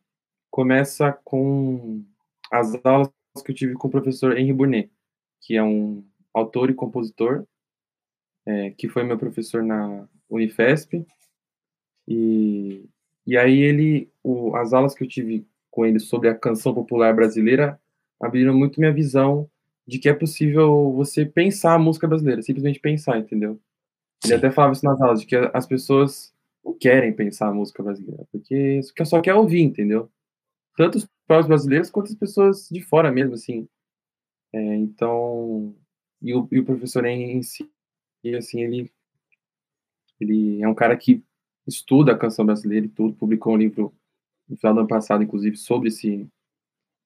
começa 0.50 1.12
com 1.24 2.04
as 2.50 2.74
aulas 2.84 3.10
que 3.44 3.50
eu 3.50 3.54
tive 3.54 3.74
com 3.74 3.88
o 3.88 3.90
professor 3.90 4.36
Henri 4.36 4.52
Burnet, 4.52 4.92
que 5.40 5.56
é 5.56 5.62
um 5.62 6.04
autor 6.34 6.70
e 6.70 6.74
compositor, 6.74 7.46
é, 8.46 8.70
que 8.70 8.88
foi 8.88 9.04
meu 9.04 9.18
professor 9.18 9.62
na 9.62 10.06
Unifesp. 10.28 11.06
E 12.06 12.88
e 13.28 13.36
aí 13.36 13.60
ele, 13.60 14.10
o, 14.22 14.56
as 14.56 14.72
aulas 14.72 14.94
que 14.94 15.04
eu 15.04 15.06
tive 15.06 15.46
com 15.70 15.84
ele 15.86 15.98
sobre 15.98 16.28
a 16.28 16.34
canção 16.34 16.74
popular 16.74 17.14
brasileira 17.14 17.80
abriram 18.20 18.54
muito 18.54 18.80
minha 18.80 18.92
visão 18.92 19.48
de 19.86 19.98
que 19.98 20.08
é 20.08 20.14
possível 20.14 20.92
você 20.92 21.24
pensar 21.24 21.74
a 21.74 21.78
música 21.78 22.06
brasileira, 22.06 22.42
simplesmente 22.42 22.78
pensar, 22.78 23.18
entendeu? 23.18 23.58
Ele 24.22 24.34
até 24.34 24.50
falava 24.50 24.74
isso 24.74 24.84
nas 24.84 25.00
aulas, 25.00 25.20
de 25.20 25.26
que 25.26 25.36
as 25.36 25.66
pessoas 25.66 26.34
não 26.64 26.74
querem 26.74 27.12
pensar 27.12 27.48
a 27.48 27.54
música 27.54 27.82
brasileira, 27.82 28.26
porque 28.30 28.80
só 29.04 29.20
quer 29.22 29.34
ouvir, 29.34 29.62
entendeu? 29.62 30.10
Tanto 30.76 30.98
os 30.98 31.08
próprios 31.26 31.48
brasileiros 31.48 31.90
quanto 31.90 32.08
as 32.08 32.18
pessoas 32.18 32.68
de 32.70 32.82
fora 32.82 33.10
mesmo, 33.10 33.34
assim. 33.34 33.66
É, 34.52 34.74
então, 34.76 35.74
e 36.20 36.34
o, 36.34 36.46
e 36.50 36.58
o 36.58 36.64
professor 36.64 37.04
em 37.06 37.42
si, 37.42 37.70
assim, 38.36 38.60
ele, 38.60 38.92
ele 40.20 40.62
é 40.62 40.68
um 40.68 40.74
cara 40.74 40.96
que 40.96 41.22
estuda 41.66 42.12
a 42.12 42.18
canção 42.18 42.44
brasileira 42.44 42.86
e 42.86 42.90
tudo, 42.90 43.14
publicou 43.14 43.54
um 43.54 43.58
livro 43.58 43.94
no 44.48 44.56
final 44.56 44.74
do 44.74 44.80
ano 44.80 44.88
passado, 44.88 45.22
inclusive, 45.22 45.56
sobre 45.56 45.88
esse 45.88 46.28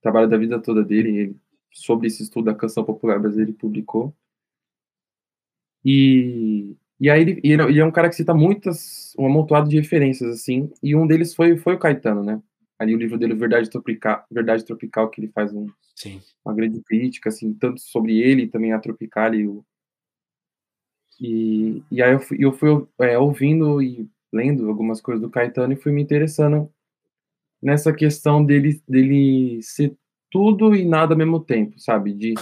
trabalho 0.00 0.28
da 0.28 0.36
vida 0.36 0.60
toda 0.60 0.84
dele, 0.84 1.16
ele, 1.16 1.36
sobre 1.72 2.06
esse 2.06 2.22
estudo 2.22 2.46
da 2.46 2.54
canção 2.54 2.84
popular 2.84 3.18
brasileira, 3.18 3.50
ele 3.50 3.58
publicou. 3.58 4.14
E, 5.84 6.76
e 7.00 7.10
aí 7.10 7.20
ele, 7.22 7.40
ele, 7.42 7.80
é 7.80 7.84
um 7.84 7.90
cara 7.90 8.08
que 8.08 8.14
cita 8.16 8.34
muitas, 8.34 9.14
um 9.18 9.26
amontoado 9.26 9.68
de 9.68 9.76
referências, 9.76 10.30
assim, 10.30 10.70
e 10.82 10.94
um 10.94 11.06
deles 11.06 11.34
foi, 11.34 11.56
foi 11.56 11.74
o 11.74 11.78
Caetano, 11.78 12.22
né? 12.22 12.40
ali 12.82 12.94
o 12.94 12.98
livro 12.98 13.18
dele 13.18 13.34
Verdade 13.34 13.70
Tropical, 13.70 14.24
Verdade 14.30 14.64
Tropical 14.64 15.08
que 15.08 15.20
ele 15.20 15.28
faz 15.28 15.52
um, 15.52 15.66
uma 16.44 16.54
grande 16.54 16.82
crítica 16.82 17.28
assim, 17.28 17.54
tanto 17.54 17.80
sobre 17.80 18.20
ele 18.20 18.48
também 18.48 18.72
a 18.72 18.78
Tropical 18.78 19.34
e 19.34 19.46
o 19.46 19.64
e, 21.20 21.82
e 21.90 22.02
aí 22.02 22.12
eu 22.12 22.20
fui, 22.20 22.36
eu 22.40 22.52
fui 22.52 22.68
é, 23.00 23.16
ouvindo 23.16 23.80
e 23.80 24.08
lendo 24.32 24.68
algumas 24.68 25.00
coisas 25.00 25.22
do 25.22 25.30
Caetano 25.30 25.72
e 25.72 25.76
fui 25.76 25.92
me 25.92 26.02
interessando 26.02 26.68
nessa 27.62 27.92
questão 27.92 28.44
dele 28.44 28.82
dele 28.88 29.62
ser 29.62 29.96
tudo 30.30 30.74
e 30.74 30.84
nada 30.84 31.14
ao 31.14 31.18
mesmo 31.18 31.38
tempo, 31.40 31.78
sabe? 31.78 32.12
De 32.12 32.34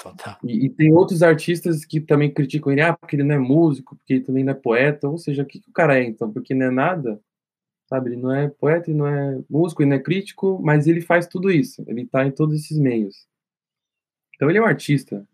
Total. 0.00 0.38
e, 0.44 0.66
e, 0.66 0.70
tem 0.70 0.92
outros 0.92 1.22
artistas 1.22 1.84
que 1.84 2.00
também 2.00 2.32
criticam 2.32 2.70
ele, 2.70 2.82
ah, 2.82 2.96
porque 2.96 3.16
ele 3.16 3.24
não 3.24 3.34
é 3.34 3.38
músico, 3.38 3.96
porque 3.96 4.14
ele 4.14 4.24
também 4.24 4.44
não 4.44 4.52
é 4.52 4.54
poeta, 4.54 5.08
ou 5.08 5.18
seja, 5.18 5.42
o 5.42 5.46
que, 5.46 5.58
que 5.58 5.70
o 5.70 5.72
cara 5.72 5.98
é 5.98 6.04
então? 6.04 6.32
Porque 6.32 6.54
não 6.54 6.66
é 6.66 6.70
nada, 6.70 7.20
sabe? 7.88 8.10
Ele 8.10 8.20
não 8.20 8.32
é 8.32 8.48
poeta, 8.48 8.90
ele 8.90 8.98
não 8.98 9.06
é 9.08 9.42
músico, 9.50 9.82
ele 9.82 9.90
não 9.90 9.96
é 9.96 10.00
crítico, 10.00 10.60
mas 10.62 10.86
ele 10.86 11.00
faz 11.00 11.26
tudo 11.26 11.50
isso, 11.50 11.82
ele 11.88 12.06
tá 12.06 12.24
em 12.24 12.30
todos 12.30 12.54
esses 12.54 12.78
meios. 12.78 13.26
Então 14.36 14.48
ele 14.48 14.58
é 14.58 14.62
um 14.62 14.66
artista, 14.66 15.26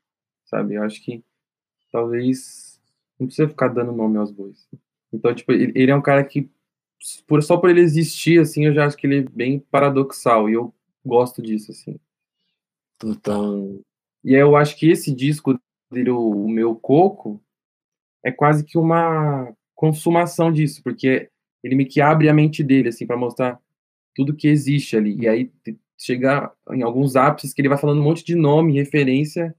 sabe? 0.46 0.74
Eu 0.74 0.82
acho 0.82 1.02
que 1.04 1.22
talvez 1.92 2.80
não 3.18 3.26
precisa 3.26 3.48
ficar 3.48 3.68
dando 3.68 3.92
nome 3.92 4.16
aos 4.16 4.30
bois. 4.30 4.66
Então, 5.12 5.34
tipo, 5.34 5.52
ele, 5.52 5.72
ele 5.74 5.90
é 5.90 5.96
um 5.96 6.02
cara 6.02 6.24
que, 6.24 6.50
por, 7.26 7.42
só 7.42 7.56
por 7.56 7.70
ele 7.70 7.80
existir, 7.80 8.40
assim, 8.40 8.66
eu 8.66 8.74
já 8.74 8.86
acho 8.86 8.96
que 8.96 9.06
ele 9.06 9.18
é 9.18 9.22
bem 9.22 9.58
paradoxal, 9.58 10.48
e 10.48 10.54
eu 10.54 10.74
gosto 11.04 11.42
disso, 11.42 11.70
assim. 11.70 11.98
Então, 13.04 13.80
e 14.22 14.34
aí 14.34 14.40
eu 14.40 14.56
acho 14.56 14.76
que 14.76 14.90
esse 14.90 15.14
disco 15.14 15.58
dele, 15.90 16.10
o, 16.10 16.44
o 16.44 16.48
Meu 16.48 16.74
Coco, 16.74 17.40
é 18.22 18.32
quase 18.32 18.64
que 18.64 18.78
uma 18.78 19.54
consumação 19.74 20.50
disso, 20.50 20.82
porque 20.82 21.28
ele 21.62 21.74
meio 21.74 21.88
que 21.88 22.00
abre 22.00 22.28
a 22.28 22.34
mente 22.34 22.62
dele, 22.62 22.88
assim, 22.88 23.06
para 23.06 23.16
mostrar 23.16 23.60
tudo 24.14 24.36
que 24.36 24.48
existe 24.48 24.96
ali. 24.96 25.16
E 25.20 25.28
aí 25.28 25.52
chegar 25.98 26.52
em 26.72 26.82
alguns 26.82 27.16
ápices 27.16 27.52
que 27.52 27.60
ele 27.60 27.68
vai 27.68 27.78
falando 27.78 28.00
um 28.00 28.04
monte 28.04 28.24
de 28.24 28.34
nome, 28.34 28.72
referência, 28.72 29.54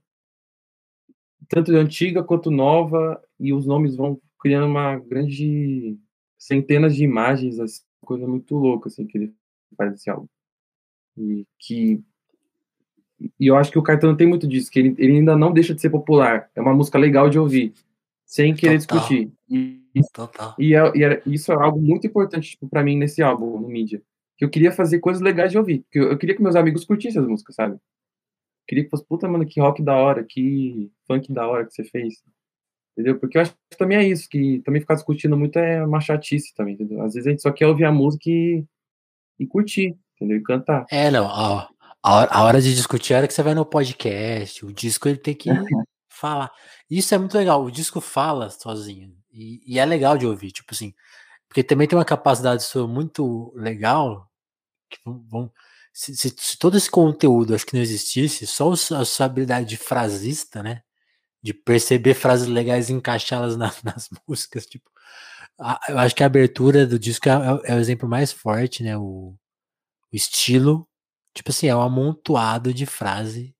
tanto 1.48 1.72
antiga 1.72 2.24
quanto 2.24 2.50
nova, 2.50 3.22
e 3.38 3.52
os 3.52 3.66
nomes 3.66 3.94
vão 3.94 4.20
criando 4.38 4.66
uma 4.66 4.96
grande 4.96 5.98
centenas 6.38 6.94
de 6.94 7.04
imagens, 7.04 7.58
assim, 7.58 7.82
coisa 8.00 8.26
muito 8.26 8.54
louca 8.56 8.88
assim 8.88 9.06
que 9.06 9.18
ele 9.18 9.34
faz 9.76 9.94
esse 9.94 10.08
álbum. 10.10 10.28
E 11.16 11.46
que 11.58 12.02
e 13.40 13.46
eu 13.46 13.56
acho 13.56 13.70
que 13.70 13.78
o 13.78 13.82
Caetano 13.82 14.16
tem 14.16 14.26
muito 14.26 14.46
disso, 14.46 14.70
que 14.70 14.78
ele, 14.78 14.94
ele 14.98 15.14
ainda 15.14 15.36
não 15.36 15.52
deixa 15.52 15.74
de 15.74 15.80
ser 15.80 15.90
popular. 15.90 16.50
É 16.54 16.60
uma 16.60 16.74
música 16.74 16.98
legal 16.98 17.30
de 17.30 17.38
ouvir, 17.38 17.72
sem 18.24 18.54
querer 18.54 18.78
Total. 18.80 18.98
discutir. 18.98 19.32
E, 19.48 19.80
Total. 20.12 20.54
E, 20.58 20.74
é, 20.74 20.92
e 20.94 21.04
é, 21.04 21.22
isso 21.26 21.50
é 21.52 21.54
algo 21.54 21.80
muito 21.80 22.06
importante 22.06 22.50
tipo, 22.50 22.68
para 22.68 22.82
mim 22.82 22.96
nesse 22.96 23.22
álbum, 23.22 23.58
no 23.58 23.68
mídia. 23.68 24.02
Que 24.36 24.44
eu 24.44 24.50
queria 24.50 24.70
fazer 24.70 24.98
coisas 24.98 25.22
legais 25.22 25.50
de 25.50 25.58
ouvir. 25.58 25.84
Que 25.90 25.98
eu, 25.98 26.10
eu, 26.10 26.18
queria 26.18 26.36
que 26.36 26.42
meus 26.42 26.56
amigos 26.56 26.84
curtissem 26.84 27.20
as 27.20 27.26
músicas, 27.26 27.54
sabe? 27.54 27.78
Queria 28.68 28.84
que 28.84 28.90
fosse, 28.90 29.04
puta, 29.04 29.26
mano, 29.26 29.46
que 29.46 29.60
rock 29.60 29.82
da 29.82 29.96
hora, 29.96 30.24
que 30.24 30.90
funk 31.06 31.32
da 31.32 31.46
hora 31.48 31.64
que 31.64 31.72
você 31.72 31.84
fez. 31.84 32.22
Entendeu? 32.96 33.18
Porque 33.18 33.36
eu 33.36 33.42
acho 33.42 33.52
que 33.70 33.76
também 33.76 33.98
é 33.98 34.08
isso, 34.08 34.26
que 34.26 34.62
também 34.64 34.80
ficar 34.80 34.94
discutindo 34.94 35.36
muito 35.36 35.58
é 35.58 35.84
uma 35.84 36.00
chatice 36.00 36.54
também, 36.54 36.72
entendeu? 36.72 37.02
Às 37.02 37.12
vezes 37.12 37.26
a 37.26 37.30
gente 37.30 37.42
só 37.42 37.52
quer 37.52 37.66
ouvir 37.66 37.84
a 37.84 37.92
música 37.92 38.24
e, 38.26 38.64
e 39.38 39.46
curtir, 39.46 39.94
entendeu? 40.14 40.38
E 40.38 40.42
cantar. 40.42 40.86
É, 40.90 41.10
não, 41.10 41.26
a 41.26 41.68
hora, 42.02 42.30
a 42.30 42.44
hora 42.44 42.62
de 42.62 42.74
discutir 42.74 43.12
é 43.12 43.16
a 43.16 43.18
hora 43.18 43.28
que 43.28 43.34
você 43.34 43.42
vai 43.42 43.52
no 43.52 43.66
podcast. 43.66 44.64
O 44.64 44.72
disco 44.72 45.08
ele 45.08 45.18
tem 45.18 45.34
que 45.34 45.50
falar. 46.08 46.50
Isso 46.88 47.14
é 47.14 47.18
muito 47.18 47.36
legal. 47.36 47.64
O 47.64 47.70
disco 47.70 48.00
fala 48.00 48.48
sozinho. 48.48 49.12
E, 49.32 49.60
e, 49.66 49.78
é 49.78 49.84
legal 49.84 50.16
de 50.16 50.24
ouvir. 50.24 50.52
Tipo 50.52 50.72
assim. 50.72 50.94
Porque 51.48 51.64
também 51.64 51.88
tem 51.88 51.98
uma 51.98 52.04
capacidade 52.04 52.62
sua 52.62 52.86
muito 52.86 53.52
legal. 53.56 54.30
Que 54.88 54.98
vão, 55.04 55.50
se, 55.92 56.14
se, 56.14 56.32
se, 56.38 56.58
todo 56.58 56.76
esse 56.76 56.88
conteúdo 56.88 57.54
acho 57.54 57.66
que 57.66 57.74
não 57.74 57.82
existisse, 57.82 58.46
só 58.46 58.70
a 58.70 59.04
sua 59.04 59.26
habilidade 59.26 59.68
de 59.68 59.76
frasista, 59.76 60.62
né? 60.62 60.82
De 61.42 61.54
perceber 61.54 62.14
frases 62.14 62.48
legais 62.48 62.88
e 62.90 62.92
encaixá-las 62.92 63.56
na, 63.56 63.72
nas 63.84 64.08
músicas. 64.28 64.66
Tipo, 64.66 64.90
a, 65.60 65.80
eu 65.88 65.98
acho 65.98 66.14
que 66.14 66.22
a 66.22 66.26
abertura 66.26 66.86
do 66.86 66.98
disco 66.98 67.28
é, 67.28 67.32
é, 67.32 67.72
é 67.72 67.74
o 67.76 67.78
exemplo 67.78 68.08
mais 68.08 68.32
forte, 68.32 68.82
né? 68.82 68.96
O, 68.96 69.34
o 70.12 70.16
estilo 70.16 70.88
Tipo 71.36 71.50
assim, 71.50 71.68
é 71.68 71.76
um 71.76 71.82
amontoado 71.82 72.72
de 72.72 72.86
frase 72.86 73.54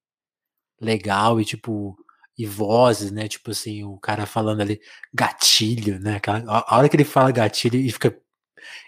legal 0.81 1.41
e 1.41 1.45
tipo 1.45 1.97
e 2.39 2.47
vozes, 2.47 3.11
né? 3.11 3.29
Tipo 3.29 3.51
assim, 3.53 3.85
o 3.85 3.99
cara 3.99 4.27
falando 4.27 4.63
ali 4.63 4.81
gatilho, 5.15 6.01
né? 6.01 6.17
Aquela, 6.17 6.65
a 6.67 6.77
hora 6.79 6.89
que 6.89 6.97
ele 6.97 7.05
fala 7.05 7.31
gatilho 7.33 7.79
e 7.79 7.91
fica 7.93 8.17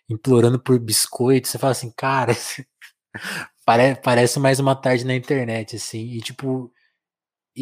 implorando 0.09 0.61
por 0.61 0.79
biscoito, 0.81 1.49
você 1.49 1.59
fala 1.59 1.73
assim, 1.73 1.93
cara, 1.97 2.33
parece, 3.67 4.01
parece 4.03 4.41
mais 4.41 4.61
uma 4.61 4.77
tarde 4.77 5.05
na 5.05 5.15
internet, 5.15 5.77
assim, 5.77 6.01
e 6.13 6.21
tipo, 6.23 6.73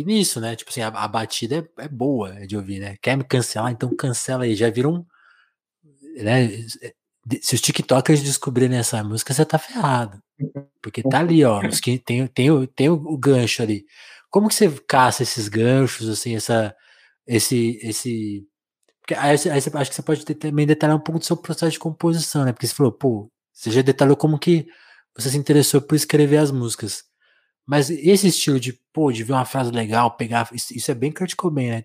e 0.01 0.05
nisso, 0.05 0.41
né? 0.41 0.57
Tipo 0.57 0.71
assim, 0.71 0.83
a, 0.83 0.89
a 0.89 1.09
batida 1.09 1.69
é, 1.79 1.85
é, 1.85 1.89
boa 1.89 2.47
de 2.47 2.57
ouvir, 2.57 2.81
né? 2.81 2.97
Quer 3.03 3.17
me 3.17 3.25
cancelar? 3.25 3.73
Então 3.73 3.95
cancela 3.97 4.45
aí. 4.45 4.55
Já 4.55 4.71
viram, 4.71 5.07
né? 6.19 6.49
Se 7.43 7.55
os 7.55 7.61
TikTokers 7.61 8.23
descobrirem 8.23 8.79
essa 8.79 9.03
música, 9.03 9.35
você 9.35 9.45
tá 9.45 9.59
ferrado. 9.59 10.21
Porque 10.83 11.03
tá 11.03 11.19
ali, 11.21 11.45
ó, 11.45 11.61
tem, 12.05 12.29
tem, 12.29 12.67
tem 12.67 12.91
o, 12.91 12.95
o 12.95 13.19
gancho 13.19 13.63
ali. 13.63 13.85
Como 14.31 14.49
que 14.49 14.55
você 14.55 14.71
caça 14.87 15.23
esses 15.23 15.49
ganchos, 15.49 16.09
assim, 16.09 16.37
essa, 16.37 16.75
esse, 17.27 17.79
esse, 17.83 18.47
porque 19.07 19.15
aí, 19.15 19.31
aí 19.31 19.61
você, 19.61 19.71
acho 19.73 19.91
que 19.91 19.95
você 19.95 20.03
pode 20.03 20.25
ter, 20.25 20.35
também 20.35 20.67
detalhar 20.67 20.97
um 20.97 21.01
pouco 21.01 21.21
do 21.21 21.25
seu 21.25 21.37
processo 21.37 21.71
de 21.71 21.79
composição, 21.79 22.45
né? 22.45 22.53
Porque 22.53 22.67
você 22.67 22.75
falou, 22.75 22.91
pô, 22.91 23.31
você 23.53 23.71
já 23.71 23.81
detalhou 23.81 24.17
como 24.17 24.37
que 24.37 24.67
você 25.17 25.31
se 25.31 25.39
interessou 25.39 25.81
por 25.81 25.95
escrever 25.95 26.39
as 26.39 26.51
músicas. 26.51 27.05
Mas 27.67 27.91
esse 27.91 28.29
estilo 28.29 28.61
de, 28.61 28.73
pô, 28.93 29.11
de 29.11 29.25
ver 29.25 29.33
uma 29.33 29.45
frase 29.45 29.73
legal, 29.73 30.17
pegar, 30.17 30.49
isso, 30.53 30.91
é 30.91 30.95
bem 30.95 31.11
Kurt 31.13 31.35
Cobain, 31.35 31.71
né? 31.71 31.85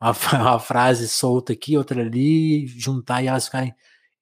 Uma, 0.00 0.12
uma, 0.52 0.60
frase 0.60 1.08
solta 1.08 1.52
aqui, 1.52 1.76
outra 1.76 2.00
ali, 2.02 2.66
juntar 2.66 3.22
e 3.22 3.26
elas 3.26 3.46
ficarem 3.46 3.74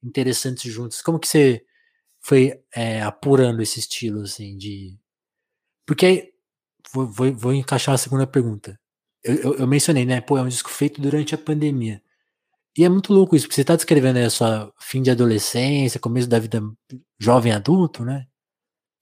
interessantes 0.03 0.73
juntas. 0.73 1.03
Como 1.03 1.19
que 1.19 1.27
você 1.29 1.65
foi 2.21 2.61
é, 2.75 3.03
apurando 3.03 3.63
esse 3.63 3.81
estilo, 3.81 4.23
assim, 4.23 4.57
de. 4.57 4.97
Porque 5.87 6.33
vou, 6.93 7.07
vou, 7.07 7.33
vou 7.35 7.55
encaixar 7.55 7.95
a 7.95 7.99
segunda 7.99 8.27
pergunta. 8.27 8.79
Eu, 9.25 9.35
eu, 9.37 9.55
eu, 9.59 9.67
mencionei, 9.67 10.07
né? 10.07 10.21
Pô, 10.21 10.39
é 10.39 10.43
um 10.43 10.49
disco 10.49 10.71
feito 10.71 11.01
durante 11.01 11.35
a 11.35 11.39
pandemia. 11.39 12.03
E 12.77 12.85
é 12.85 12.89
muito 12.89 13.13
louco 13.13 13.35
isso, 13.35 13.47
porque 13.47 13.55
você 13.55 13.63
está 13.63 13.75
descrevendo 13.77 14.19
aí 14.19 14.25
a 14.25 14.31
sua 14.31 14.73
fim 14.81 15.03
de 15.03 15.11
adolescência, 15.11 16.01
começo 16.01 16.29
da 16.29 16.39
vida 16.39 16.63
jovem 17.19 17.53
adulto, 17.53 18.05
né? 18.05 18.27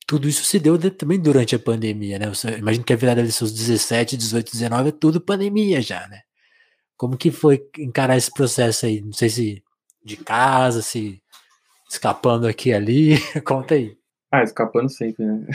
Tudo 0.06 0.28
isso 0.28 0.44
se 0.44 0.58
deu 0.58 0.76
de, 0.76 0.90
também 0.90 1.18
durante 1.18 1.54
a 1.54 1.58
pandemia, 1.58 2.18
né? 2.18 2.28
Você, 2.28 2.58
imagina 2.58 2.84
que 2.84 2.92
a 2.92 2.96
virada 2.96 3.22
de 3.22 3.32
seus 3.32 3.52
17, 3.52 4.16
18, 4.16 4.52
19 4.52 4.88
é 4.90 4.92
tudo 4.92 5.20
pandemia 5.20 5.80
já, 5.80 6.06
né? 6.08 6.20
Como 6.96 7.16
que 7.16 7.30
foi 7.30 7.66
encarar 7.78 8.16
esse 8.16 8.32
processo 8.32 8.86
aí? 8.86 9.00
Não 9.00 9.12
sei 9.12 9.28
se 9.28 9.64
de 10.04 10.16
casa, 10.16 10.82
se 10.82 11.22
escapando 11.90 12.46
aqui 12.46 12.70
e 12.70 12.74
ali. 12.74 13.14
Conta 13.44 13.74
aí. 13.74 13.96
Ah, 14.30 14.42
escapando 14.42 14.90
sempre, 14.90 15.24
né? 15.24 15.46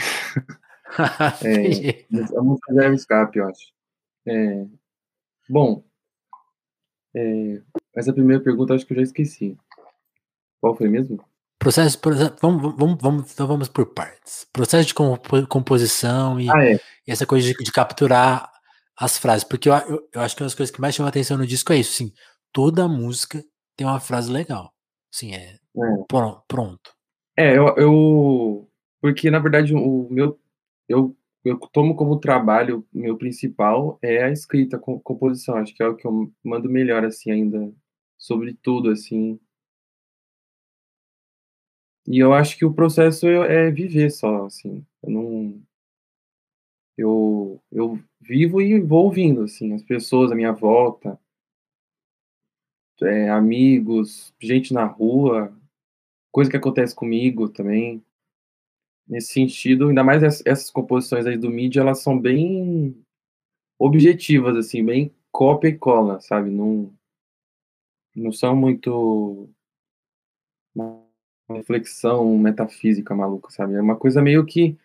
é, 1.44 2.06
a 2.38 2.42
música 2.42 2.74
já 2.74 2.84
é 2.86 2.90
um 2.90 2.94
escape, 2.94 3.40
eu 3.40 3.48
acho. 3.48 3.72
É, 4.26 4.66
bom, 5.48 5.84
é, 7.16 7.62
essa 7.96 8.14
primeira 8.14 8.44
pergunta 8.44 8.74
acho 8.74 8.86
que 8.86 8.94
eu 8.94 8.98
já 8.98 9.04
esqueci. 9.04 9.58
Qual 10.60 10.76
foi 10.76 10.88
mesmo? 10.88 11.24
Processo, 11.60 12.00
processo 12.00 12.36
vamos, 12.42 12.74
vamos, 12.78 12.98
vamos, 13.02 13.34
então 13.34 13.46
vamos 13.46 13.68
por 13.68 13.86
partes. 13.88 14.48
Processo 14.54 14.88
de 14.88 14.94
composição 15.46 16.40
e, 16.40 16.50
ah, 16.50 16.64
é. 16.64 16.80
e 17.06 17.12
essa 17.12 17.26
coisa 17.26 17.46
de, 17.46 17.54
de, 17.54 17.72
capturar 17.72 18.50
as 18.98 19.18
frases. 19.18 19.44
Porque 19.44 19.68
eu, 19.68 19.74
eu, 19.74 20.10
eu, 20.14 20.22
acho 20.22 20.38
que 20.38 20.42
uma 20.42 20.46
das 20.46 20.56
coisas 20.56 20.74
que 20.74 20.80
mais 20.80 20.96
chama 20.96 21.10
atenção 21.10 21.38
no 21.38 21.46
disco 21.46 21.74
é 21.74 21.78
isso. 21.78 21.92
Assim, 21.92 22.14
toda 22.54 22.88
música 22.88 23.44
tem 23.76 23.86
uma 23.86 24.00
frase 24.00 24.32
legal. 24.32 24.74
Sim, 25.12 25.34
é, 25.34 25.56
é. 25.56 25.60
Pronto. 26.48 26.92
É, 27.38 27.58
eu, 27.58 27.76
eu, 27.76 28.70
Porque, 29.02 29.30
na 29.30 29.40
verdade, 29.40 29.76
o 29.76 30.08
meu. 30.10 30.40
Eu, 30.88 31.14
eu 31.44 31.58
tomo 31.74 31.94
como 31.94 32.20
trabalho, 32.20 32.88
meu 32.94 33.18
principal 33.18 34.00
é 34.02 34.24
a 34.24 34.32
escrita, 34.32 34.78
a 34.78 34.80
composição. 34.80 35.58
Acho 35.58 35.76
que 35.76 35.84
é 35.84 35.88
o 35.88 35.96
que 35.96 36.08
eu 36.08 36.32
mando 36.42 36.70
melhor, 36.70 37.04
assim, 37.04 37.32
ainda. 37.32 37.70
Sobre 38.18 38.58
tudo, 38.62 38.90
assim. 38.92 39.38
E 42.10 42.18
eu 42.18 42.34
acho 42.34 42.58
que 42.58 42.66
o 42.66 42.74
processo 42.74 43.28
é, 43.28 43.68
é 43.68 43.72
viver 43.72 44.10
só, 44.10 44.48
assim. 44.48 44.84
Eu 45.04 45.12
não. 45.12 45.62
Eu, 46.98 47.62
eu 47.72 48.00
vivo 48.20 48.60
e 48.62 48.80
vou 48.82 49.06
ouvindo, 49.06 49.44
assim, 49.44 49.74
as 49.74 49.84
pessoas 49.84 50.32
à 50.32 50.36
minha 50.36 50.52
volta, 50.52 51.20
é, 53.02 53.30
amigos, 53.30 54.34
gente 54.42 54.74
na 54.74 54.86
rua, 54.86 55.56
coisa 56.32 56.50
que 56.52 56.58
acontece 56.58 56.96
comigo 56.96 57.48
também. 57.48 58.04
Nesse 59.08 59.34
sentido, 59.34 59.90
ainda 59.90 60.04
mais 60.04 60.24
essas 60.24 60.70
composições 60.72 61.26
aí 61.28 61.38
do 61.38 61.50
mídia, 61.50 61.82
elas 61.82 62.02
são 62.02 62.20
bem 62.20 62.96
objetivas, 63.80 64.58
assim, 64.58 64.84
bem 64.84 65.14
cópia 65.32 65.70
e 65.70 65.78
cola, 65.78 66.20
sabe? 66.22 66.50
Não, 66.50 66.92
não 68.16 68.32
são 68.32 68.56
muito 68.56 69.50
reflexão 71.58 72.38
metafísica 72.38 73.16
maluca, 73.16 73.50
sabe? 73.50 73.76
É 73.76 73.82
uma 73.82 73.96
coisa 73.96 74.22
meio 74.22 74.46
que 74.46 74.78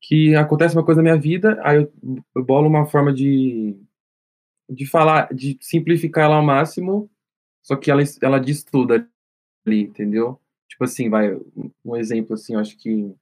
que 0.00 0.34
acontece 0.36 0.76
uma 0.76 0.84
coisa 0.84 1.02
na 1.02 1.10
minha 1.10 1.20
vida, 1.20 1.60
aí 1.64 1.78
eu, 1.78 1.92
eu 2.34 2.44
bolo 2.44 2.68
uma 2.68 2.86
forma 2.86 3.12
de 3.12 3.76
de 4.70 4.86
falar, 4.86 5.32
de 5.34 5.58
simplificar 5.60 6.24
ela 6.24 6.36
ao 6.36 6.42
máximo, 6.42 7.10
só 7.62 7.76
que 7.76 7.90
ela 7.90 8.02
ela 8.22 8.38
diz 8.38 8.62
tudo 8.64 8.94
ali, 8.94 9.82
entendeu? 9.82 10.40
Tipo 10.68 10.84
assim, 10.84 11.08
vai 11.10 11.36
um 11.84 11.96
exemplo 11.96 12.34
assim, 12.34 12.54
eu 12.54 12.60
acho 12.60 12.76
que 12.78 13.14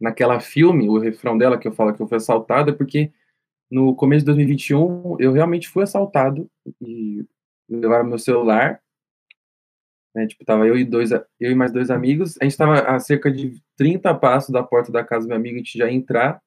naquela 0.00 0.40
filme, 0.40 0.88
o 0.88 0.98
refrão 0.98 1.38
dela 1.38 1.58
que 1.58 1.68
eu 1.68 1.72
falo 1.72 1.94
que 1.94 2.02
eu 2.02 2.08
fui 2.08 2.16
assaltado 2.16 2.70
é 2.70 2.74
porque 2.74 3.12
no 3.70 3.94
começo 3.94 4.20
de 4.20 4.26
2021 4.26 5.16
eu 5.20 5.32
realmente 5.32 5.68
fui 5.68 5.84
assaltado 5.84 6.50
e 6.80 7.24
levaram 7.68 8.04
meu 8.04 8.18
celular 8.18 8.82
né, 10.14 10.26
tipo, 10.26 10.44
tava 10.44 10.66
eu 10.66 10.76
e 10.76 10.84
dois, 10.84 11.10
eu 11.10 11.22
e 11.40 11.54
mais 11.54 11.72
dois 11.72 11.90
amigos, 11.90 12.36
a 12.40 12.44
gente 12.44 12.56
tava 12.56 12.80
a 12.80 12.98
cerca 13.00 13.30
de 13.30 13.60
30 13.76 14.14
passos 14.14 14.50
da 14.50 14.62
porta 14.62 14.92
da 14.92 15.04
casa 15.04 15.26
do 15.26 15.28
meu 15.28 15.36
amigo, 15.36 15.56
a 15.56 15.58
gente 15.58 15.78
já 15.78 15.86
ia 15.86 15.92
entrar, 15.92 16.42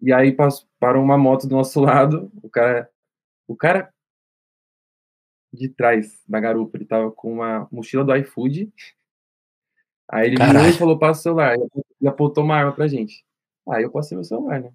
e 0.00 0.12
aí 0.12 0.32
passou, 0.32 0.68
parou 0.78 1.02
uma 1.02 1.18
moto 1.18 1.46
do 1.46 1.56
nosso 1.56 1.80
lado, 1.80 2.30
o 2.42 2.48
cara, 2.48 2.88
o 3.46 3.56
cara 3.56 3.92
de 5.52 5.68
trás 5.68 6.22
da 6.28 6.38
garupa, 6.38 6.76
ele 6.76 6.84
tava 6.84 7.10
com 7.10 7.32
uma 7.32 7.68
mochila 7.72 8.04
do 8.04 8.14
iFood, 8.16 8.72
aí 10.08 10.28
ele 10.28 10.36
virou 10.44 10.66
e 10.66 10.72
falou, 10.72 10.98
passa 10.98 11.20
o 11.20 11.22
celular, 11.22 11.56
e 12.00 12.08
apontou 12.08 12.44
uma 12.44 12.56
arma 12.56 12.72
pra 12.72 12.88
gente. 12.88 13.24
Aí 13.68 13.82
eu 13.82 13.90
passei 13.90 14.16
meu 14.16 14.24
celular, 14.24 14.60
né? 14.60 14.72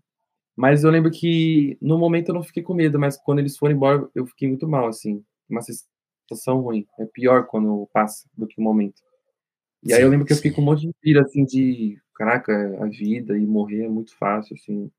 Mas 0.56 0.84
eu 0.84 0.92
lembro 0.92 1.12
que 1.12 1.78
no 1.82 1.98
momento 1.98 2.30
eu 2.30 2.36
não 2.36 2.44
fiquei 2.44 2.64
com 2.64 2.74
medo, 2.74 2.98
mas 2.98 3.18
quando 3.18 3.40
eles 3.40 3.58
foram 3.58 3.76
embora 3.76 4.10
eu 4.16 4.26
fiquei 4.26 4.48
muito 4.48 4.68
mal, 4.68 4.88
assim, 4.88 5.24
uma 5.50 5.62
sensação 6.28 6.60
ruim. 6.62 6.88
É 7.00 7.06
pior 7.06 7.46
quando 7.48 7.88
passa 7.94 8.28
do 8.38 8.48
que 8.48 8.60
o 8.60 8.64
momento. 8.64 9.02
E 9.84 9.90
sim, 9.90 9.94
aí 9.96 10.02
eu 10.02 10.10
lembro 10.10 10.26
que 10.26 10.34
eu 10.34 10.38
fiquei 10.38 10.52
com 10.52 10.62
um 10.62 10.66
monte 10.66 10.88
de 10.88 10.94
pira, 11.00 11.22
assim, 11.22 11.46
de 11.46 12.02
caraca, 12.16 12.54
a 12.84 12.88
vida 12.88 13.38
e 13.38 13.46
morrer 13.46 13.86
é 13.86 13.90
muito 13.90 14.16
fácil, 14.16 14.56
assim. 14.56 14.92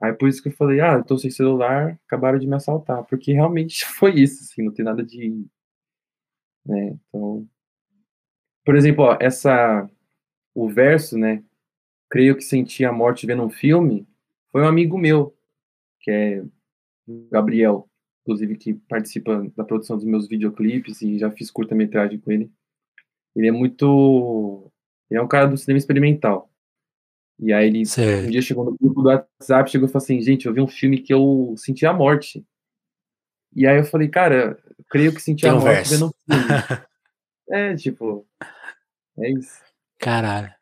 Aí 0.00 0.12
por 0.12 0.28
isso 0.28 0.42
que 0.42 0.48
eu 0.48 0.52
falei, 0.52 0.80
ah, 0.80 0.94
eu 0.94 1.04
tô 1.04 1.16
sem 1.16 1.30
celular, 1.30 1.98
acabaram 2.06 2.38
de 2.38 2.46
me 2.46 2.54
assaltar. 2.56 3.04
Porque 3.04 3.32
realmente 3.32 3.84
foi 3.98 4.14
isso, 4.14 4.42
assim, 4.42 4.62
não 4.62 4.72
tem 4.72 4.84
nada 4.84 5.02
de. 5.04 5.46
Né, 6.64 6.98
então. 7.08 7.48
Por 8.64 8.76
exemplo, 8.76 9.04
ó, 9.04 9.16
essa. 9.20 9.88
O 10.54 10.68
verso, 10.70 11.18
né? 11.18 11.44
Creio 12.10 12.34
que 12.34 12.42
senti 12.42 12.84
a 12.84 12.92
morte 12.92 13.26
vendo 13.26 13.42
um 13.42 13.50
filme. 13.50 14.08
Foi 14.50 14.62
um 14.62 14.66
amigo 14.66 14.96
meu, 14.96 15.36
que 16.00 16.10
é 16.10 16.44
Gabriel 17.30 17.88
inclusive 18.26 18.56
que 18.56 18.74
participa 18.74 19.46
da 19.56 19.64
produção 19.64 19.96
dos 19.96 20.04
meus 20.04 20.26
videoclipes 20.26 21.00
e 21.00 21.18
já 21.18 21.30
fiz 21.30 21.48
curta-metragem 21.48 22.18
com 22.18 22.32
ele. 22.32 22.50
Ele 23.36 23.46
é 23.46 23.52
muito. 23.52 24.70
Ele 25.08 25.20
é 25.20 25.22
um 25.22 25.28
cara 25.28 25.46
do 25.46 25.56
cinema 25.56 25.78
experimental. 25.78 26.50
E 27.38 27.52
aí 27.52 27.66
ele 27.68 27.82
um 28.26 28.30
dia 28.30 28.42
chegou 28.42 28.64
no 28.64 28.76
grupo 28.76 29.02
do 29.02 29.08
WhatsApp, 29.08 29.70
chegou 29.70 29.86
e 29.86 29.92
falou 29.92 30.02
assim, 30.02 30.20
gente, 30.22 30.46
eu 30.46 30.54
vi 30.54 30.60
um 30.60 30.66
filme 30.66 30.98
que 30.98 31.12
eu 31.12 31.54
senti 31.56 31.86
a 31.86 31.92
morte. 31.92 32.44
E 33.54 33.66
aí 33.66 33.78
eu 33.78 33.84
falei, 33.84 34.08
cara, 34.08 34.58
eu 34.78 34.84
creio 34.90 35.14
que 35.14 35.20
senti 35.20 35.42
Tem 35.42 35.50
a 35.50 35.54
um 35.54 35.60
morte 35.60 35.90
vendo 35.90 36.06
um 36.06 36.34
filme. 36.34 36.48
é, 37.50 37.76
tipo. 37.76 38.26
É 39.18 39.30
isso. 39.30 39.60
Caralho. 39.98 40.52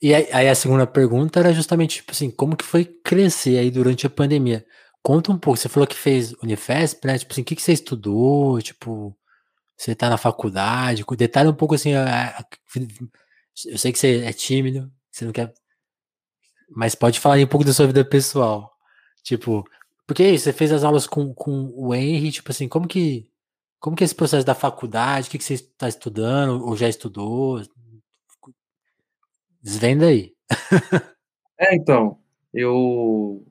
E 0.00 0.12
aí, 0.12 0.26
aí, 0.32 0.48
a 0.48 0.54
segunda 0.54 0.84
pergunta 0.84 1.38
era 1.38 1.52
justamente, 1.52 1.96
tipo 1.96 2.10
assim, 2.10 2.28
como 2.28 2.56
que 2.56 2.64
foi 2.64 2.84
crescer 2.84 3.58
aí 3.58 3.70
durante 3.70 4.04
a 4.04 4.10
pandemia? 4.10 4.66
Conta 5.02 5.32
um 5.32 5.38
pouco, 5.38 5.58
você 5.58 5.68
falou 5.68 5.86
que 5.86 5.96
fez 5.96 6.32
Unifesp, 6.34 7.06
né? 7.06 7.18
Tipo 7.18 7.32
assim, 7.32 7.42
o 7.42 7.44
que, 7.44 7.56
que 7.56 7.62
você 7.62 7.72
estudou? 7.72 8.62
Tipo, 8.62 9.16
você 9.76 9.94
tá 9.96 10.08
na 10.08 10.16
faculdade? 10.16 11.04
Detalhe 11.16 11.48
um 11.48 11.54
pouco 11.54 11.74
assim, 11.74 11.92
a, 11.94 12.38
a, 12.38 12.46
eu 13.66 13.78
sei 13.78 13.92
que 13.92 13.98
você 13.98 14.22
é 14.24 14.32
tímido, 14.32 14.90
você 15.10 15.24
não 15.24 15.32
quer. 15.32 15.52
Mas 16.70 16.94
pode 16.94 17.18
falar 17.18 17.38
um 17.38 17.46
pouco 17.46 17.66
da 17.66 17.72
sua 17.72 17.86
vida 17.86 18.04
pessoal. 18.04 18.72
Tipo, 19.24 19.64
porque 20.06 20.38
você 20.38 20.52
fez 20.52 20.72
as 20.72 20.84
aulas 20.84 21.06
com, 21.06 21.34
com 21.34 21.72
o 21.74 21.94
Henry, 21.94 22.30
tipo 22.30 22.50
assim, 22.50 22.68
como 22.68 22.86
que. 22.86 23.30
Como 23.80 23.96
que 23.96 24.04
é 24.04 24.06
esse 24.06 24.14
processo 24.14 24.46
da 24.46 24.54
faculdade? 24.54 25.26
O 25.26 25.30
que, 25.30 25.38
que 25.38 25.44
você 25.44 25.54
está 25.54 25.88
estudando? 25.88 26.64
Ou 26.64 26.76
já 26.76 26.88
estudou? 26.88 27.60
Desvenda 29.60 30.06
aí. 30.06 30.32
é, 31.58 31.74
então, 31.74 32.20
eu 32.54 33.44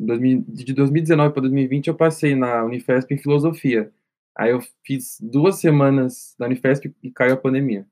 de 0.00 0.72
2019 0.72 1.32
para 1.32 1.42
2020 1.42 1.88
eu 1.88 1.94
passei 1.94 2.34
na 2.34 2.64
Unifesp 2.64 3.12
em 3.12 3.18
filosofia. 3.18 3.92
Aí 4.34 4.50
eu 4.50 4.60
fiz 4.84 5.18
duas 5.20 5.56
semanas 5.60 6.34
na 6.38 6.46
Unifesp 6.46 6.94
e 7.02 7.10
caiu 7.10 7.34
a 7.34 7.36
pandemia. 7.36 7.86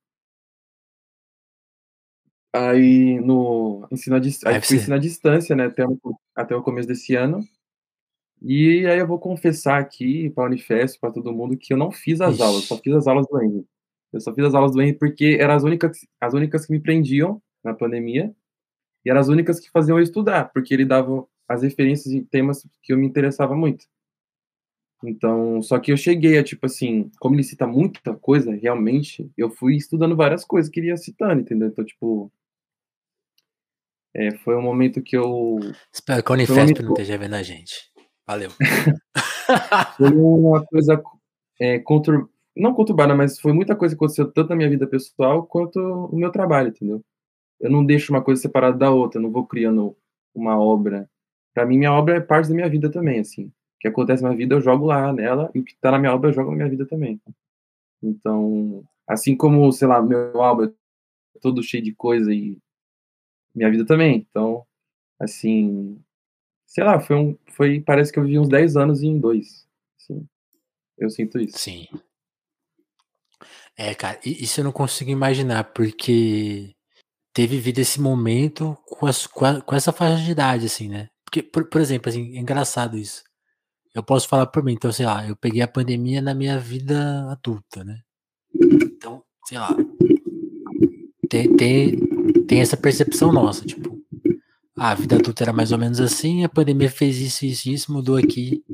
Aí 2.50 3.20
no 3.20 3.86
ensino 3.92 4.16
a, 4.16 4.18
aí 4.18 4.60
fui 4.62 4.76
ensino 4.76 4.94
à 4.94 4.98
distância, 4.98 5.54
né, 5.54 5.66
até, 5.66 5.84
até 6.34 6.56
o 6.56 6.62
começo 6.62 6.88
desse 6.88 7.14
ano. 7.14 7.46
E 8.40 8.86
aí 8.86 8.98
eu 8.98 9.06
vou 9.06 9.18
confessar 9.18 9.78
aqui 9.78 10.30
para 10.30 10.44
a 10.44 10.46
Unifesp, 10.46 10.98
para 11.00 11.12
todo 11.12 11.32
mundo, 11.32 11.58
que 11.58 11.72
eu 11.72 11.76
não 11.76 11.90
fiz 11.90 12.20
as 12.20 12.34
Ixi. 12.34 12.42
aulas, 12.42 12.64
só 12.64 12.78
fiz 12.78 12.94
as 12.94 13.06
aulas 13.06 13.26
do 13.28 13.42
Henry. 13.42 13.66
Eu 14.12 14.20
só 14.20 14.32
fiz 14.32 14.44
as 14.44 14.54
aulas 14.54 14.72
do 14.72 14.80
Henry 14.80 14.94
porque 14.94 15.36
eram 15.38 15.54
as 15.54 15.64
únicas, 15.64 16.06
as 16.20 16.32
únicas 16.32 16.64
que 16.64 16.72
me 16.72 16.80
prendiam 16.80 17.42
na 17.62 17.74
pandemia 17.74 18.34
e 19.04 19.10
eram 19.10 19.20
as 19.20 19.28
únicas 19.28 19.60
que 19.60 19.70
faziam 19.70 19.98
eu 19.98 20.02
estudar, 20.02 20.50
porque 20.52 20.72
ele 20.72 20.86
dava 20.86 21.26
as 21.48 21.62
referências 21.62 22.12
e 22.12 22.22
temas 22.22 22.66
que 22.82 22.92
eu 22.92 22.98
me 22.98 23.06
interessava 23.06 23.56
muito. 23.56 23.86
Então, 25.02 25.62
só 25.62 25.78
que 25.78 25.92
eu 25.92 25.96
cheguei 25.96 26.38
a, 26.38 26.44
tipo 26.44 26.66
assim, 26.66 27.10
como 27.20 27.34
ele 27.36 27.44
cita 27.44 27.66
muita 27.66 28.14
coisa, 28.14 28.52
realmente, 28.52 29.30
eu 29.36 29.48
fui 29.48 29.76
estudando 29.76 30.16
várias 30.16 30.44
coisas 30.44 30.70
que 30.70 30.80
ele 30.80 30.88
ia 30.88 30.96
citando, 30.96 31.40
entendeu? 31.40 31.68
Então, 31.68 31.84
tipo, 31.84 32.32
é, 34.14 34.32
foi 34.38 34.56
um 34.56 34.62
momento 34.62 35.00
que 35.00 35.16
eu... 35.16 35.58
Espero 35.92 36.22
que 36.22 36.32
a 36.32 36.34
Unifesp 36.34 36.82
não 36.82 36.90
esteja 36.90 37.16
vendo 37.16 37.34
a 37.34 37.42
gente. 37.42 37.92
Valeu. 38.26 38.50
foi 39.96 40.10
uma 40.10 40.66
coisa 40.66 41.02
é, 41.60 41.82
não 42.56 42.74
conturbada, 42.74 43.14
mas 43.14 43.38
foi 43.38 43.52
muita 43.52 43.76
coisa 43.76 43.94
que 43.94 43.98
aconteceu 43.98 44.30
tanto 44.30 44.50
na 44.50 44.56
minha 44.56 44.68
vida 44.68 44.86
pessoal 44.86 45.46
quanto 45.46 45.78
o 45.78 46.16
meu 46.16 46.32
trabalho, 46.32 46.68
entendeu? 46.68 47.02
Eu 47.60 47.70
não 47.70 47.84
deixo 47.84 48.12
uma 48.12 48.22
coisa 48.22 48.42
separada 48.42 48.76
da 48.76 48.90
outra, 48.90 49.20
não 49.20 49.30
vou 49.30 49.46
criando 49.46 49.96
uma 50.34 50.58
obra 50.58 51.08
para 51.54 51.66
mim, 51.66 51.78
minha 51.78 51.92
obra 51.92 52.16
é 52.16 52.20
parte 52.20 52.48
da 52.48 52.54
minha 52.54 52.68
vida 52.68 52.90
também, 52.90 53.20
assim. 53.20 53.46
O 53.46 53.52
que 53.80 53.88
acontece 53.88 54.22
na 54.22 54.30
minha 54.30 54.38
vida, 54.38 54.54
eu 54.54 54.60
jogo 54.60 54.86
lá 54.86 55.12
nela, 55.12 55.50
e 55.54 55.60
o 55.60 55.64
que 55.64 55.76
tá 55.76 55.90
na 55.90 55.98
minha 55.98 56.14
obra, 56.14 56.30
eu 56.30 56.34
jogo 56.34 56.50
na 56.50 56.56
minha 56.56 56.68
vida 56.68 56.86
também. 56.86 57.20
Então, 58.02 58.84
assim 59.06 59.36
como, 59.36 59.70
sei 59.72 59.88
lá, 59.88 60.02
meu 60.02 60.40
álbum 60.42 60.64
é 60.64 60.72
todo 61.40 61.62
cheio 61.62 61.82
de 61.82 61.94
coisa 61.94 62.32
e 62.32 62.56
minha 63.54 63.70
vida 63.70 63.84
também. 63.84 64.16
Então, 64.16 64.66
assim, 65.18 66.00
sei 66.66 66.84
lá, 66.84 67.00
foi 67.00 67.16
um, 67.16 67.38
foi, 67.52 67.80
parece 67.80 68.12
que 68.12 68.18
eu 68.18 68.24
vivi 68.24 68.38
uns 68.38 68.48
10 68.48 68.76
anos 68.76 69.02
em 69.02 69.18
dois. 69.18 69.66
Assim, 69.98 70.26
eu 70.96 71.10
sinto 71.10 71.38
isso. 71.38 71.58
Sim. 71.58 71.86
É, 73.76 73.94
cara, 73.94 74.18
isso 74.24 74.60
eu 74.60 74.64
não 74.64 74.72
consigo 74.72 75.10
imaginar, 75.10 75.72
porque 75.72 76.74
ter 77.32 77.46
vivido 77.46 77.78
esse 77.78 78.00
momento 78.00 78.76
com, 78.84 79.06
as, 79.06 79.26
com, 79.26 79.44
a, 79.44 79.60
com 79.60 79.74
essa 79.74 79.92
faixa 79.92 80.22
de 80.24 80.32
idade, 80.32 80.66
assim, 80.66 80.88
né? 80.88 81.08
Porque, 81.28 81.42
por, 81.42 81.68
por 81.68 81.78
exemplo, 81.78 82.08
assim, 82.08 82.38
é 82.38 82.40
engraçado 82.40 82.96
isso. 82.96 83.22
Eu 83.94 84.02
posso 84.02 84.26
falar 84.26 84.46
por 84.46 84.64
mim, 84.64 84.72
então, 84.72 84.90
sei 84.90 85.04
lá, 85.04 85.28
eu 85.28 85.36
peguei 85.36 85.60
a 85.60 85.68
pandemia 85.68 86.22
na 86.22 86.32
minha 86.32 86.58
vida 86.58 87.30
adulta, 87.30 87.84
né? 87.84 88.00
Então, 88.54 89.22
sei 89.46 89.58
lá, 89.58 89.68
tem, 91.28 91.54
tem, 91.54 91.96
tem 92.46 92.60
essa 92.60 92.78
percepção 92.78 93.30
nossa, 93.30 93.62
tipo, 93.66 94.02
a 94.74 94.94
vida 94.94 95.16
adulta 95.16 95.44
era 95.44 95.52
mais 95.52 95.70
ou 95.70 95.76
menos 95.76 96.00
assim, 96.00 96.44
a 96.44 96.48
pandemia 96.48 96.90
fez 96.90 97.18
isso, 97.18 97.44
isso, 97.44 97.68
isso, 97.68 97.92
mudou 97.92 98.16
aqui. 98.16 98.64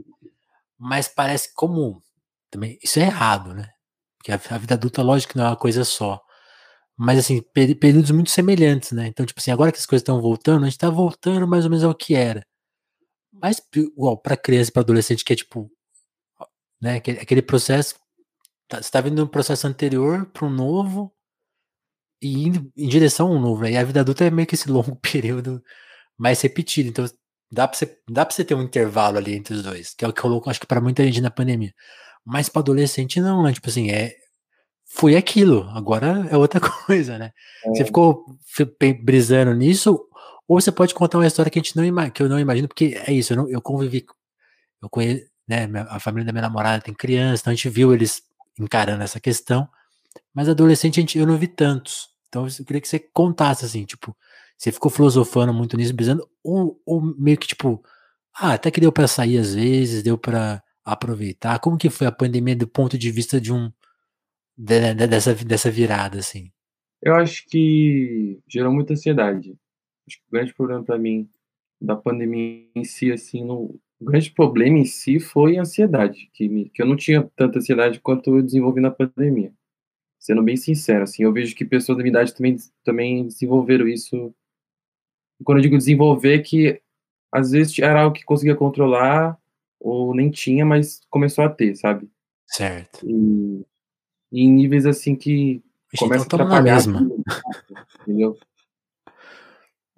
Mas 0.79 1.09
parece 1.09 1.53
comum. 1.55 2.01
Também, 2.51 2.79
isso 2.81 3.01
é 3.01 3.03
errado, 3.03 3.53
né? 3.53 3.69
Porque 4.17 4.31
a, 4.31 4.41
a 4.55 4.59
vida 4.59 4.75
adulta, 4.75 5.03
lógico 5.03 5.37
não 5.37 5.47
é 5.47 5.49
uma 5.49 5.57
coisa 5.57 5.83
só. 5.85 6.24
Mas 6.97 7.19
assim, 7.19 7.43
períodos 7.53 8.11
muito 8.13 8.31
semelhantes, 8.31 8.93
né? 8.93 9.09
Então, 9.09 9.27
tipo 9.27 9.41
assim, 9.41 9.51
agora 9.51 9.73
que 9.73 9.79
as 9.79 9.87
coisas 9.87 10.03
estão 10.03 10.21
voltando, 10.21 10.65
a 10.65 10.69
gente 10.69 10.79
tá 10.79 10.91
voltando 10.91 11.47
mais 11.49 11.65
ou 11.65 11.71
menos 11.71 11.85
ao 11.85 11.95
que 11.95 12.15
era. 12.15 12.47
Mas, 13.33 13.63
igual, 13.77 14.19
pra 14.19 14.37
criança 14.37 14.71
e 14.71 14.73
pra 14.73 14.83
adolescente, 14.83 15.25
que 15.25 15.33
é 15.33 15.37
tipo, 15.37 15.71
né? 16.81 16.97
Aquele 16.97 17.43
processo. 17.43 17.95
Tá, 18.69 18.83
você 18.83 18.91
tá 18.91 19.01
vindo 19.01 19.17
de 19.17 19.23
um 19.23 19.27
processo 19.27 19.67
anterior 19.67 20.27
para 20.27 20.47
um 20.47 20.51
novo 20.51 21.13
e 22.23 22.45
indo 22.47 22.71
em 22.77 22.89
direção 22.89 23.29
a 23.29 23.31
um 23.37 23.41
novo, 23.41 23.63
né? 23.63 23.73
E 23.73 23.77
a 23.77 23.85
vida 23.85 24.01
adulta 24.01 24.25
é 24.25 24.31
meio 24.31 24.47
que 24.47 24.55
esse 24.55 24.69
longo 24.71 24.97
período 24.97 25.63
mais 26.19 26.41
repetido. 26.43 26.91
Então, 26.91 27.07
dá 27.53 27.69
pra 27.69 27.79
você, 27.79 27.99
dá 28.11 28.27
pra 28.27 28.35
você 28.35 28.45
ter 28.45 28.55
um 28.55 28.63
intervalo 28.63 29.19
ali 29.19 29.35
entre 29.35 29.55
os 29.55 29.63
dois, 29.63 29.95
que 29.95 30.05
é 30.05 30.09
o 30.09 30.13
que 30.13 30.23
colocou, 30.23 30.51
acho 30.51 30.61
que 30.61 30.67
para 30.67 30.81
muita 30.81 31.05
gente 31.05 31.21
na 31.21 31.31
pandemia. 31.31 31.75
Mas 32.25 32.49
para 32.49 32.63
adolescente, 32.63 33.21
não, 33.21 33.45
né? 33.45 33.53
Tipo 33.53 33.69
assim, 33.71 33.91
é, 33.91 34.15
foi 34.95 35.17
aquilo, 35.17 35.69
agora 35.71 36.25
é 36.31 36.37
outra 36.37 36.61
coisa, 36.87 37.19
né? 37.19 37.33
É. 37.65 37.69
Você 37.71 37.85
ficou 37.85 38.25
brisando 39.03 39.53
nisso, 39.53 40.09
ou 40.47 40.61
você 40.61 40.71
pode 40.71 40.95
contar 40.95 41.19
uma 41.19 41.27
história 41.27 41.51
que 41.51 41.59
a 41.59 41.63
gente 41.63 41.77
não 41.77 42.11
que 42.11 42.23
eu 42.23 42.29
não 42.29 42.39
imagino, 42.39 42.69
porque 42.69 42.97
é 43.05 43.13
isso, 43.13 43.33
eu, 43.33 43.39
não, 43.39 43.49
eu 43.49 43.61
convivi, 43.61 44.07
eu 44.81 44.89
conheço, 44.89 45.27
né, 45.49 45.69
a 45.89 45.99
família 45.99 46.25
da 46.25 46.33
minha 46.33 46.43
namorada 46.43 46.81
tem 46.81 46.95
criança, 46.95 47.43
então 47.43 47.53
a 47.53 47.57
gente 47.57 47.69
viu 47.69 47.93
eles 47.93 48.23
encarando 48.57 49.03
essa 49.03 49.19
questão, 49.19 49.69
mas 50.33 50.49
adolescente 50.49 51.01
a 51.01 51.03
gente, 51.03 51.19
eu 51.19 51.27
não 51.27 51.37
vi 51.37 51.49
tantos. 51.49 52.09
Então 52.29 52.47
eu 52.47 52.65
queria 52.65 52.81
que 52.81 52.87
você 52.87 53.01
contasse 53.01 53.65
assim, 53.65 53.85
tipo, 53.85 54.17
você 54.57 54.71
ficou 54.71 54.93
filosofando 54.93 55.53
muito 55.53 55.77
nisso, 55.77 55.95
pensando, 55.95 56.29
ou, 56.43 56.81
ou 56.87 57.01
meio 57.19 57.37
que 57.37 57.49
tipo, 57.49 57.83
ah, 58.33 58.53
até 58.53 58.71
que 58.71 58.81
deu 58.81 58.93
para 58.93 59.09
sair 59.09 59.39
às 59.39 59.55
vezes, 59.55 60.05
deu 60.05 60.17
para 60.17 60.63
aproveitar. 60.85 61.59
Como 61.59 61.77
que 61.77 61.91
foi 61.91 62.07
a 62.07 62.13
pandemia 62.13 62.55
do 62.55 62.69
ponto 62.69 62.97
de 62.97 63.11
vista 63.11 63.41
de 63.41 63.53
um 63.53 63.73
dessa 64.57 65.35
dessa 65.35 65.71
virada 65.71 66.19
assim? 66.19 66.51
Eu 67.03 67.15
acho 67.15 67.47
que 67.49 68.41
gerou 68.49 68.73
muita 68.73 68.95
ansiedade. 68.95 69.57
Acho 70.07 70.19
que 70.19 70.25
o 70.29 70.33
grande 70.33 70.55
problema 70.55 70.83
para 70.83 70.99
mim 70.99 71.29
da 71.81 71.97
pandemia 71.97 72.67
em 72.75 72.85
si, 72.85 73.13
assim, 73.13 73.45
no, 73.45 73.79
o 74.01 74.05
grande 74.05 74.31
problema 74.31 74.79
em 74.79 74.85
si 74.85 75.21
foi 75.21 75.57
a 75.57 75.63
ansiedade, 75.63 76.31
que, 76.33 76.49
me, 76.49 76.69
que 76.71 76.83
eu 76.83 76.87
não 76.87 76.97
tinha 76.97 77.23
tanta 77.37 77.59
ansiedade 77.59 78.01
quanto 78.01 78.37
eu 78.37 78.43
desenvolvi 78.43 78.81
na 78.81 78.91
pandemia. 78.91 79.53
Sendo 80.19 80.43
bem 80.43 80.57
sincero, 80.57 81.05
assim, 81.05 81.23
eu 81.23 81.33
vejo 81.33 81.55
que 81.55 81.65
pessoas 81.65 81.99
da 81.99 82.03
minha 82.03 82.13
idade 82.13 82.35
também, 82.35 82.57
também 82.83 83.27
desenvolveram 83.27 83.87
isso. 83.87 84.35
Quando 85.45 85.59
eu 85.59 85.63
digo 85.63 85.77
desenvolver, 85.77 86.41
que 86.41 86.81
às 87.31 87.51
vezes 87.51 87.79
era 87.79 88.03
algo 88.03 88.17
que 88.17 88.25
conseguia 88.25 88.57
controlar, 88.57 89.39
ou 89.79 90.15
nem 90.15 90.31
tinha, 90.31 90.65
mas 90.65 91.01
começou 91.11 91.45
a 91.45 91.51
ter, 91.51 91.77
sabe? 91.77 92.09
Certo. 92.47 93.07
E, 93.07 93.13
e 93.13 93.67
em 94.33 94.51
níveis 94.51 94.87
assim 94.87 95.15
que 95.15 95.63
começa 95.99 96.25
então 96.25 96.41
a 96.41 96.43
atrapalhar. 96.43 96.75
Mesma. 96.75 97.09
Entendeu? 98.03 98.37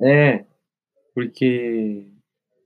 É, 0.01 0.45
porque 1.15 2.07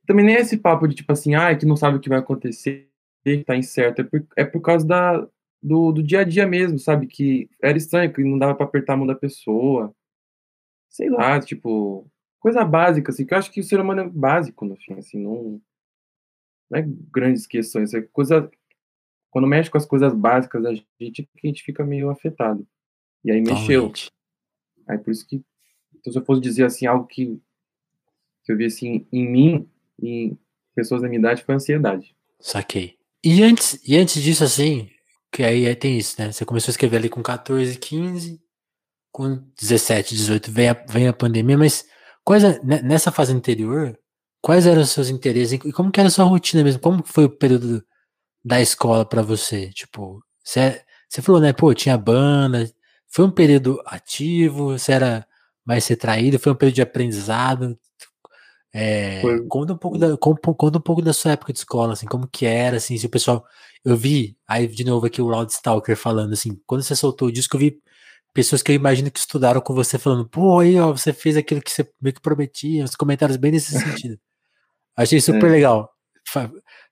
também 0.06 0.24
nem 0.24 0.36
é 0.36 0.40
esse 0.40 0.56
papo 0.56 0.88
de 0.88 0.94
tipo 0.96 1.12
assim, 1.12 1.34
ah, 1.34 1.50
é 1.50 1.54
que 1.54 1.64
não 1.64 1.76
sabe 1.76 1.96
o 1.96 2.00
que 2.00 2.08
vai 2.08 2.18
acontecer, 2.18 2.88
que 3.22 3.44
tá 3.44 3.56
incerto. 3.56 4.02
É 4.02 4.04
por, 4.04 4.26
é 4.36 4.44
por 4.44 4.60
causa 4.60 4.86
da, 4.86 5.28
do, 5.62 5.92
do 5.92 6.02
dia 6.02 6.20
a 6.20 6.24
dia 6.24 6.46
mesmo, 6.46 6.78
sabe? 6.78 7.06
Que 7.06 7.48
era 7.62 7.78
estranho, 7.78 8.12
que 8.12 8.22
não 8.24 8.38
dava 8.38 8.54
pra 8.54 8.66
apertar 8.66 8.94
a 8.94 8.96
mão 8.96 9.06
da 9.06 9.14
pessoa. 9.14 9.94
Sei 10.88 11.08
lá, 11.08 11.38
tipo, 11.38 12.10
coisa 12.40 12.64
básica, 12.64 13.12
assim, 13.12 13.24
que 13.24 13.32
eu 13.32 13.38
acho 13.38 13.52
que 13.52 13.60
o 13.60 13.64
ser 13.64 13.78
humano 13.78 14.00
é 14.00 14.08
básico, 14.08 14.64
no 14.64 14.74
fim, 14.74 14.94
assim, 14.94 15.18
não, 15.18 15.60
não 16.68 16.78
é 16.78 16.84
grandes 17.12 17.46
questões, 17.46 17.94
é 17.94 18.02
coisa. 18.02 18.50
Quando 19.30 19.46
mexe 19.46 19.70
com 19.70 19.78
as 19.78 19.86
coisas 19.86 20.12
básicas 20.12 20.62
da 20.62 20.74
gente, 20.74 21.28
a 21.42 21.46
gente 21.46 21.62
fica 21.62 21.84
meio 21.84 22.10
afetado. 22.10 22.66
E 23.24 23.30
aí 23.30 23.40
mexeu. 23.40 23.92
Aí 24.88 24.98
por 24.98 25.10
isso 25.10 25.26
que. 25.26 25.42
Então, 25.94 26.12
se 26.12 26.18
eu 26.18 26.24
fosse 26.24 26.40
dizer 26.40 26.64
assim, 26.64 26.86
algo 26.86 27.06
que, 27.06 27.40
que 28.44 28.52
eu 28.52 28.56
vi 28.56 28.64
assim 28.64 29.06
em 29.12 29.30
mim, 29.30 29.68
em 30.02 30.38
pessoas 30.74 31.02
da 31.02 31.08
minha 31.08 31.18
idade 31.18 31.44
foi 31.44 31.54
ansiedade. 31.54 32.14
Saquei. 32.40 32.98
E 33.22 33.42
antes, 33.42 33.78
e 33.86 33.96
antes 33.96 34.22
disso, 34.22 34.42
assim, 34.42 34.88
que 35.30 35.42
aí, 35.42 35.66
aí 35.66 35.76
tem 35.76 35.98
isso, 35.98 36.16
né? 36.18 36.32
Você 36.32 36.44
começou 36.44 36.70
a 36.70 36.72
escrever 36.72 36.96
ali 36.96 37.08
com 37.10 37.22
14, 37.22 37.78
15, 37.78 38.42
com 39.12 39.36
17, 39.58 40.14
18 40.14 40.50
vem 40.50 40.70
a, 40.70 40.72
vem 40.72 41.06
a 41.06 41.12
pandemia, 41.12 41.58
mas 41.58 41.86
quais, 42.24 42.42
nessa 42.62 43.12
fase 43.12 43.32
anterior, 43.32 43.98
quais 44.40 44.66
eram 44.66 44.82
os 44.82 44.90
seus 44.90 45.10
interesses 45.10 45.52
e 45.52 45.72
como 45.72 45.90
que 45.90 46.00
era 46.00 46.08
a 46.08 46.10
sua 46.10 46.24
rotina 46.24 46.64
mesmo? 46.64 46.80
Como 46.80 47.02
foi 47.04 47.24
o 47.24 47.30
período 47.30 47.84
da 48.44 48.60
escola 48.60 49.04
para 49.04 49.22
você? 49.22 49.70
Tipo, 49.70 50.22
você, 50.44 50.82
você 51.08 51.22
falou, 51.22 51.40
né? 51.40 51.52
Pô, 51.52 51.72
tinha 51.74 51.96
banda, 51.98 52.70
foi 53.08 53.24
um 53.24 53.30
período 53.30 53.80
ativo, 53.86 54.78
você 54.78 54.92
era 54.92 55.26
mais 55.64 55.86
retraído, 55.86 56.38
foi 56.38 56.52
um 56.52 56.56
período 56.56 56.76
de 56.76 56.82
aprendizado, 56.82 57.78
é, 58.72 59.22
conta 59.48 59.72
um 59.72 59.76
pouco 59.76 59.98
da 59.98 60.16
conta 60.16 60.78
um 60.78 60.80
pouco 60.80 61.02
da 61.02 61.12
sua 61.12 61.32
época 61.32 61.52
de 61.52 61.58
escola, 61.58 61.92
assim, 61.92 62.06
como 62.06 62.28
que 62.28 62.46
era, 62.46 62.76
assim, 62.76 62.96
se 62.96 63.06
o 63.06 63.10
pessoal, 63.10 63.44
eu 63.84 63.96
vi, 63.96 64.36
aí 64.46 64.66
de 64.68 64.84
novo 64.84 65.06
aqui 65.06 65.20
o 65.20 65.26
Loud 65.26 65.52
Stalker 65.52 65.96
falando, 65.96 66.32
assim, 66.32 66.60
quando 66.66 66.82
você 66.82 66.94
soltou 66.94 67.28
o 67.28 67.32
disco, 67.32 67.56
eu 67.56 67.60
vi 67.60 67.82
pessoas 68.32 68.62
que 68.62 68.70
eu 68.70 68.76
imagino 68.76 69.10
que 69.10 69.18
estudaram 69.18 69.60
com 69.60 69.74
você 69.74 69.98
falando, 69.98 70.28
pô, 70.28 70.60
aí, 70.60 70.78
ó, 70.78 70.92
você 70.92 71.12
fez 71.12 71.36
aquilo 71.36 71.60
que 71.60 71.70
você 71.70 71.88
meio 72.00 72.14
que 72.14 72.20
prometia, 72.20 72.84
os 72.84 72.94
comentários 72.94 73.36
bem 73.36 73.52
nesse 73.52 73.72
sentido. 73.78 74.18
Achei 74.96 75.20
super 75.20 75.48
é. 75.48 75.50
legal. 75.50 75.90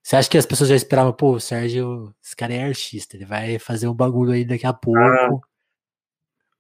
Você 0.09 0.17
acha 0.17 0.31
que 0.31 0.39
as 0.39 0.47
pessoas 0.47 0.71
já 0.71 0.75
esperavam, 0.75 1.13
pô, 1.13 1.33
o 1.33 1.41
Sérgio, 1.41 2.15
esse 2.25 2.35
cara 2.35 2.55
é 2.55 2.65
artista, 2.65 3.15
ele 3.15 3.27
vai 3.27 3.59
fazer 3.59 3.89
um 3.89 3.95
bagulho 3.95 4.33
aí 4.33 4.43
daqui 4.43 4.67
a 4.67 4.73
pouco. 4.73 4.99
Ah. 4.99 5.39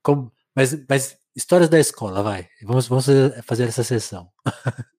Como, 0.02 0.30
mas, 0.54 0.84
mas 0.86 1.18
histórias 1.34 1.70
da 1.70 1.80
escola, 1.80 2.22
vai. 2.22 2.46
Vamos, 2.62 2.86
vamos 2.86 3.06
fazer 3.44 3.64
essa 3.64 3.82
sessão. 3.82 4.30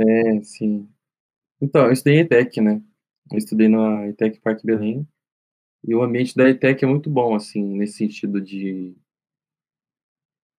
É, 0.00 0.42
sim. 0.42 0.88
Então, 1.60 1.86
eu 1.86 1.92
estudei 1.92 2.18
em 2.18 2.20
ETEC, 2.20 2.60
né? 2.60 2.80
Eu 3.32 3.38
estudei 3.38 3.66
na 3.66 4.06
ETEC 4.06 4.38
Parque 4.38 4.64
Belém. 4.64 5.04
E 5.84 5.92
o 5.92 6.02
ambiente 6.02 6.36
da 6.36 6.48
ETEC 6.48 6.84
é 6.84 6.88
muito 6.88 7.10
bom, 7.10 7.34
assim, 7.34 7.62
nesse 7.62 7.94
sentido 7.94 8.40
de 8.40 8.96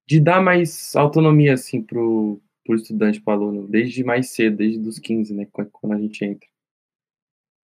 de 0.06 0.20
dar 0.20 0.42
mais 0.42 0.94
autonomia, 0.94 1.54
assim, 1.54 1.82
pro, 1.82 2.38
pro 2.64 2.76
estudante, 2.76 3.20
pro 3.20 3.32
aluno, 3.32 3.66
desde 3.66 4.04
mais 4.04 4.30
cedo, 4.30 4.58
desde 4.58 4.86
os 4.86 4.98
15, 4.98 5.32
né, 5.32 5.46
quando 5.52 5.92
a 5.94 5.98
gente 5.98 6.22
entra. 6.22 6.50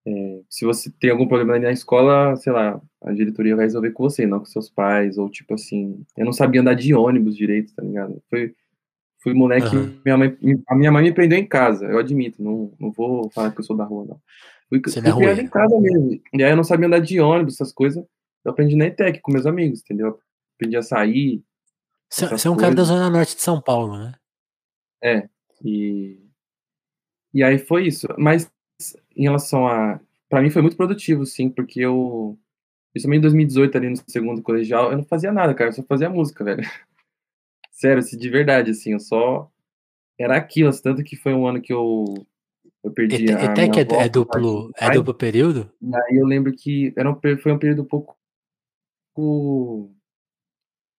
É, 0.06 0.42
se 0.50 0.66
você 0.66 0.92
tem 1.00 1.12
algum 1.12 1.28
problema 1.28 1.60
na 1.60 1.72
escola, 1.72 2.36
sei 2.36 2.52
lá, 2.52 2.82
a 3.04 3.12
diretoria 3.12 3.56
vai 3.56 3.66
resolver 3.66 3.92
com 3.92 4.04
você, 4.04 4.26
não 4.26 4.40
com 4.40 4.46
seus 4.46 4.70
pais, 4.70 5.18
ou 5.18 5.30
tipo 5.30 5.54
assim, 5.54 6.04
eu 6.18 6.26
não 6.26 6.34
sabia 6.34 6.62
andar 6.62 6.74
de 6.74 6.94
ônibus 6.94 7.38
direito, 7.38 7.74
tá 7.76 7.84
ligado? 7.84 8.22
Foi, 8.30 8.56
Fui 9.22 9.36
moleque, 9.36 9.76
uhum. 9.76 10.02
minha 10.04 10.18
mãe, 10.18 10.38
a 10.68 10.76
minha 10.76 10.92
mãe 10.92 11.04
me 11.04 11.14
prendeu 11.14 11.38
em 11.38 11.46
casa, 11.46 11.86
eu 11.86 12.00
admito, 12.00 12.42
não, 12.42 12.74
não 12.80 12.92
vou 12.92 13.30
falar 13.30 13.52
que 13.52 13.60
eu 13.60 13.64
sou 13.64 13.78
da 13.78 13.84
rua, 13.84 14.06
não. 14.06 14.22
Fui, 14.68 14.82
Você 14.84 15.00
fui 15.00 15.14
criado 15.14 15.40
em 15.42 15.48
casa 15.48 15.80
mesmo. 15.80 16.20
E 16.34 16.44
aí 16.44 16.50
eu 16.50 16.56
não 16.56 16.64
sabia 16.64 16.88
andar 16.88 17.00
de 17.00 17.20
ônibus, 17.20 17.54
essas 17.54 17.72
coisas. 17.72 18.04
Eu 18.44 18.52
aprendi 18.52 18.76
na 18.76 18.86
ETEC 18.86 19.20
com 19.22 19.32
meus 19.32 19.46
amigos, 19.46 19.82
entendeu? 19.82 20.20
Aprendi 20.56 20.76
a 20.76 20.82
sair. 20.82 21.44
Você, 22.10 22.26
você 22.26 22.48
é 22.48 22.52
um 22.52 22.58
cara 22.58 22.74
da 22.74 22.84
Zona 22.84 23.10
Norte 23.10 23.36
de 23.36 23.42
São 23.42 23.62
Paulo, 23.62 23.96
né? 23.96 24.14
É. 25.04 25.30
E, 25.64 26.20
e 27.34 27.44
aí 27.44 27.60
foi 27.60 27.86
isso. 27.86 28.08
Mas 28.18 28.50
em 29.16 29.24
relação 29.24 29.68
a. 29.68 30.00
Pra 30.30 30.42
mim 30.42 30.50
foi 30.50 30.62
muito 30.62 30.78
produtivo, 30.78 31.26
sim, 31.26 31.50
porque 31.50 31.80
eu. 31.80 32.38
Principalmente 32.94 33.20
em 33.20 33.22
2018, 33.22 33.78
ali 33.78 33.90
no 33.90 33.96
segundo 34.08 34.42
colegial, 34.42 34.92
eu 34.92 34.98
não 34.98 35.06
fazia 35.06 35.32
nada, 35.32 35.54
cara, 35.54 35.70
eu 35.70 35.74
só 35.74 35.84
fazia 35.84 36.10
música, 36.10 36.44
velho. 36.46 36.64
Sério, 37.72 38.00
assim, 38.00 38.18
de 38.18 38.30
verdade, 38.30 38.72
assim, 38.72 38.94
eu 38.94 39.00
só. 39.00 39.50
Era 40.20 40.38
aquilo, 40.38 40.70
assim, 40.70 40.84
tanto 40.84 41.04
que 41.04 41.16
foi 41.16 41.34
um 41.34 41.48
ano 41.48 41.62
que 41.62 41.74
eu, 41.74 42.06
eu 42.84 42.92
perdi 42.92 43.26
e, 43.26 43.32
a. 43.32 43.52
Até 43.52 43.70
que 43.70 43.80
é, 43.80 43.84
é 43.84 44.10
duplo, 44.10 44.72
é 44.78 44.90
duplo 44.92 45.14
período? 45.14 45.72
Aí 45.82 46.18
eu 46.18 46.26
lembro 46.26 46.52
que 46.54 46.94
era 46.96 47.10
um, 47.10 47.20
foi 47.40 47.52
um 47.52 47.60
período 47.60 47.82
um 47.84 47.88
pouco, 47.88 48.18
pouco 49.16 49.92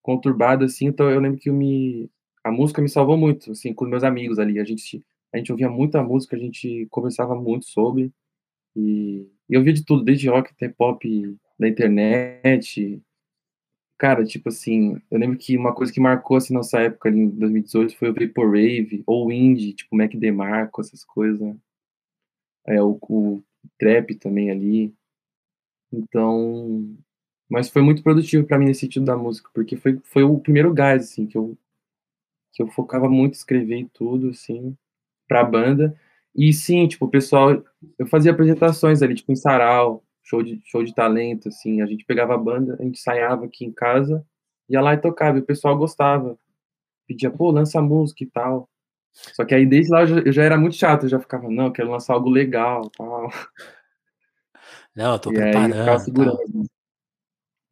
conturbado, 0.01 0.65
assim, 0.65 0.87
então 0.87 1.09
eu 1.09 1.19
lembro 1.19 1.39
que 1.39 1.49
eu 1.49 1.53
me. 1.53 2.09
A 2.43 2.51
música 2.51 2.81
me 2.81 2.89
salvou 2.89 3.17
muito, 3.17 3.51
assim, 3.51 3.73
com 3.73 3.85
meus 3.85 4.03
amigos 4.03 4.37
ali. 4.37 4.59
A 4.59 4.65
gente, 4.65 5.03
a 5.33 5.37
gente 5.37 5.51
ouvia 5.51 5.69
muita 5.69 6.03
música, 6.03 6.35
a 6.35 6.39
gente 6.39 6.87
conversava 6.89 7.35
muito 7.35 7.65
sobre. 7.65 8.11
E, 8.75 9.27
e 9.49 9.53
eu 9.53 9.59
ouvia 9.59 9.73
de 9.73 9.85
tudo, 9.85 10.03
desde 10.03 10.29
rock 10.29 10.51
até 10.51 10.69
pop 10.69 11.37
da 11.59 11.67
internet, 11.67 13.01
Cara, 14.03 14.25
tipo 14.25 14.49
assim, 14.49 15.01
eu 15.09 15.17
lembro 15.17 15.37
que 15.37 15.55
uma 15.55 15.73
coisa 15.73 15.93
que 15.93 15.99
marcou 15.99 16.35
assim 16.35 16.53
nossa 16.53 16.77
época 16.79 17.07
ali 17.07 17.19
em 17.19 17.29
2018 17.29 17.95
foi 17.95 18.09
o 18.09 18.13
Vaporwave, 18.13 19.01
ou 19.07 19.31
Indie, 19.31 19.73
tipo 19.73 19.95
Mac 19.95 20.13
DeMarco, 20.13 20.81
essas 20.81 21.05
coisas. 21.05 21.55
É, 22.67 22.81
o, 22.81 22.97
o 23.09 23.41
trap 23.79 24.15
também 24.15 24.51
ali. 24.51 24.93
Então, 25.91 26.97
mas 27.49 27.69
foi 27.69 27.81
muito 27.81 28.03
produtivo 28.03 28.45
para 28.45 28.57
mim 28.57 28.65
nesse 28.65 28.81
sentido 28.81 29.05
da 29.05 29.17
música, 29.17 29.49
porque 29.53 29.77
foi, 29.77 29.99
foi 30.03 30.23
o 30.23 30.39
primeiro 30.39 30.73
gás 30.73 31.03
assim 31.03 31.25
que 31.25 31.37
eu 31.37 31.57
que 32.53 32.61
eu 32.61 32.67
focava 32.67 33.09
muito 33.09 33.35
escrever 33.35 33.79
e 33.79 33.89
tudo 33.89 34.29
assim 34.29 34.77
pra 35.27 35.43
banda. 35.43 35.95
E 36.35 36.51
sim, 36.51 36.87
tipo, 36.87 37.05
o 37.05 37.09
pessoal, 37.09 37.63
eu 37.97 38.07
fazia 38.07 38.31
apresentações 38.31 39.01
ali, 39.01 39.13
tipo 39.15 39.31
em 39.31 39.35
sarau, 39.35 40.03
show 40.23 40.41
de, 40.41 40.61
show 40.65 40.83
de 40.83 40.93
talento, 40.93 41.49
assim, 41.49 41.81
a 41.81 41.85
gente 41.85 42.05
pegava 42.05 42.33
a 42.33 42.37
banda, 42.37 42.75
a 42.79 42.83
gente 42.83 42.97
ensaiava 42.97 43.45
aqui 43.45 43.65
em 43.65 43.71
casa, 43.71 44.25
ia 44.69 44.81
lá 44.81 44.93
e 44.93 44.97
tocava, 44.97 45.37
e 45.37 45.41
o 45.41 45.45
pessoal 45.45 45.77
gostava, 45.77 46.37
pedia, 47.07 47.29
pô, 47.29 47.51
lança 47.51 47.81
música 47.81 48.23
e 48.23 48.27
tal. 48.27 48.69
Só 49.11 49.45
que 49.45 49.53
aí 49.53 49.65
desde 49.65 49.91
lá 49.91 50.01
eu 50.01 50.07
já, 50.07 50.19
eu 50.19 50.31
já 50.31 50.43
era 50.43 50.57
muito 50.57 50.75
chato, 50.75 51.03
eu 51.03 51.09
já 51.09 51.19
ficava, 51.19 51.47
não, 51.49 51.65
eu 51.65 51.71
quero 51.71 51.91
lançar 51.91 52.13
algo 52.13 52.29
legal 52.29 52.89
tal. 52.89 53.29
Não, 54.95 55.13
eu 55.13 55.19
tô 55.19 55.31
e 55.31 55.33
preparando. 55.33 55.89
Aí, 55.89 55.99
segurando. 55.99 56.65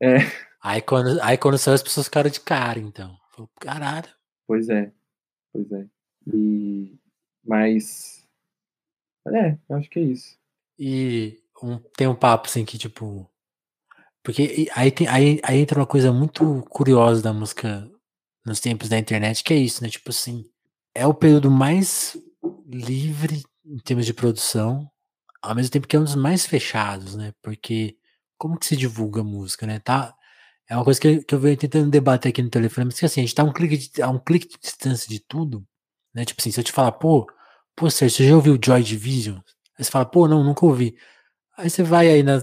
É. 0.02 0.18
Aí 0.64 0.82
quando, 0.82 1.22
aí 1.22 1.38
quando 1.38 1.58
saiu 1.58 1.76
as 1.76 1.84
pessoas 1.84 2.08
ficaram 2.08 2.30
de 2.32 2.40
cara, 2.40 2.80
então. 2.80 3.16
Caralho. 3.60 4.10
Pois 4.48 4.70
é, 4.70 4.92
pois 5.54 5.72
é. 5.72 5.88
E, 6.34 7.00
mas, 7.44 8.26
é, 9.28 9.58
acho 9.76 9.90
que 9.90 10.00
é 10.00 10.04
isso. 10.04 10.38
E 10.80 11.40
um, 11.62 11.78
tem 11.98 12.08
um 12.08 12.16
papo 12.16 12.48
assim 12.48 12.66
que, 12.66 12.78
tipo. 12.78 13.30
Porque 14.24 14.70
aí, 14.76 14.92
tem, 14.92 15.08
aí, 15.08 15.40
aí 15.44 15.60
entra 15.60 15.80
uma 15.80 15.88
coisa 15.88 16.12
muito 16.14 16.64
curiosa 16.70 17.22
da 17.22 17.34
música 17.34 17.90
nos 18.46 18.60
tempos 18.60 18.90
da 18.90 18.98
internet, 19.00 19.44
que 19.44 19.54
é 19.54 19.58
isso, 19.58 19.84
né? 19.84 19.90
Tipo 19.90 20.10
assim, 20.12 20.46
é 20.96 21.08
o 21.08 21.14
período 21.14 21.52
mais 21.52 22.18
livre 22.68 23.44
em 23.66 23.78
termos 23.80 24.06
de 24.06 24.14
produção, 24.14 24.90
ao 25.42 25.56
mesmo 25.56 25.72
tempo 25.72 25.88
que 25.88 25.96
é 25.96 26.00
um 26.00 26.04
dos 26.06 26.16
mais 26.16 26.46
fechados, 26.46 27.16
né? 27.16 27.34
Porque 27.42 27.98
como 28.38 28.60
que 28.60 28.66
se 28.68 28.78
divulga 28.78 29.24
música, 29.24 29.68
né? 29.68 29.80
Tá, 29.80 30.16
É 30.70 30.76
uma 30.76 30.86
coisa 30.86 31.00
que, 31.02 31.24
que 31.24 31.36
eu 31.36 31.40
venho 31.40 31.58
tentando 31.58 31.92
debater 31.92 32.30
aqui 32.32 32.42
no 32.44 32.50
telefone, 32.50 32.86
mas 32.88 33.00
que 33.00 33.06
assim, 33.06 33.22
a 33.22 33.26
gente 33.26 33.36
tá 33.36 33.44
um 33.44 33.54
clique 33.54 33.78
de, 33.78 34.02
a 34.04 34.10
um 34.10 34.20
clique 34.20 34.48
de 34.50 34.60
distância 34.60 35.10
de 35.10 35.20
tudo, 35.20 35.66
né? 36.14 36.26
Tipo 36.26 36.42
assim, 36.42 36.52
se 36.52 36.60
eu 36.60 36.64
te 36.64 36.72
falar, 36.72 36.92
pô, 36.94 37.28
pô, 37.76 37.90
Sérgio, 37.90 38.18
você 38.18 38.28
já 38.30 38.36
ouviu 38.36 38.60
Joy 38.64 38.84
Division? 38.84 39.38
Aí 39.78 39.84
você 39.84 39.92
fala, 39.92 40.06
pô, 40.06 40.28
não, 40.28 40.44
nunca 40.44 40.66
ouvi. 40.66 40.96
Aí 41.58 41.70
você 41.70 41.84
vai 41.84 42.10
aí, 42.10 42.24
na, 42.24 42.42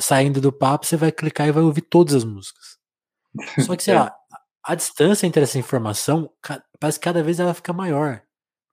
saindo 0.00 0.40
do 0.40 0.52
papo, 0.52 0.86
você 0.86 0.96
vai 0.96 1.12
clicar 1.12 1.48
e 1.48 1.52
vai 1.52 1.62
ouvir 1.62 1.82
todas 1.82 2.14
as 2.14 2.24
músicas. 2.24 2.78
Só 3.66 3.76
que, 3.76 3.82
sei 3.82 3.94
é. 3.94 4.00
lá, 4.00 4.14
a 4.62 4.74
distância 4.74 5.26
entre 5.26 5.42
essa 5.42 5.58
informação, 5.58 6.30
parece 6.78 6.98
que 6.98 7.04
cada 7.04 7.22
vez 7.22 7.40
ela 7.40 7.54
fica 7.54 7.72
maior. 7.72 8.22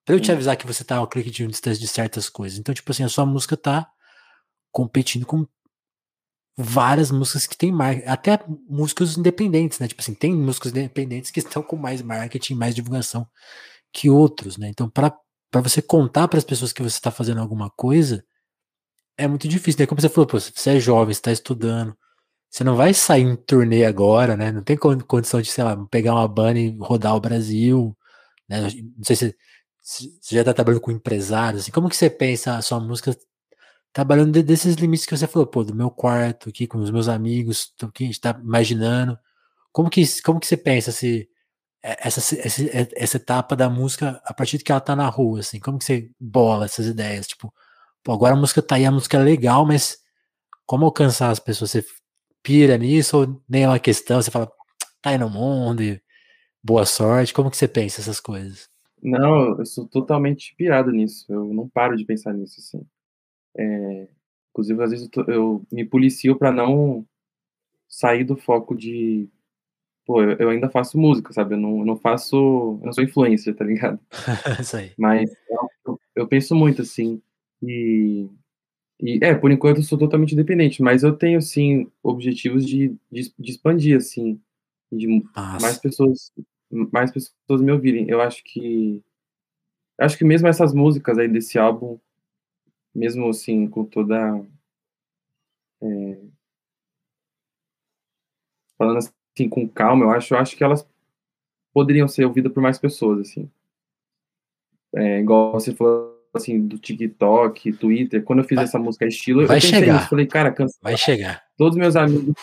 Pra 0.06 0.16
eu 0.16 0.20
te 0.20 0.32
avisar 0.32 0.58
que 0.58 0.66
você 0.66 0.84
tá 0.84 0.98
ao 0.98 1.08
clique 1.08 1.30
de 1.30 1.46
distância 1.48 1.80
de 1.80 1.88
certas 1.88 2.30
coisas. 2.30 2.58
Então, 2.58 2.74
tipo 2.74 2.92
assim, 2.92 3.04
a 3.04 3.10
sua 3.10 3.26
música 3.26 3.56
tá 3.56 3.88
competindo 4.72 5.26
com 5.26 5.46
várias 6.58 7.10
músicas 7.10 7.48
que 7.48 7.58
tem 7.58 7.72
marketing, 7.72 8.08
até 8.08 8.40
músicas 8.68 9.18
independentes, 9.18 9.80
né? 9.80 9.88
Tipo 9.88 10.02
assim, 10.02 10.14
tem 10.14 10.34
músicas 10.34 10.72
independentes 10.72 11.32
que 11.32 11.40
estão 11.40 11.64
com 11.64 11.76
mais 11.76 12.02
marketing, 12.02 12.56
mais 12.56 12.76
divulgação 12.76 13.28
que 13.94 14.10
outros, 14.10 14.58
né? 14.58 14.70
Então, 14.70 14.90
para 14.90 15.14
você 15.62 15.82
contar 15.82 16.28
para 16.28 16.38
as 16.38 16.44
pessoas 16.44 16.74
que 16.74 16.82
você 16.82 16.98
está 16.98 17.12
fazendo 17.12 17.42
alguma 17.42 17.70
coisa, 17.70 18.24
é 19.18 19.28
muito 19.28 19.48
difícil, 19.48 19.82
né? 19.82 19.88
Como 19.88 20.02
você 20.02 20.10
falou, 20.10 20.28
pô, 20.28 20.40
você 20.40 20.78
é 20.78 20.80
jovem, 20.80 21.14
você 21.14 21.22
tá 21.22 21.32
estudando, 21.32 21.96
você 22.50 22.64
não 22.64 22.76
vai 22.76 22.94
sair 22.94 23.24
em 23.24 23.36
turnê 23.36 23.86
agora, 23.86 24.38
né? 24.38 24.52
Não 24.52 24.64
tem 24.64 24.78
condição 24.78 25.42
de, 25.42 25.52
sei 25.52 25.64
lá, 25.64 25.76
pegar 25.88 26.14
uma 26.14 26.28
banda 26.28 26.60
e 26.60 26.78
rodar 26.80 27.16
o 27.16 27.22
Brasil, 27.22 27.96
né? 28.48 28.62
Não 28.98 29.04
sei 29.04 29.16
se, 29.16 29.36
você 29.82 30.36
já 30.36 30.44
tá 30.44 30.54
trabalhando 30.54 30.82
com 30.82 30.92
empresários, 30.92 31.64
assim, 31.64 31.72
como 31.72 31.90
que 31.90 31.96
você 31.96 32.10
pensa 32.10 32.56
a 32.58 32.62
sua 32.62 32.80
música 32.80 33.16
trabalhando 33.94 34.44
desses 34.44 34.76
limites 34.76 35.06
que 35.06 35.18
você 35.18 35.28
falou, 35.28 35.48
pô, 35.48 35.64
do 35.64 35.76
meu 35.76 35.90
quarto 35.92 36.50
aqui 36.50 36.68
com 36.68 36.78
os 36.80 36.92
meus 36.92 37.08
amigos, 37.08 37.74
o 37.82 37.92
que 37.92 38.04
a 38.04 38.08
gente 38.08 38.22
tá 38.22 38.40
imaginando. 38.42 39.18
Como 39.72 39.90
que, 39.90 40.04
como 40.22 40.40
que 40.40 40.48
você 40.48 40.58
pensa 40.58 40.92
se 40.92 41.28
essa, 41.82 42.20
essa, 42.36 42.64
essa 42.96 43.18
etapa 43.18 43.56
da 43.56 43.70
música 43.70 44.22
a 44.26 44.34
partir 44.34 44.58
de 44.58 44.64
que 44.64 44.72
ela 44.72 44.82
tá 44.82 44.96
na 44.96 45.08
rua, 45.08 45.40
assim, 45.40 45.60
como 45.60 45.80
que 45.80 45.86
você 45.86 46.12
bola 46.20 46.66
essas 46.66 46.88
ideias? 46.88 47.28
Tipo, 47.28 47.54
pô, 48.04 48.12
agora 48.14 48.34
a 48.34 48.38
música 48.38 48.62
tá 48.62 48.76
aí, 48.76 48.86
a 48.86 48.92
música 48.92 49.18
é 49.18 49.22
legal, 49.22 49.66
mas 49.66 50.00
como 50.66 50.86
alcançar 50.86 51.32
as 51.32 51.40
pessoas? 51.40 51.72
Você 51.72 51.86
pira 52.44 52.78
nisso 52.78 53.18
ou 53.18 53.42
nem 53.48 53.64
é 53.64 53.68
uma 53.68 53.80
questão? 53.80 54.22
Você 54.22 54.32
fala, 54.32 54.52
tá 55.02 55.12
aí 55.12 55.18
no 55.18 55.30
mundo 55.30 55.82
e 55.82 56.02
boa 56.64 56.86
sorte. 56.86 57.34
Como 57.34 57.50
que 57.50 57.58
você 57.58 57.68
pensa 57.68 58.02
essas 58.02 58.20
coisas? 58.20 58.70
Não, 59.02 59.58
eu 59.58 59.66
sou 59.66 59.88
totalmente 59.88 60.54
pirado 60.56 60.92
nisso. 60.92 61.26
Eu 61.30 61.54
não 61.54 61.68
paro 61.68 61.96
de 61.96 62.06
pensar 62.06 62.34
nisso, 62.34 62.60
assim. 62.60 62.86
É, 63.58 64.08
inclusive, 64.52 64.84
às 64.84 64.92
vezes 64.92 65.06
eu, 65.06 65.12
tô, 65.12 65.32
eu 65.32 65.66
me 65.72 65.86
policio 65.86 66.38
para 66.38 66.52
não 66.52 67.06
sair 67.88 68.24
do 68.24 68.36
foco 68.36 68.76
de. 68.76 69.30
Pô, 70.10 70.24
eu, 70.24 70.32
eu, 70.39 70.49
ainda 70.49 70.68
faço 70.72 70.97
música, 70.97 71.32
sabe? 71.32 71.53
Eu 71.53 71.60
não, 71.60 71.82
eu 71.82 71.86
não 71.86 71.95
faço. 71.95 72.36
Eu 72.36 72.82
não 72.84 72.91
sou 72.91 73.03
influencer, 73.03 73.55
tá 73.55 73.64
ligado? 73.64 73.99
Isso 74.60 74.76
aí. 74.76 74.91
Mas 74.97 75.30
eu, 75.86 75.99
eu 76.16 76.28
penso 76.28 76.55
muito, 76.55 76.82
assim. 76.82 77.22
E, 77.62 78.28
e, 78.99 79.20
é, 79.22 79.36
por 79.36 79.51
enquanto 79.51 79.78
eu 79.78 79.84
sou 79.84 79.99
totalmente 79.99 80.34
independente, 80.34 80.82
mas 80.82 81.03
eu 81.03 81.16
tenho, 81.16 81.39
sim, 81.43 81.91
objetivos 82.01 82.66
de, 82.66 82.95
de, 83.12 83.32
de 83.38 83.51
expandir, 83.51 83.97
assim, 83.97 84.41
de 84.91 85.24
Nossa. 85.36 85.62
mais 85.62 85.78
pessoas 85.78 86.34
mais 86.72 87.12
pessoas 87.12 87.62
me 87.62 87.72
ouvirem. 87.72 88.10
Eu 88.10 88.20
acho 88.20 88.43
que 88.43 89.03
acho 89.95 90.18
que 90.18 90.26
mesmo 90.26 90.47
essas 90.47 90.74
músicas 90.74 91.20
aí 91.20 91.28
desse 91.28 91.60
álbum 91.60 91.99
mesmo 92.95 93.30
assim, 93.30 93.68
com 93.68 93.86
toda. 93.86 94.43
É, 95.84 96.18
falando 98.76 98.97
assim 99.36 99.50
com 99.50 99.68
calma, 99.68 100.06
eu 100.06 100.12
acho, 100.12 100.34
eu 100.34 100.40
acho 100.40 100.56
que 100.56 100.64
elas 100.64 100.88
poderiam 101.74 102.08
ser 102.08 102.26
ouvidas 102.26 102.52
por 102.52 102.62
mais 102.62 102.78
pessoas, 102.78 103.20
assim. 103.20 103.50
É, 104.96 105.20
igual 105.20 105.54
você 105.54 105.74
falou 105.74 106.18
assim 106.34 106.68
do 106.68 106.78
TikTok, 106.78 107.74
Twitter. 107.74 108.24
Quando 108.24 108.40
eu 108.40 108.46
fiz 108.46 108.56
vai, 108.56 108.66
essa 108.66 108.80
música 108.80 109.06
estilo, 109.06 109.46
vai 109.46 109.58
eu 109.58 109.62
chegar. 109.62 109.96
Nisso, 109.96 110.10
falei, 110.10 110.28
cara, 110.28 110.52
cansa. 110.52 110.78
Vai 110.82 110.98
chegar. 110.98 111.44
Todos 111.58 111.78
meus 111.78 111.96
amigos, 111.96 112.34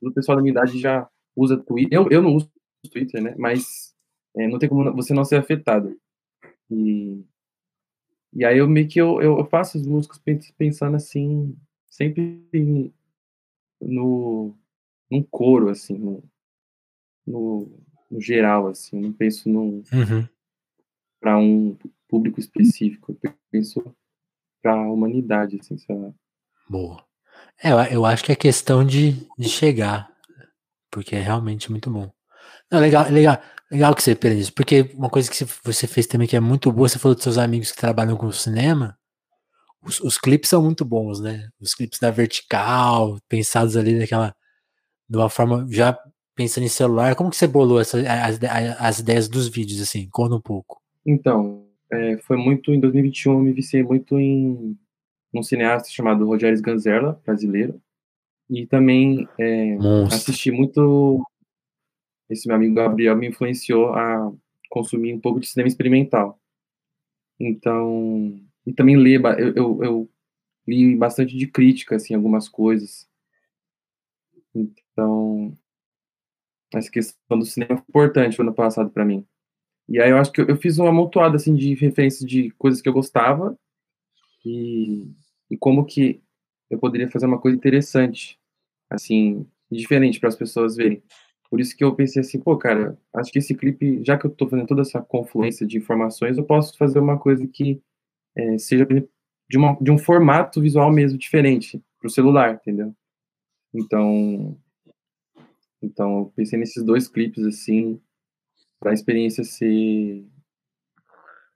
o 0.00 0.12
pessoal 0.12 0.36
da 0.36 0.42
minha 0.42 0.52
idade 0.52 0.78
já 0.78 1.08
usa 1.34 1.56
Twitter. 1.56 1.96
Eu, 1.96 2.08
eu 2.10 2.22
não 2.22 2.34
uso 2.34 2.50
Twitter, 2.90 3.22
né? 3.22 3.34
Mas 3.38 3.94
é, 4.36 4.46
não 4.46 4.58
tem 4.58 4.68
como 4.68 4.94
você 4.94 5.12
não 5.12 5.24
ser 5.24 5.36
afetado. 5.36 5.96
E 6.70 7.24
e 8.36 8.44
aí 8.44 8.58
eu 8.58 8.68
meio 8.68 8.86
que 8.86 9.00
eu, 9.00 9.22
eu 9.22 9.42
faço 9.46 9.78
as 9.78 9.86
músicas 9.86 10.20
pensando 10.58 10.94
assim, 10.94 11.56
sempre 11.88 12.92
no 13.80 14.54
num 15.10 15.22
coro, 15.22 15.68
assim, 15.68 15.96
no, 15.96 16.22
no, 17.26 17.70
no 18.10 18.20
geral, 18.20 18.68
assim, 18.68 19.00
não 19.00 19.12
penso 19.12 19.48
num 19.48 19.82
uhum. 19.92 20.28
para 21.20 21.38
um 21.38 21.76
público 22.08 22.40
específico, 22.40 23.16
eu 23.22 23.34
penso 23.50 23.96
para 24.62 24.74
a 24.74 24.92
humanidade, 24.92 25.58
assim, 25.60 25.76
sei 25.78 25.96
lá. 25.96 26.12
Boa. 26.68 27.04
É, 27.62 27.94
eu 27.94 28.04
acho 28.04 28.24
que 28.24 28.32
é 28.32 28.36
questão 28.36 28.84
de, 28.84 29.26
de 29.38 29.48
chegar, 29.48 30.10
porque 30.90 31.14
é 31.14 31.20
realmente 31.20 31.70
muito 31.70 31.90
bom. 31.90 32.10
Não, 32.70 32.80
legal, 32.80 33.08
legal. 33.10 33.40
Legal 33.70 33.96
que 33.96 34.02
você 34.02 34.14
perde 34.14 34.42
isso, 34.42 34.52
porque 34.52 34.92
uma 34.94 35.10
coisa 35.10 35.28
que 35.28 35.44
você 35.64 35.88
fez 35.88 36.06
também 36.06 36.28
que 36.28 36.36
é 36.36 36.40
muito 36.40 36.70
boa, 36.70 36.88
você 36.88 37.00
falou 37.00 37.16
dos 37.16 37.24
seus 37.24 37.36
amigos 37.36 37.72
que 37.72 37.76
trabalham 37.76 38.16
com 38.16 38.30
cinema, 38.30 38.96
os, 39.82 40.00
os 40.00 40.18
clipes 40.18 40.50
são 40.50 40.62
muito 40.62 40.84
bons, 40.84 41.20
né? 41.20 41.48
Os 41.60 41.74
clipes 41.74 41.98
da 41.98 42.12
vertical, 42.12 43.18
pensados 43.28 43.76
ali 43.76 43.98
daquela, 43.98 44.34
de 45.08 45.16
uma 45.16 45.28
forma, 45.28 45.66
já 45.70 45.98
pensando 46.34 46.64
em 46.64 46.68
celular, 46.68 47.14
como 47.14 47.30
que 47.30 47.36
você 47.36 47.46
bolou 47.46 47.80
essa, 47.80 47.98
as, 47.98 48.38
as 48.78 48.98
ideias 48.98 49.28
dos 49.28 49.48
vídeos, 49.48 49.80
assim? 49.80 50.08
Conta 50.10 50.34
um 50.34 50.40
pouco. 50.40 50.82
Então, 51.04 51.66
é, 51.90 52.18
foi 52.18 52.36
muito, 52.36 52.72
em 52.72 52.80
2021 52.80 53.32
eu 53.32 53.40
me 53.40 53.52
viciei 53.52 53.82
muito 53.82 54.18
em 54.18 54.76
um 55.32 55.42
cineasta 55.42 55.88
chamado 55.88 56.26
Rogério 56.26 56.60
Ganzerla, 56.60 57.20
brasileiro, 57.24 57.80
e 58.48 58.66
também 58.66 59.28
é, 59.38 59.76
assisti 60.06 60.50
muito 60.50 61.24
esse 62.28 62.48
meu 62.48 62.56
amigo 62.56 62.74
Gabriel 62.74 63.16
me 63.16 63.28
influenciou 63.28 63.92
a 63.94 64.32
consumir 64.68 65.14
um 65.14 65.20
pouco 65.20 65.40
de 65.40 65.46
cinema 65.46 65.68
experimental. 65.68 66.40
Então, 67.38 68.40
e 68.66 68.72
também 68.72 68.96
ler, 68.96 69.20
eu, 69.38 69.54
eu, 69.54 69.84
eu 69.84 70.10
li 70.66 70.96
bastante 70.96 71.36
de 71.36 71.46
crítica, 71.46 71.96
assim, 71.96 72.14
algumas 72.14 72.48
coisas. 72.48 73.08
Então, 74.96 75.52
essa 76.72 76.90
questão 76.90 77.38
do 77.38 77.44
cinema 77.44 77.76
foi 77.76 77.84
importante 77.86 78.38
no 78.38 78.46
ano 78.46 78.54
passado 78.54 78.88
para 78.88 79.04
mim. 79.04 79.26
E 79.86 80.00
aí 80.00 80.10
eu 80.10 80.16
acho 80.16 80.32
que 80.32 80.40
eu, 80.40 80.46
eu 80.46 80.56
fiz 80.56 80.78
uma 80.78 80.88
amontoada, 80.88 81.36
assim, 81.36 81.54
de 81.54 81.74
referências 81.74 82.26
de 82.26 82.50
coisas 82.52 82.80
que 82.80 82.88
eu 82.88 82.94
gostava 82.94 83.56
e, 84.44 85.06
e 85.50 85.56
como 85.58 85.84
que 85.84 86.22
eu 86.70 86.78
poderia 86.78 87.10
fazer 87.10 87.26
uma 87.26 87.38
coisa 87.38 87.56
interessante, 87.56 88.40
assim, 88.88 89.46
diferente 89.70 90.18
para 90.18 90.30
as 90.30 90.34
pessoas 90.34 90.76
verem. 90.76 91.02
Por 91.50 91.60
isso 91.60 91.76
que 91.76 91.84
eu 91.84 91.94
pensei 91.94 92.20
assim, 92.20 92.40
pô, 92.40 92.56
cara, 92.56 92.98
acho 93.14 93.30
que 93.30 93.38
esse 93.38 93.54
clipe, 93.54 94.02
já 94.02 94.18
que 94.18 94.26
eu 94.26 94.30
tô 94.30 94.48
fazendo 94.48 94.66
toda 94.66 94.80
essa 94.80 95.02
confluência 95.02 95.66
de 95.66 95.76
informações, 95.76 96.38
eu 96.38 96.44
posso 96.44 96.76
fazer 96.78 96.98
uma 96.98 97.18
coisa 97.18 97.46
que 97.46 97.80
é, 98.34 98.58
seja 98.58 98.86
de, 99.48 99.58
uma, 99.58 99.76
de 99.80 99.90
um 99.90 99.98
formato 99.98 100.60
visual 100.60 100.90
mesmo 100.90 101.18
diferente 101.18 101.82
pro 102.00 102.10
celular, 102.10 102.54
entendeu? 102.54 102.94
Então, 103.72 104.58
então 105.82 106.18
eu 106.18 106.32
pensei 106.34 106.58
nesses 106.58 106.82
dois 106.84 107.08
clipes 107.08 107.44
assim, 107.44 108.00
para 108.80 108.90
a 108.90 108.94
experiência 108.94 109.44
ser 109.44 110.24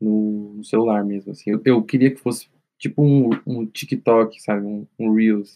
no, 0.01 0.55
no, 0.55 0.65
celular 0.65 1.05
mesmo, 1.05 1.33
assim. 1.33 1.51
Eu, 1.51 1.61
eu, 1.65 1.83
queria 1.83 2.11
que 2.11 2.21
fosse 2.21 2.49
tipo 2.79 3.03
um, 3.03 3.31
um 3.47 3.67
TikTok, 3.67 4.41
sabe, 4.41 4.65
um, 4.65 4.87
um 4.99 5.15
Reels, 5.15 5.55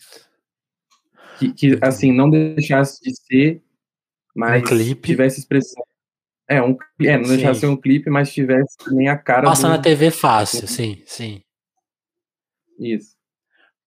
que, 1.39 1.53
que 1.53 1.79
assim 1.81 2.13
não 2.13 2.29
deixasse 2.29 3.01
de 3.01 3.15
ser 3.15 3.63
mas 4.35 4.63
um 4.63 4.67
clipe. 4.67 5.09
tivesse 5.09 5.39
expressão. 5.39 5.85
É, 6.49 6.61
um, 6.61 6.77
é 7.01 7.17
não 7.17 7.29
deixasse 7.29 7.61
ser 7.61 7.67
um 7.67 7.77
clipe, 7.77 8.11
mas 8.11 8.33
tivesse 8.33 8.77
nem 8.91 9.09
a 9.09 9.17
cara. 9.17 9.45
Passa 9.45 9.69
do... 9.69 9.71
na 9.71 9.79
TV 9.79 10.11
fácil, 10.11 10.67
sim, 10.67 11.03
sim. 11.07 11.43
Isso. 12.79 13.17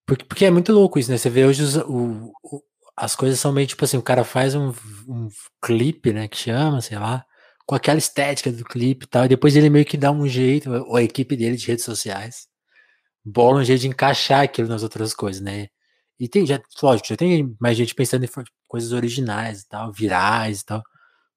Porque, 0.05 0.25
porque 0.25 0.45
é 0.45 0.51
muito 0.51 0.71
louco 0.71 0.97
isso, 0.97 1.11
né? 1.11 1.17
Você 1.17 1.30
vê 1.30 1.45
hoje 1.45 1.61
os, 1.61 1.75
o, 1.75 2.32
o, 2.41 2.63
as 2.98 3.16
coisas 3.16 3.39
são 3.39 3.54
meio 3.54 3.68
tipo 3.68 3.86
assim, 3.86 3.98
o 3.98 4.02
cara 4.02 4.24
faz 4.24 4.56
um, 4.56 4.74
um 5.08 5.30
clipe, 5.64 6.12
né, 6.12 6.28
que 6.28 6.38
chama, 6.38 6.82
sei 6.82 6.98
lá, 6.98 7.24
com 7.68 7.76
aquela 7.76 8.00
estética 8.00 8.52
do 8.52 8.64
clipe 8.66 9.06
e 9.06 9.08
tal, 9.08 9.26
e 9.26 9.30
depois 9.30 9.56
ele 9.56 9.70
meio 9.70 9.86
que 9.86 9.98
dá 9.98 10.12
um 10.12 10.28
jeito, 10.28 10.72
ou 10.72 10.95
a 10.95 11.04
equipe 11.04 11.36
dele 11.36 11.58
de 11.58 11.68
redes 11.68 11.86
sociais, 11.86 12.48
bola 13.24 13.60
um 13.60 13.64
jeito 13.64 13.82
de 13.82 13.88
encaixar 13.88 14.41
aquilo 14.43 14.68
nas 14.68 14.84
outras 14.84 15.14
coisas, 15.14 15.41
né? 15.41 15.68
E 16.20 16.28
tem, 16.28 16.45
já, 16.45 16.60
lógico, 16.82 17.10
já 17.10 17.16
tem 17.18 17.56
mais 17.60 17.78
gente 17.78 17.93
pensando 17.93 18.26
em 18.26 18.30
coisas 18.68 18.91
originais 18.91 19.62
e 19.62 19.68
tal, 19.68 19.91
virais 19.91 20.62
e 20.62 20.66
tal. 20.66 20.84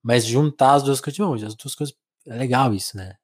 Mas 0.02 0.24
juntar 0.24 0.74
as 0.74 0.82
duas 0.82 1.00
coisas, 1.00 1.18
bom, 1.18 1.34
as 1.34 1.54
duas 1.54 1.74
coisas, 1.74 1.94
é 2.26 2.34
legal 2.36 2.72
isso, 2.72 2.96
né? 2.96 3.16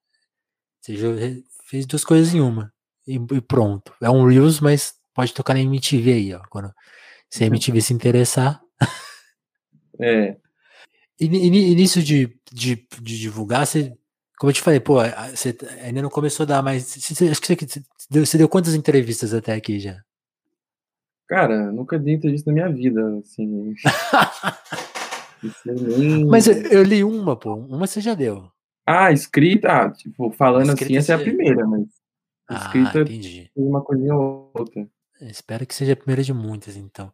Você 0.82 1.42
fez 1.64 1.86
duas 1.86 2.04
coisas 2.04 2.34
em 2.34 2.40
uma. 2.40 2.72
E, 3.06 3.14
e 3.14 3.40
pronto. 3.40 3.94
É 4.02 4.10
um 4.10 4.26
Reels, 4.26 4.60
mas 4.60 4.94
pode 5.14 5.32
tocar 5.32 5.54
na 5.54 5.60
MTV 5.60 6.12
aí, 6.12 6.34
ó. 6.34 6.42
Quando 6.50 6.70
se 7.30 7.44
a 7.44 7.46
MTV 7.46 7.80
se 7.80 7.92
interessar. 7.92 8.60
É. 10.00 10.36
E 11.18 11.28
nisso 11.28 12.02
de, 12.02 12.30
de, 12.52 12.76
de, 13.00 13.18
divulgar, 13.18 13.66
você, 13.66 13.96
como 14.38 14.50
eu 14.50 14.54
te 14.54 14.60
falei, 14.60 14.80
pô, 14.80 14.96
você 15.34 15.56
ainda 15.82 16.02
não 16.02 16.10
começou 16.10 16.44
a 16.44 16.46
dar, 16.46 16.62
mas 16.62 16.84
você, 16.84 17.28
acho 17.28 17.40
que 17.40 17.54
você, 17.54 17.82
deu, 18.10 18.26
você 18.26 18.36
deu 18.36 18.48
quantas 18.48 18.74
entrevistas 18.74 19.32
até 19.32 19.54
aqui 19.54 19.80
já? 19.80 19.96
Cara, 21.26 21.72
nunca 21.72 21.98
dei 21.98 22.14
entrevista 22.14 22.50
na 22.50 22.54
minha 22.54 22.68
vida, 22.68 23.18
assim. 23.18 23.74
nem... 25.64 26.24
Mas 26.26 26.46
eu, 26.46 26.54
eu, 26.64 26.82
li 26.82 27.02
uma, 27.02 27.34
pô. 27.34 27.54
Uma 27.54 27.86
você 27.86 28.00
já 28.00 28.14
deu. 28.14 28.48
Ah, 28.86 29.10
escrita, 29.10 29.68
ah, 29.68 29.90
tipo, 29.90 30.30
falando 30.30 30.68
escrita 30.68 30.84
assim, 30.84 30.96
essa 30.96 31.12
é 31.12 31.16
a 31.16 31.18
primeira, 31.18 31.66
mas. 31.66 31.88
Ah, 32.48 32.54
escrita 32.54 33.00
entendi. 33.00 33.50
uma 33.56 33.82
coisinha 33.82 34.14
ou 34.14 34.52
outra. 34.54 34.88
Espero 35.20 35.66
que 35.66 35.74
seja 35.74 35.94
a 35.94 35.96
primeira 35.96 36.22
de 36.22 36.32
muitas, 36.32 36.76
então. 36.76 37.12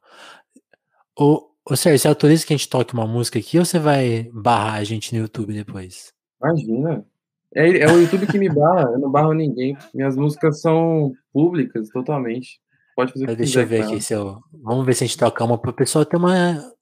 Ô, 1.18 1.50
ô 1.64 1.76
Sérgio, 1.76 1.98
você 1.98 2.08
autoriza 2.08 2.46
que 2.46 2.52
a 2.52 2.56
gente 2.56 2.68
toque 2.68 2.94
uma 2.94 3.06
música 3.06 3.38
aqui 3.38 3.58
ou 3.58 3.64
você 3.64 3.78
vai 3.78 4.28
barrar 4.32 4.74
a 4.74 4.84
gente 4.84 5.14
no 5.14 5.20
YouTube 5.20 5.52
depois? 5.52 6.12
Imagina. 6.42 7.06
É, 7.54 7.82
é 7.82 7.86
o 7.86 8.00
YouTube 8.00 8.26
que 8.26 8.38
me 8.38 8.48
barra, 8.48 8.90
eu 8.92 8.98
não 8.98 9.10
barro 9.10 9.32
ninguém. 9.32 9.76
Minhas 9.94 10.16
músicas 10.16 10.60
são 10.60 11.12
públicas 11.32 11.90
totalmente. 11.90 12.60
Pode 12.96 13.12
fazer 13.12 13.24
o 13.24 13.28
que 13.28 13.36
Deixa 13.36 13.60
eu 13.60 13.66
ver 13.66 13.84
aqui 13.84 14.00
se 14.00 14.14
eu. 14.14 14.40
Vamos 14.52 14.84
ver 14.86 14.94
se 14.94 15.04
a 15.04 15.06
gente 15.06 15.18
toca 15.18 15.44
uma 15.44 15.58
para 15.58 15.70
o 15.70 15.74
pessoal 15.74 16.04
ter 16.04 16.16
uma, 16.16 16.72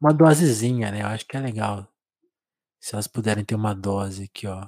uma 0.00 0.12
dosezinha, 0.12 0.90
né? 0.90 1.02
Eu 1.02 1.06
acho 1.06 1.26
que 1.26 1.36
é 1.36 1.40
legal. 1.40 1.88
Se 2.78 2.94
elas 2.94 3.06
puderem 3.06 3.44
ter 3.44 3.54
uma 3.54 3.74
dose 3.74 4.24
aqui, 4.24 4.46
ó. 4.46 4.66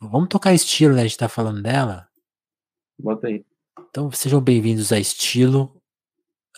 Vamos 0.00 0.28
tocar 0.28 0.54
estilo, 0.54 0.94
né? 0.94 1.00
A 1.00 1.04
gente 1.04 1.18
tá 1.18 1.28
falando 1.28 1.60
dela. 1.60 2.08
Bota 2.98 3.26
aí. 3.26 3.44
Então 3.90 4.10
sejam 4.12 4.40
bem-vindos 4.40 4.92
a 4.92 5.00
estilo. 5.00 5.76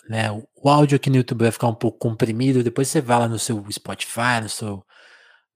Né? 0.07 0.31
O 0.55 0.69
áudio 0.69 0.97
aqui 0.97 1.09
no 1.09 1.17
YouTube 1.17 1.41
vai 1.41 1.51
ficar 1.51 1.67
um 1.67 1.75
pouco 1.75 1.97
comprimido. 1.97 2.63
Depois 2.63 2.87
você 2.87 3.01
vai 3.01 3.19
lá 3.19 3.27
no 3.27 3.39
seu 3.39 3.65
Spotify, 3.71 4.41
no 4.43 4.49
seu, 4.49 4.85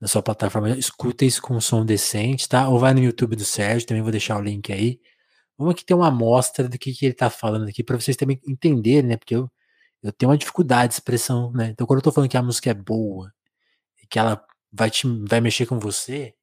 na 0.01 0.07
sua 0.07 0.23
plataforma, 0.23 0.71
escuta 0.71 1.25
isso 1.25 1.41
com 1.41 1.55
um 1.55 1.61
som 1.61 1.85
decente, 1.85 2.49
tá? 2.49 2.67
Ou 2.69 2.79
vai 2.79 2.93
no 2.93 2.99
YouTube 3.01 3.35
do 3.35 3.45
Sérgio, 3.45 3.87
também 3.87 4.01
vou 4.01 4.11
deixar 4.11 4.37
o 4.39 4.41
link 4.41 4.71
aí. 4.73 4.99
Vamos 5.57 5.73
aqui 5.73 5.85
ter 5.85 5.93
uma 5.93 6.07
amostra 6.07 6.67
do 6.69 6.77
que, 6.79 6.93
que 6.93 7.05
ele 7.05 7.13
está 7.13 7.29
falando 7.29 7.67
aqui, 7.69 7.83
para 7.83 7.99
vocês 7.99 8.17
também 8.17 8.39
entenderem, 8.47 9.09
né? 9.09 9.17
Porque 9.17 9.35
eu, 9.35 9.51
eu 10.03 10.11
tenho 10.13 10.31
uma 10.31 10.37
dificuldade 10.37 10.89
de 10.89 10.95
expressão, 10.95 11.51
né? 11.53 11.69
Então, 11.69 11.87
quando 11.87 11.99
eu 11.99 12.03
tô 12.03 12.11
falando 12.11 12.29
que 12.29 12.37
a 12.37 12.43
música 12.43 12.71
é 12.71 12.73
boa 12.73 13.33
e 14.03 14.07
que 14.07 14.19
ela 14.19 14.43
vai, 14.71 14.89
te, 14.91 15.07
vai 15.29 15.41
mexer 15.41 15.65
com 15.67 15.79
você, 15.79 16.35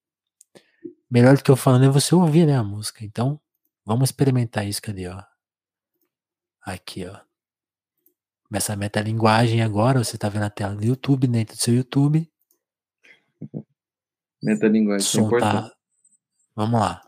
melhor 1.11 1.37
do 1.37 1.43
que 1.45 1.51
eu 1.51 1.57
falando 1.57 1.85
é 1.87 1.89
você 1.89 2.14
ouvir, 2.14 2.47
né, 2.47 2.57
a 2.57 2.64
música. 2.64 3.05
Então, 3.05 3.41
vamos 3.85 4.09
experimentar 4.09 4.66
isso. 4.66 4.82
Cadê, 4.82 5.09
ó? 5.09 5.22
Aqui, 6.62 7.07
ó. 7.07 7.20
Essa 8.53 8.76
metalinguagem 8.76 9.62
agora, 9.62 10.03
você 10.03 10.16
tá 10.16 10.28
vendo 10.28 10.45
a 10.45 10.51
tela 10.51 10.74
do 10.76 10.85
YouTube, 10.85 11.26
dentro 11.26 11.57
do 11.57 11.61
seu 11.61 11.74
YouTube. 11.74 12.30
Metalinguagem, 14.43 15.07
é 15.07 15.11
som 15.11 15.28
tá... 15.28 15.72
Vamos 16.55 16.78
lá. 16.78 17.03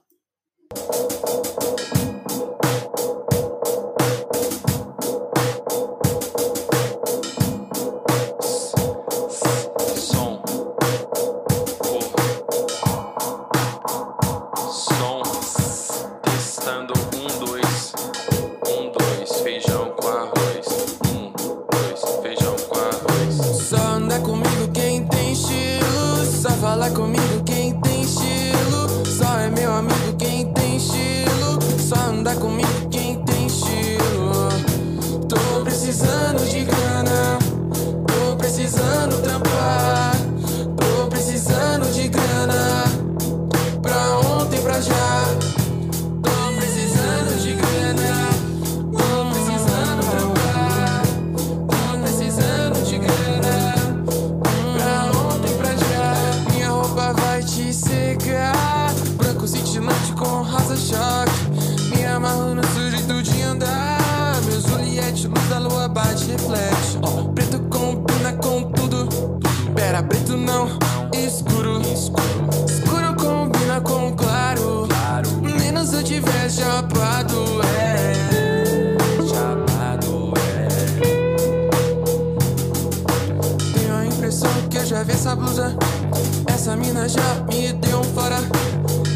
Essa 86.67 86.75
mina 86.75 87.09
já 87.09 87.45
me 87.49 87.73
deu 87.75 88.01
um 88.01 88.03
fora. 88.03 88.39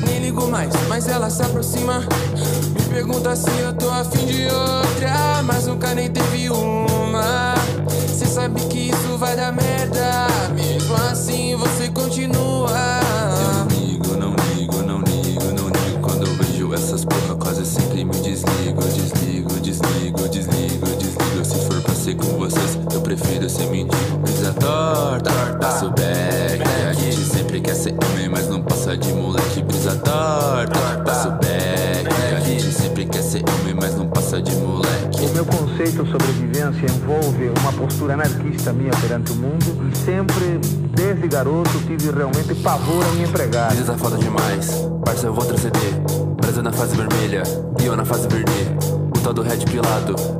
Nem 0.06 0.20
ligo 0.20 0.46
mais, 0.46 0.72
mas 0.88 1.08
ela 1.08 1.28
se 1.28 1.42
aproxima. 1.42 1.98
Me 1.98 2.82
pergunta 2.88 3.34
se 3.34 3.50
eu 3.58 3.72
tô 3.74 3.90
afim 3.90 4.24
de 4.24 4.44
outra. 4.44 5.42
Mas 5.42 5.66
nunca 5.66 5.92
nem 5.92 6.08
teve 6.08 6.48
uma. 6.48 7.56
Cê 8.06 8.26
sabe 8.26 8.60
que 8.66 8.90
isso 8.90 9.18
vai 9.18 9.34
dar 9.34 9.50
merda. 9.50 10.28
Mesmo 10.54 10.94
assim 11.10 11.56
você 11.56 11.88
continua. 11.88 12.70
Eu 13.42 13.52
não 13.52 13.66
ligo, 13.66 14.16
não 14.16 14.36
ligo, 14.54 14.82
não 14.84 15.00
ligo, 15.00 15.44
não 15.46 15.68
ligo. 15.70 15.98
Quando 16.02 16.28
eu 16.28 16.34
vejo 16.36 16.72
essas 16.72 17.04
porra, 17.04 17.34
quase 17.34 17.66
sempre 17.66 18.04
me 18.04 18.14
desligo, 18.20 18.80
desligo, 18.80 19.52
desligo, 19.54 20.28
desligo, 20.28 20.86
desligo. 20.86 21.44
Se 21.44 21.58
for 21.66 21.82
pra 21.82 21.94
ser 21.96 22.14
com 22.14 22.38
vocês, 22.38 22.78
eu 22.94 23.00
prefiro 23.00 23.50
ser 23.50 23.66
mendigo. 23.66 24.20
Pisa 24.24 24.52
torta, 24.52 25.32
passo 25.60 25.90
back. 25.90 26.69
Ele 27.60 27.66
quer 27.66 27.74
ser 27.74 27.94
homem, 28.04 28.28
mas 28.28 28.48
não 28.48 28.62
passa 28.62 28.96
de 28.96 29.12
moleque 29.12 29.60
né? 29.60 29.66
brisa 29.66 29.94
torta. 29.96 31.02
Passo 31.04 31.30
back 31.32 32.04
né? 32.04 32.36
A 32.36 32.40
gente 32.40 32.72
sempre 32.72 33.04
quer 33.04 33.22
ser 33.22 33.44
homem, 33.60 33.74
mas 33.74 33.94
não 33.96 34.08
passa 34.08 34.40
de 34.40 34.54
moleque 34.56 35.20
né? 35.20 35.26
O 35.26 35.34
meu 35.34 35.44
conceito 35.44 36.06
sobre 36.06 36.26
vivência 36.32 36.86
envolve 36.86 37.52
uma 37.60 37.72
postura 37.74 38.14
anarquista 38.14 38.72
minha 38.72 38.92
perante 38.92 39.32
o 39.32 39.36
mundo. 39.36 39.92
E 39.92 39.96
Sempre, 39.98 40.58
desde 40.94 41.28
garoto, 41.28 41.70
tive 41.86 42.10
realmente 42.10 42.54
pavor 42.62 43.04
a 43.04 43.12
me 43.12 43.24
empregar. 43.24 43.74
Brisa 43.74 43.98
foda 43.98 44.16
demais, 44.16 44.88
parça 45.04 45.26
eu 45.26 45.34
vou 45.34 45.44
transcender. 45.44 46.00
Brasil 46.40 46.62
na 46.62 46.72
fase 46.72 46.96
vermelha, 46.96 47.42
e 47.82 47.84
eu 47.84 47.94
na 47.94 48.06
fase 48.06 48.26
verde. 48.26 48.52
O 49.14 49.20
tal 49.20 49.34
do 49.34 49.42
red 49.42 49.58
pilado. 49.70 50.39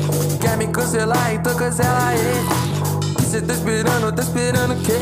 Quer 0.41 0.57
me 0.57 0.67
cancelar, 0.67 1.33
então 1.33 1.55
cancela 1.55 2.07
aí. 2.07 2.19
Cê 3.29 3.41
tá 3.41 3.53
esperando, 3.53 4.11
tá 4.11 4.23
esperando 4.23 4.73
o 4.73 4.81
quê? 4.81 4.99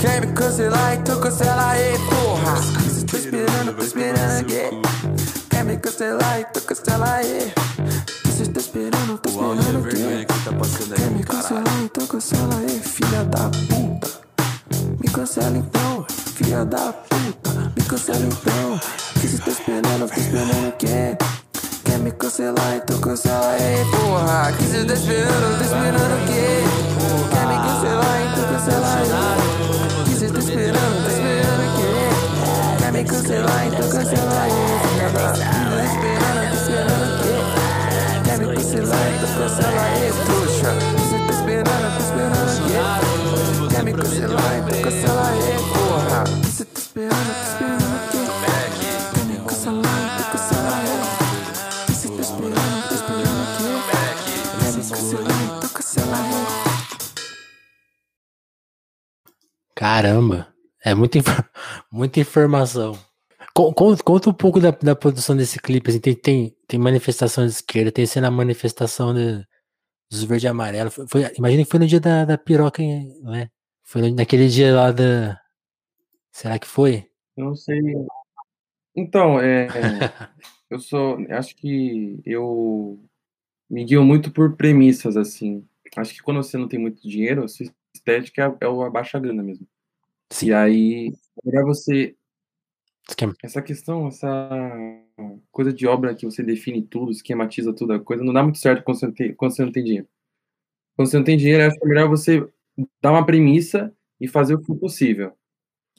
Quer 0.00 0.20
me 0.26 0.32
cancelar, 0.32 0.94
então 0.94 1.20
cancela 1.20 1.70
aí, 1.70 1.98
porra. 1.98 2.56
Cê 2.90 3.04
tá 3.04 3.18
esperando, 3.18 3.76
tá 3.76 3.84
esperando 3.84 4.40
o 4.40 4.44
quê? 4.46 4.70
Quer 5.50 5.64
me 5.64 5.76
cancelar, 5.76 6.40
então 6.40 6.62
cancela 6.62 7.12
aí. 7.12 7.52
Cê 8.36 8.46
tá 8.46 8.60
esperando, 8.60 9.18
tá 9.18 9.28
esperando 9.28 9.78
o 9.78 9.88
quê? 9.88 10.26
Quer 10.94 11.10
me 11.10 11.22
cancelar, 11.22 11.82
então 11.84 12.06
cancela 12.06 12.56
aí, 12.56 12.80
filha 12.80 13.24
da 13.24 13.50
puta. 13.50 14.26
Me 15.00 15.08
cancela 15.08 15.56
então 15.56 16.06
filha 16.34 16.64
da 16.64 16.92
puta, 16.92 17.72
me 17.76 17.82
cancela 17.84 18.18
então. 18.18 18.80
Que 19.20 19.28
cê 19.28 19.38
tá 19.38 19.50
esperando, 19.50 20.08
fica 20.08 20.20
esperando 20.20 20.68
o 20.68 20.72
quê? 20.72 21.45
quer 21.96 22.02
me 22.02 22.12
cancelar, 22.12 22.76
então 22.76 22.98
cancela 22.98 23.52
aí, 23.52 23.84
porra. 23.90 24.52
Que 24.52 24.64
você 24.64 24.84
tá 24.84 24.92
esperando, 24.92 25.58
tá 25.58 25.64
esperando 25.64 26.12
o 26.12 26.26
quê? 26.26 26.62
Quer 27.30 27.46
me 27.46 27.56
cancelar, 27.56 28.20
então 28.22 28.44
cancela 28.52 28.88
aí. 28.96 29.08
Que 30.04 30.10
você 30.14 30.28
tá 30.28 30.38
esperando, 30.38 30.96
tá 31.04 31.10
esperando 31.10 31.62
o 31.62 31.72
quê? 31.76 31.94
Quer 32.78 32.92
me 32.92 33.04
cancelar, 33.04 33.66
então 33.66 33.88
cancela 33.88 34.42
aí, 34.42 34.52
porra. 35.12 35.32
Que 35.32 35.38
você 35.38 35.76
tá 35.76 35.84
esperando, 35.86 36.48
tá 36.50 36.56
esperando 36.56 37.04
o 37.06 37.18
quê? 37.22 37.34
Quer 38.24 38.36
me 38.38 38.46
cancelar, 38.54 39.06
então 39.16 39.30
cancela 39.38 39.82
aí, 39.82 40.12
porra. 40.26 40.45
Caramba, 59.96 60.54
é 60.84 60.94
muita, 60.94 61.20
muita 61.90 62.20
informação. 62.20 62.98
Con- 63.54 63.72
con- 63.72 63.96
Conta 63.96 64.28
um 64.28 64.34
pouco 64.34 64.60
da, 64.60 64.70
da 64.70 64.94
produção 64.94 65.34
desse 65.34 65.58
clipe. 65.58 65.88
Assim, 65.88 65.98
tem, 65.98 66.14
tem, 66.14 66.56
tem 66.68 66.78
manifestação 66.78 67.46
de 67.46 67.52
esquerda, 67.52 67.90
tem 67.90 68.04
cena 68.04 68.30
manifestação 68.30 69.14
de- 69.14 69.42
dos 70.10 70.22
verde 70.24 70.44
e 70.44 70.48
amarelo. 70.50 70.90
Foi, 70.90 71.06
foi- 71.08 71.32
imagina 71.38 71.64
que 71.64 71.70
foi 71.70 71.80
no 71.80 71.86
dia 71.86 71.98
da, 71.98 72.26
da 72.26 72.36
piroca, 72.36 72.82
né? 73.22 73.48
Foi 73.84 74.02
no- 74.02 74.14
naquele 74.14 74.48
dia 74.48 74.74
lá 74.76 74.92
da. 74.92 75.40
Será 76.30 76.58
que 76.58 76.66
foi? 76.66 77.06
Não 77.34 77.56
sei. 77.56 77.80
Então, 78.94 79.40
é, 79.40 79.66
eu 80.68 80.78
sou, 80.78 81.16
acho 81.30 81.56
que 81.56 82.20
eu 82.22 83.02
me 83.70 83.82
guio 83.82 84.04
muito 84.04 84.30
por 84.30 84.56
premissas, 84.56 85.16
assim. 85.16 85.66
Acho 85.96 86.12
que 86.12 86.22
quando 86.22 86.42
você 86.42 86.58
não 86.58 86.68
tem 86.68 86.78
muito 86.78 87.00
dinheiro, 87.08 87.44
a 87.44 87.48
sua 87.48 87.64
estética 87.94 88.54
é, 88.60 88.66
é 88.66 88.68
o 88.68 88.82
abaixa 88.82 89.18
grana 89.18 89.42
mesmo. 89.42 89.66
Sim. 90.30 90.48
E 90.48 90.52
aí, 90.52 91.12
melhor 91.44 91.64
você 91.64 92.16
Esquema. 93.08 93.34
essa 93.42 93.62
questão, 93.62 94.08
essa 94.08 94.48
coisa 95.50 95.72
de 95.72 95.86
obra 95.86 96.14
que 96.14 96.24
você 96.24 96.42
define 96.42 96.82
tudo, 96.82 97.12
esquematiza 97.12 97.72
tudo, 97.72 97.92
a 97.92 98.00
coisa 98.00 98.24
não 98.24 98.32
dá 98.32 98.42
muito 98.42 98.58
certo 98.58 98.82
quando 98.82 98.98
você 98.98 99.06
não 99.06 99.14
tem, 99.14 99.34
quando 99.34 99.54
você 99.54 99.64
não 99.64 99.72
tem 99.72 99.84
dinheiro. 99.84 100.08
Quando 100.96 101.08
você 101.08 101.16
não 101.16 101.24
tem 101.24 101.36
dinheiro, 101.36 101.64
acho 101.64 101.78
que 101.78 101.84
é 101.84 101.88
melhor 101.88 102.08
você 102.08 102.46
dar 103.00 103.12
uma 103.12 103.24
premissa 103.24 103.94
e 104.20 104.26
fazer 104.26 104.54
o 104.54 104.60
que 104.60 104.66
for 104.66 104.76
possível. 104.78 105.32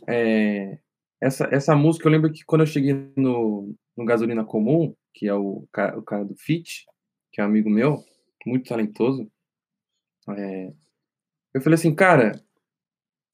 É, 0.07 0.79
essa, 1.21 1.47
essa 1.51 1.75
música, 1.75 2.07
eu 2.07 2.11
lembro 2.11 2.31
que 2.31 2.43
quando 2.45 2.61
eu 2.61 2.67
cheguei 2.67 2.93
no, 3.15 3.73
no 3.95 4.05
Gasolina 4.05 4.43
Comum, 4.43 4.95
que 5.13 5.27
é 5.27 5.33
o, 5.33 5.67
o 5.95 6.01
cara 6.03 6.25
do 6.25 6.35
Fit, 6.35 6.85
que 7.31 7.41
é 7.41 7.43
um 7.43 7.47
amigo 7.47 7.69
meu, 7.69 8.03
muito 8.45 8.67
talentoso, 8.69 9.29
é, 10.29 10.73
eu 11.53 11.61
falei 11.61 11.75
assim, 11.75 11.93
cara, 11.93 12.41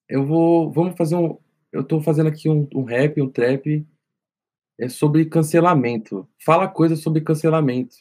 eu 0.10 0.26
vou, 0.26 0.72
vamos 0.72 0.96
fazer 0.98 1.16
um, 1.16 1.38
eu 1.72 1.84
tô 1.84 2.02
fazendo 2.02 2.28
aqui 2.30 2.50
um, 2.50 2.68
um 2.74 2.84
rap, 2.84 3.22
um 3.22 3.30
trap, 3.30 3.86
é 4.80 4.90
sobre 4.90 5.26
cancelamento. 5.26 6.28
Fala 6.46 6.68
coisa 6.68 6.96
sobre 6.96 7.22
cancelamento. 7.22 7.96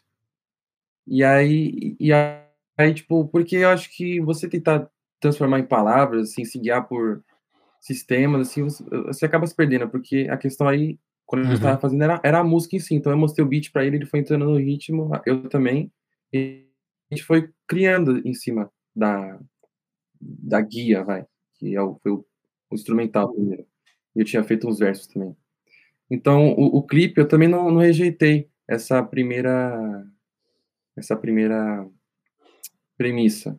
E 1.07 1.25
aí, 1.25 1.97
e 1.99 2.13
aí, 2.13 2.95
tipo, 2.95 3.27
porque 3.29 3.57
eu 3.57 3.69
acho 3.69 3.91
que 3.95 4.21
você 4.21 4.49
tentar 4.49 4.89
transformar 5.21 5.59
em 5.61 5.67
palavras, 5.67 6.31
assim, 6.31 6.45
se 6.45 6.59
guiar 6.59 6.87
por 6.87 7.23
sistemas, 7.81 8.49
assim, 8.49 8.65
você, 8.65 8.85
você 9.07 9.27
acaba 9.27 9.47
se 9.47 9.55
perdendo, 9.57 9.89
porque 9.89 10.29
a 10.31 10.37
questão 10.37 10.69
aí, 10.69 10.99
quando 11.27 11.51
Uhum. 11.51 11.61
tava 11.61 11.81
fazendo, 11.81 12.05
era, 12.05 12.21
era 12.25 12.41
a 12.41 12.45
música 12.45 12.77
em 12.77 12.81
si. 12.81 12.95
Então 12.95 13.13
eu 13.13 13.19
mostrei 13.19 13.45
o 13.45 13.49
beat 13.49 13.73
pra 13.73 13.85
ele, 13.85 13.97
ele 13.97 14.07
foi 14.07 14.21
entrando 14.21 14.47
no 14.47 14.59
ritmo, 14.59 15.11
eu 15.27 15.49
também, 15.49 15.93
e 16.33 16.67
a 17.11 17.15
gente 17.15 17.25
foi 17.27 17.51
criando 17.67 18.21
em 18.27 18.35
cima 18.35 18.71
da, 18.95 19.41
da 20.21 20.61
guia, 20.61 21.05
vai, 21.05 21.27
que 21.63 21.77
é 21.77 21.81
o, 21.81 21.95
foi 22.03 22.13
o, 22.13 22.27
o 22.71 22.75
instrumental 22.75 23.33
primeiro. 23.33 23.65
E 24.17 24.21
eu 24.21 24.25
tinha 24.25 24.43
feito 24.43 24.69
uns 24.69 24.81
versos 24.81 25.07
também. 25.07 25.37
Então, 26.11 26.53
o, 26.55 26.79
o 26.79 26.83
clipe 26.83 27.21
eu 27.21 27.29
também 27.29 27.49
não, 27.49 27.71
não 27.71 27.81
rejeitei 27.81 28.51
essa 28.67 29.03
primeira 29.03 30.05
essa 30.97 31.17
primeira 31.17 31.89
premissa. 32.99 33.59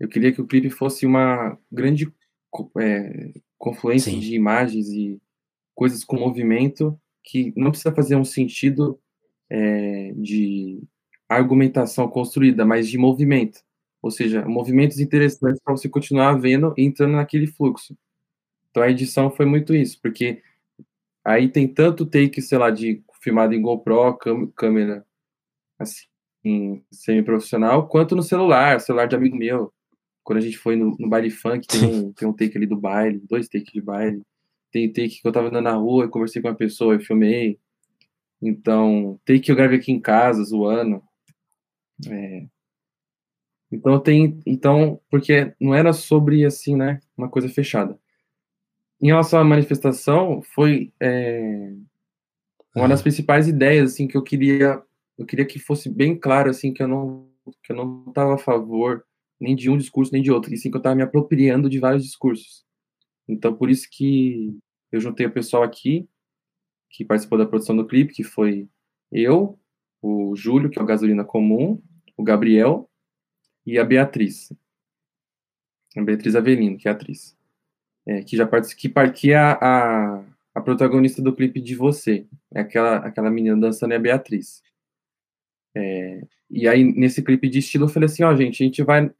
Eu 0.00 0.08
queria 0.08 0.32
que 0.32 0.40
o 0.40 0.46
clipe 0.46 0.70
fosse 0.70 1.04
uma 1.06 1.56
grande 1.70 2.12
é, 2.80 3.32
confluência 3.56 4.10
Sim. 4.10 4.18
de 4.18 4.34
imagens 4.34 4.88
e 4.88 5.20
coisas 5.74 6.02
com 6.04 6.18
movimento 6.18 6.98
que 7.22 7.52
não 7.56 7.70
precisa 7.70 7.94
fazer 7.94 8.16
um 8.16 8.24
sentido 8.24 8.98
é, 9.50 10.12
de 10.16 10.82
argumentação 11.28 12.08
construída, 12.08 12.64
mas 12.64 12.88
de 12.88 12.96
movimento. 12.96 13.62
Ou 14.02 14.10
seja, 14.10 14.44
movimentos 14.44 15.00
interessantes 15.00 15.60
para 15.62 15.76
você 15.76 15.88
continuar 15.88 16.34
vendo 16.34 16.72
e 16.76 16.84
entrando 16.84 17.12
naquele 17.12 17.46
fluxo. 17.46 17.96
Então 18.70 18.82
a 18.82 18.90
edição 18.90 19.30
foi 19.30 19.46
muito 19.46 19.74
isso, 19.74 19.98
porque 20.00 20.42
aí 21.24 21.48
tem 21.48 21.66
tanto 21.66 22.06
take, 22.06 22.40
sei 22.40 22.58
lá, 22.58 22.70
de 22.70 23.02
filmado 23.20 23.54
em 23.54 23.60
GoPro, 23.60 24.16
câmera 24.54 25.04
assim, 25.78 26.82
semi-profissional, 26.90 27.88
quanto 27.88 28.16
no 28.16 28.22
celular, 28.22 28.80
celular 28.80 29.06
de 29.06 29.16
amigo 29.16 29.36
meu. 29.36 29.72
Quando 30.24 30.38
a 30.38 30.42
gente 30.42 30.58
foi 30.58 30.76
no, 30.76 30.94
no 30.98 31.08
baile 31.08 31.30
funk, 31.30 31.66
tem 31.66 31.84
um, 31.84 32.12
tem 32.14 32.28
um 32.28 32.32
take 32.32 32.56
ali 32.56 32.66
do 32.66 32.76
baile, 32.76 33.22
dois 33.28 33.48
takes 33.48 33.72
de 33.72 33.80
baile. 33.80 34.22
Tem 34.70 34.92
take 34.92 35.20
que 35.20 35.26
eu 35.26 35.32
tava 35.32 35.48
andando 35.48 35.64
na 35.64 35.74
rua, 35.74 36.04
eu 36.04 36.10
conversei 36.10 36.42
com 36.42 36.48
uma 36.48 36.54
pessoa, 36.54 36.94
eu 36.94 37.00
filmei. 37.00 37.58
Então, 38.40 39.18
take 39.24 39.40
que 39.40 39.52
eu 39.52 39.56
gravei 39.56 39.78
aqui 39.78 39.90
em 39.90 40.00
casa, 40.00 40.44
zoando. 40.44 41.02
É. 42.06 42.46
Então 43.70 44.00
tem, 44.00 44.40
então, 44.46 45.00
porque 45.10 45.52
não 45.60 45.74
era 45.74 45.92
sobre 45.92 46.44
assim, 46.44 46.74
né, 46.74 47.00
uma 47.16 47.28
coisa 47.28 47.48
fechada. 47.48 47.98
Em 49.00 49.08
relação 49.08 49.38
à 49.38 49.44
manifestação, 49.44 50.42
foi 50.42 50.92
é, 50.98 51.72
uma 52.74 52.88
das 52.88 53.02
principais 53.02 53.46
ideias 53.46 53.92
assim 53.92 54.08
que 54.08 54.16
eu 54.16 54.22
queria, 54.22 54.82
eu 55.16 55.26
queria 55.26 55.44
que 55.44 55.58
fosse 55.58 55.88
bem 55.88 56.18
claro 56.18 56.50
assim 56.50 56.72
que 56.72 56.82
eu 56.82 56.88
não 56.88 57.28
que 57.62 57.72
eu 57.72 57.76
não 57.76 58.04
estava 58.08 58.34
a 58.34 58.38
favor 58.38 59.04
nem 59.40 59.56
de 59.56 59.70
um 59.70 59.78
discurso 59.78 60.12
nem 60.12 60.22
de 60.22 60.30
outro, 60.30 60.52
e 60.52 60.56
sim 60.56 60.70
que 60.70 60.76
eu 60.76 60.80
estava 60.80 60.94
me 60.94 61.02
apropriando 61.02 61.70
de 61.70 61.78
vários 61.78 62.04
discursos. 62.04 62.64
Então 63.28 63.54
por 63.54 63.70
isso 63.70 63.88
que 63.90 64.56
eu 64.90 65.00
juntei 65.00 65.26
o 65.26 65.32
pessoal 65.32 65.62
aqui 65.62 66.08
que 66.90 67.04
participou 67.04 67.38
da 67.38 67.46
produção 67.46 67.76
do 67.76 67.86
clipe, 67.86 68.14
que 68.14 68.24
foi 68.24 68.68
eu, 69.12 69.58
o 70.02 70.34
Júlio, 70.34 70.70
que 70.70 70.78
é 70.78 70.82
o 70.82 70.86
Gasolina 70.86 71.24
Comum, 71.24 71.80
o 72.16 72.22
Gabriel 72.22 72.87
e 73.68 73.78
a 73.78 73.84
Beatriz. 73.84 74.50
A 75.94 76.02
Beatriz 76.02 76.34
Avelino, 76.34 76.78
que 76.78 76.88
é 76.88 76.90
atriz. 76.90 77.36
É, 78.06 78.22
que 78.22 78.34
já 78.34 78.46
participou, 78.46 78.80
que, 78.80 78.88
par- 78.88 79.12
que 79.12 79.32
é 79.32 79.36
a, 79.36 79.58
a, 79.60 80.24
a 80.54 80.60
protagonista 80.62 81.20
do 81.20 81.36
clipe 81.36 81.60
de 81.60 81.74
Você. 81.74 82.26
É 82.54 82.60
aquela, 82.60 82.96
aquela 82.96 83.30
menina 83.30 83.60
dançando 83.60 83.92
é 83.92 83.96
a 83.96 84.00
Beatriz. 84.00 84.62
É, 85.76 86.26
e 86.48 86.66
aí, 86.66 86.82
nesse 86.82 87.22
clipe 87.22 87.46
de 87.46 87.58
estilo, 87.58 87.84
eu 87.84 87.88
falei 87.90 88.06
assim, 88.06 88.22
ó, 88.22 88.34
gente, 88.34 88.62
a 88.62 88.66
gente 88.66 88.82
vai 88.82 89.12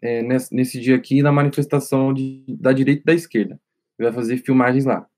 é, 0.00 0.20
nesse, 0.20 0.52
nesse 0.52 0.80
dia 0.80 0.96
aqui 0.96 1.22
na 1.22 1.30
manifestação 1.30 2.12
de, 2.12 2.44
da 2.48 2.72
direita 2.72 3.02
e 3.02 3.04
da 3.04 3.14
esquerda. 3.14 3.60
Vai 3.96 4.12
fazer 4.12 4.38
filmagens 4.38 4.84
lá. 4.84 5.08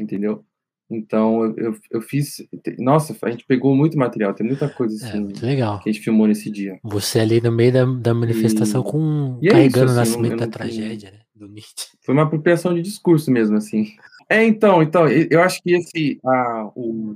Entendeu? 0.00 0.45
Então, 0.88 1.44
eu, 1.44 1.56
eu, 1.56 1.76
eu 1.90 2.00
fiz... 2.00 2.36
Nossa, 2.78 3.16
a 3.22 3.30
gente 3.30 3.44
pegou 3.44 3.74
muito 3.74 3.98
material, 3.98 4.32
tem 4.34 4.46
muita 4.46 4.68
coisa 4.68 5.04
É, 5.04 5.08
assim 5.08 5.20
muito 5.20 5.44
legal. 5.44 5.80
que 5.80 5.88
a 5.88 5.92
gente 5.92 6.02
filmou 6.04 6.26
nesse 6.28 6.48
dia. 6.50 6.78
Você 6.84 7.18
ali 7.18 7.40
no 7.40 7.50
meio 7.50 7.72
da, 7.72 7.84
da 7.84 8.14
manifestação 8.14 8.82
E- 8.82 8.84
com 8.90 9.38
e 9.42 9.48
é 9.48 9.50
carregando 9.50 9.86
isso, 9.86 9.96
o 9.98 10.00
assim, 10.00 10.10
nascimento 10.12 10.38
da 10.38 10.44
não 10.46 10.50
tragédia, 10.52 11.10
né? 11.10 11.18
Do 11.34 11.48
Nietzsche. 11.48 11.88
Foi 12.04 12.14
uma 12.14 12.22
apropriação 12.22 12.72
de 12.74 12.82
discurso 12.82 13.30
mesmo, 13.32 13.56
assim. 13.56 13.88
É, 14.30 14.44
então, 14.44 14.80
então, 14.82 15.08
eu 15.08 15.42
acho 15.42 15.60
que 15.62 15.72
esse, 15.74 16.20
a, 16.24 16.70
o, 16.76 17.14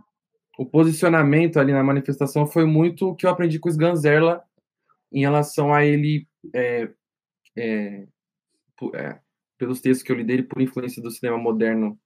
o 0.58 0.66
posicionamento 0.66 1.58
ali 1.58 1.72
na 1.72 1.82
manifestação 1.82 2.46
foi 2.46 2.64
muito 2.66 3.08
o 3.10 3.14
que 3.14 3.24
eu 3.24 3.30
aprendi 3.30 3.58
com 3.60 3.68
o 3.68 3.72
Sganzerla 3.72 4.42
em 5.12 5.20
relação 5.20 5.72
a 5.72 5.84
ele, 5.84 6.26
é, 6.54 6.88
é, 7.56 8.04
pu- 8.76 8.94
é, 8.96 9.18
pelos 9.56 9.80
textos 9.80 10.02
que 10.02 10.10
eu 10.12 10.16
li 10.16 10.24
dele, 10.24 10.42
por 10.42 10.60
influência 10.60 11.00
do 11.02 11.10
cinema 11.10 11.38
moderno 11.38 11.96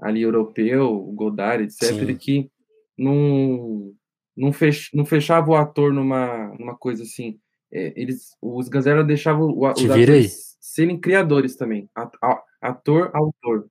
ali 0.00 0.22
europeu, 0.22 0.96
Godard, 1.14 1.64
etc., 1.64 2.06
Sim. 2.06 2.16
que 2.16 2.50
não, 2.96 3.92
não, 4.36 4.52
fech, 4.52 4.94
não 4.94 5.04
fechava 5.04 5.50
o 5.50 5.56
ator 5.56 5.92
numa, 5.92 6.48
numa 6.58 6.76
coisa 6.76 7.02
assim. 7.02 7.38
É, 7.72 7.92
eles, 7.94 8.36
os 8.42 8.66
Sganzerla 8.66 9.04
deixavam 9.04 9.50
o, 9.52 9.64
a- 9.66 9.74
Te 9.74 9.84
os 9.84 9.90
atores 9.90 10.56
serem 10.60 10.98
criadores 10.98 11.56
também. 11.56 11.88
Ator, 12.60 13.10
autor. 13.14 13.68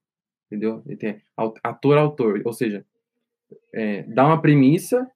Entendeu? 0.48 0.84
Ator, 1.64 1.98
autor. 1.98 2.42
Ou 2.46 2.54
seja, 2.54 2.86
é, 3.74 4.04
dá 4.04 4.26
uma 4.26 4.42
premissa 4.42 5.10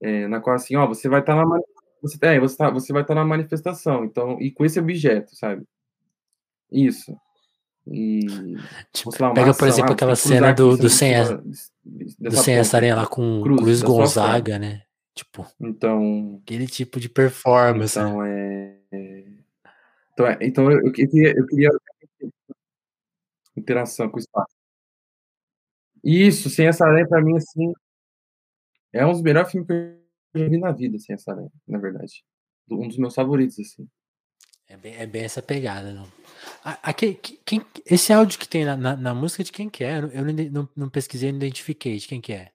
é, 0.00 0.26
na 0.28 0.40
qual 0.40 0.54
assim, 0.56 0.76
ó, 0.76 0.86
você 0.86 1.08
vai 1.08 1.20
estar 1.20 1.34
na 1.34 1.44
mani- 1.44 1.64
você, 2.00 2.16
é, 2.22 2.38
você, 2.38 2.56
tá, 2.56 2.70
você 2.70 2.92
vai 2.92 3.02
estar 3.02 3.14
na 3.14 3.24
manifestação, 3.24 4.04
então, 4.04 4.40
e 4.40 4.52
com 4.52 4.64
esse 4.64 4.78
objeto, 4.78 5.34
sabe? 5.34 5.64
Isso. 6.70 7.16
E 7.90 8.56
Tipo, 8.92 9.10
lá, 9.20 9.32
pega, 9.32 9.46
por 9.46 9.50
ação, 9.52 9.68
exemplo, 9.68 9.90
ah, 9.90 9.94
aquela 9.94 10.16
cena 10.16 10.52
do, 10.52 10.76
do, 10.76 10.88
sem, 10.88 11.14
do 12.18 12.30
sem 12.36 12.58
aqui. 12.58 12.92
lá 12.92 13.06
com 13.06 13.40
Cruz 13.42 13.78
sua 13.78 13.88
Gonzaga, 13.88 14.58
né? 14.58 14.82
Tipo, 15.14 15.46
Então, 15.60 16.40
aquele 16.42 16.66
tipo 16.66 17.00
de 17.00 17.08
performance. 17.08 17.98
né? 17.98 18.04
então 18.08 18.22
é, 18.24 18.78
é, 18.92 19.24
então, 20.12 20.26
é, 20.26 20.38
então 20.42 20.70
eu, 20.72 20.86
eu 20.86 20.92
queria, 20.92 21.36
eu 21.36 21.46
queria 21.46 21.70
interação 23.56 24.08
com 24.08 24.16
o 24.16 24.20
espaço. 24.20 24.54
Isso, 26.04 26.48
sem 26.48 26.66
essa 26.68 26.86
aranha 26.86 27.08
pra 27.08 27.20
mim 27.20 27.36
assim 27.36 27.72
é 28.92 29.04
um 29.04 29.12
dos 29.12 29.22
melhores 29.22 29.50
filmes 29.50 29.66
que 29.66 29.72
eu 29.72 30.44
já 30.44 30.48
vi 30.48 30.58
na 30.58 30.72
vida, 30.72 30.98
sem 30.98 31.14
essa 31.14 31.32
aranha, 31.32 31.50
na 31.66 31.78
verdade. 31.78 32.24
Um 32.70 32.86
dos 32.88 32.98
meus 32.98 33.14
favoritos 33.14 33.58
assim. 33.58 33.88
É 34.66 34.76
bem, 34.76 34.94
é 34.96 35.06
bem 35.06 35.24
essa 35.24 35.42
pegada, 35.42 35.92
não. 35.92 36.06
Aqui, 36.82 37.14
que- 37.14 37.40
quem, 37.44 37.62
esse 37.86 38.12
áudio 38.12 38.38
que 38.38 38.48
tem 38.48 38.64
na, 38.64 38.76
na, 38.76 38.96
na 38.96 39.14
música 39.14 39.42
de 39.44 39.52
quem 39.52 39.68
que 39.70 39.84
é? 39.84 39.98
Eu 39.98 40.24
não- 40.24 40.50
não, 40.50 40.68
não, 40.76 40.90
pesquisei, 40.90 41.30
não 41.30 41.38
identifiquei 41.38 41.96
de 41.96 42.06
quem 42.08 42.20
que 42.20 42.32
é. 42.32 42.50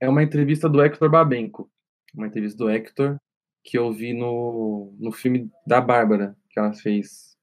É 0.00 0.08
uma 0.08 0.22
entrevista 0.22 0.68
do 0.68 0.82
Hector 0.82 1.10
Babenco. 1.10 1.70
Uma 2.14 2.26
entrevista 2.26 2.58
do 2.58 2.68
Hector. 2.70 3.16
que 3.62 3.76
eu 3.78 3.92
vi 3.92 4.14
no, 4.14 4.94
no 4.98 5.12
filme 5.12 5.50
da 5.66 5.80
Bárbara, 5.82 6.34
que 6.48 6.58
ela 6.58 6.72
fez 6.72 7.36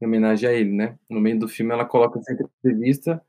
em 0.00 0.06
homenagem 0.06 0.48
a 0.48 0.52
ele, 0.52 0.72
né? 0.72 0.98
No 1.08 1.20
meio 1.20 1.38
do 1.38 1.46
filme 1.48 1.72
ela 1.72 1.84
coloca 1.84 2.18
essa 2.18 2.32
entrevista, 2.32 3.24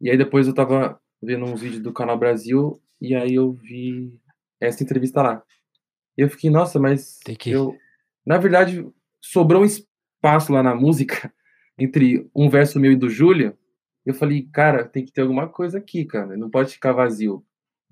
e 0.00 0.08
aí 0.08 0.16
depois 0.16 0.46
eu 0.46 0.54
tava 0.54 1.00
vendo 1.20 1.44
uns 1.44 1.60
vídeos 1.60 1.82
do 1.82 1.92
Canal 1.92 2.16
Brasil, 2.16 2.80
e 3.00 3.14
aí 3.16 3.34
eu 3.34 3.52
vi 3.52 4.16
essa 4.60 4.82
entrevista 4.84 5.20
lá. 5.22 5.42
E 6.16 6.22
eu 6.22 6.30
fiquei, 6.30 6.50
nossa, 6.50 6.78
mas 6.78 7.18
Tem 7.24 7.34
que- 7.34 7.50
eu... 7.50 7.76
Na 8.24 8.38
verdade, 8.38 8.88
sobrou 9.20 9.62
um 9.62 9.64
espaço 9.64 10.52
lá 10.52 10.62
na 10.62 10.74
música, 10.76 11.34
entre 11.78 12.28
um 12.34 12.48
verso 12.48 12.78
meu 12.78 12.92
e 12.92 12.96
do 12.96 13.08
Júlio, 13.08 13.56
eu 14.04 14.14
falei, 14.14 14.48
cara, 14.52 14.84
tem 14.84 15.04
que 15.04 15.12
ter 15.12 15.22
alguma 15.22 15.48
coisa 15.48 15.78
aqui, 15.78 16.04
cara, 16.04 16.36
não 16.36 16.50
pode 16.50 16.72
ficar 16.72 16.92
vazio. 16.92 17.44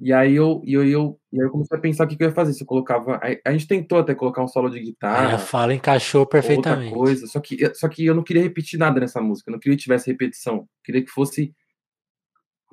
E 0.02 0.14
aí 0.14 0.34
eu, 0.34 0.62
eu, 0.64 0.82
eu, 0.88 1.20
e 1.30 1.38
aí 1.38 1.46
eu 1.46 1.50
comecei 1.50 1.76
a 1.76 1.80
pensar 1.80 2.04
o 2.04 2.08
que, 2.08 2.16
que 2.16 2.24
eu 2.24 2.28
ia 2.28 2.34
fazer. 2.34 2.54
Se 2.54 2.62
eu 2.62 2.66
colocava. 2.66 3.20
A, 3.44 3.52
gente 3.52 3.68
tentou 3.68 3.98
até 3.98 4.14
colocar 4.14 4.42
um 4.42 4.48
solo 4.48 4.70
de 4.70 4.78
Aí 4.78 4.84
guitarra, 4.84 5.34
a 5.34 5.38
fala 5.38 5.74
encaixou 5.74 6.22
outra 6.22 6.40
perfeitamente. 6.40 6.94
coisa. 6.94 7.26
Só 7.26 7.38
que, 7.38 7.74
só 7.74 7.86
que 7.86 8.06
eu 8.06 8.14
não 8.14 8.22
queria 8.22 8.42
repetir 8.42 8.78
nada 8.78 8.98
nessa 8.98 9.20
música. 9.20 9.50
Eu 9.50 9.52
não 9.52 9.58
queria 9.58 9.76
que 9.76 9.82
tivesse 9.82 10.10
repetição. 10.10 10.56
Eu 10.56 10.68
queria 10.82 11.04
que 11.04 11.10
fosse 11.10 11.54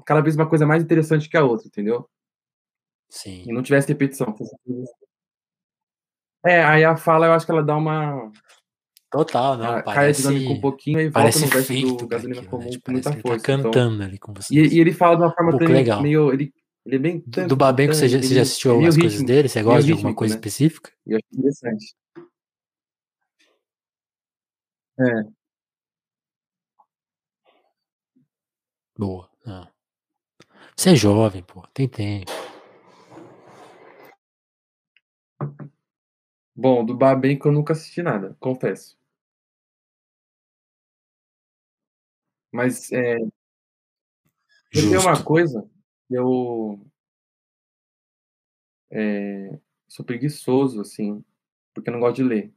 cada 0.05 0.21
vez 0.21 0.37
uma 0.37 0.47
coisa 0.47 0.65
mais 0.65 0.81
interessante 0.81 1.27
que 1.27 1.35
a 1.35 1.43
outra, 1.43 1.67
entendeu? 1.67 2.09
Sim. 3.09 3.43
E 3.45 3.51
não 3.51 3.61
tivesse 3.61 3.89
repetição. 3.89 4.33
É, 6.45 6.63
aí 6.63 6.85
a 6.85 6.95
fala 6.95 7.25
eu 7.25 7.33
acho 7.33 7.45
que 7.45 7.51
ela 7.51 7.63
dá 7.63 7.75
uma. 7.75 8.31
Total, 9.09 9.57
não. 9.57 9.65
cai 9.65 9.79
a 9.79 9.83
parece 9.83 10.21
dinâmica 10.21 10.51
um 10.51 10.59
pouquinho 10.59 10.99
e 10.99 11.03
volta 11.03 11.19
parece 11.19 11.41
no 11.41 11.47
verso 11.47 11.97
do 11.97 12.07
Gasolina 12.07 12.41
aquilo, 12.41 12.51
Comum 12.51 12.69
né? 12.69 12.77
Com 12.83 12.91
muita 12.91 13.09
parece 13.09 13.09
ele 13.09 13.21
força. 13.21 13.45
tá 13.45 13.53
então- 13.53 13.71
cantando 13.71 14.03
ali 14.03 14.17
com 14.17 14.33
vocês. 14.33 14.71
E, 14.71 14.75
e 14.75 14.79
ele 14.79 14.91
fala 14.91 15.15
de 15.15 15.21
uma 15.23 15.33
forma 15.33 15.51
também 15.53 15.67
legal. 15.69 16.01
meio. 16.01 16.33
Ele, 16.33 16.53
ele 16.85 16.95
é 16.95 16.99
bem. 16.99 17.23
Do, 17.25 17.47
do 17.47 17.55
Babenco, 17.55 17.93
você 17.93 18.09
já, 18.09 18.21
você 18.21 18.35
já 18.35 18.41
assistiu 18.41 18.71
é 18.71 18.73
algumas 18.73 18.95
coisas 18.95 19.13
rítmico, 19.13 19.27
dele? 19.33 19.47
Você 19.49 19.63
gosta 19.63 19.83
de 19.83 19.91
alguma 19.93 20.13
coisa 20.13 20.33
né? 20.33 20.39
específica? 20.39 20.91
Eu 21.05 21.17
acho 21.17 21.25
interessante. 21.33 21.95
É. 24.99 25.37
Boa. 28.97 29.29
Não. 29.45 29.67
Você 30.75 30.91
é 30.91 30.95
jovem, 30.95 31.43
pô. 31.43 31.65
Tem 31.73 31.87
tempo. 31.87 32.31
Bom, 36.55 36.83
do 36.83 36.95
Babenco 36.97 37.47
eu 37.47 37.51
nunca 37.51 37.73
assisti 37.73 38.01
nada, 38.01 38.35
confesso. 38.39 38.96
Mas 42.51 42.91
é, 42.91 43.17
eu 44.73 44.81
tenho 44.81 45.01
uma 45.01 45.23
coisa, 45.23 45.69
eu 46.09 46.79
é, 48.91 49.59
sou 49.87 50.05
preguiçoso, 50.05 50.81
assim, 50.81 51.23
porque 51.73 51.89
eu 51.89 51.93
não 51.93 51.99
gosto 51.99 52.17
de 52.17 52.23
ler. 52.23 52.53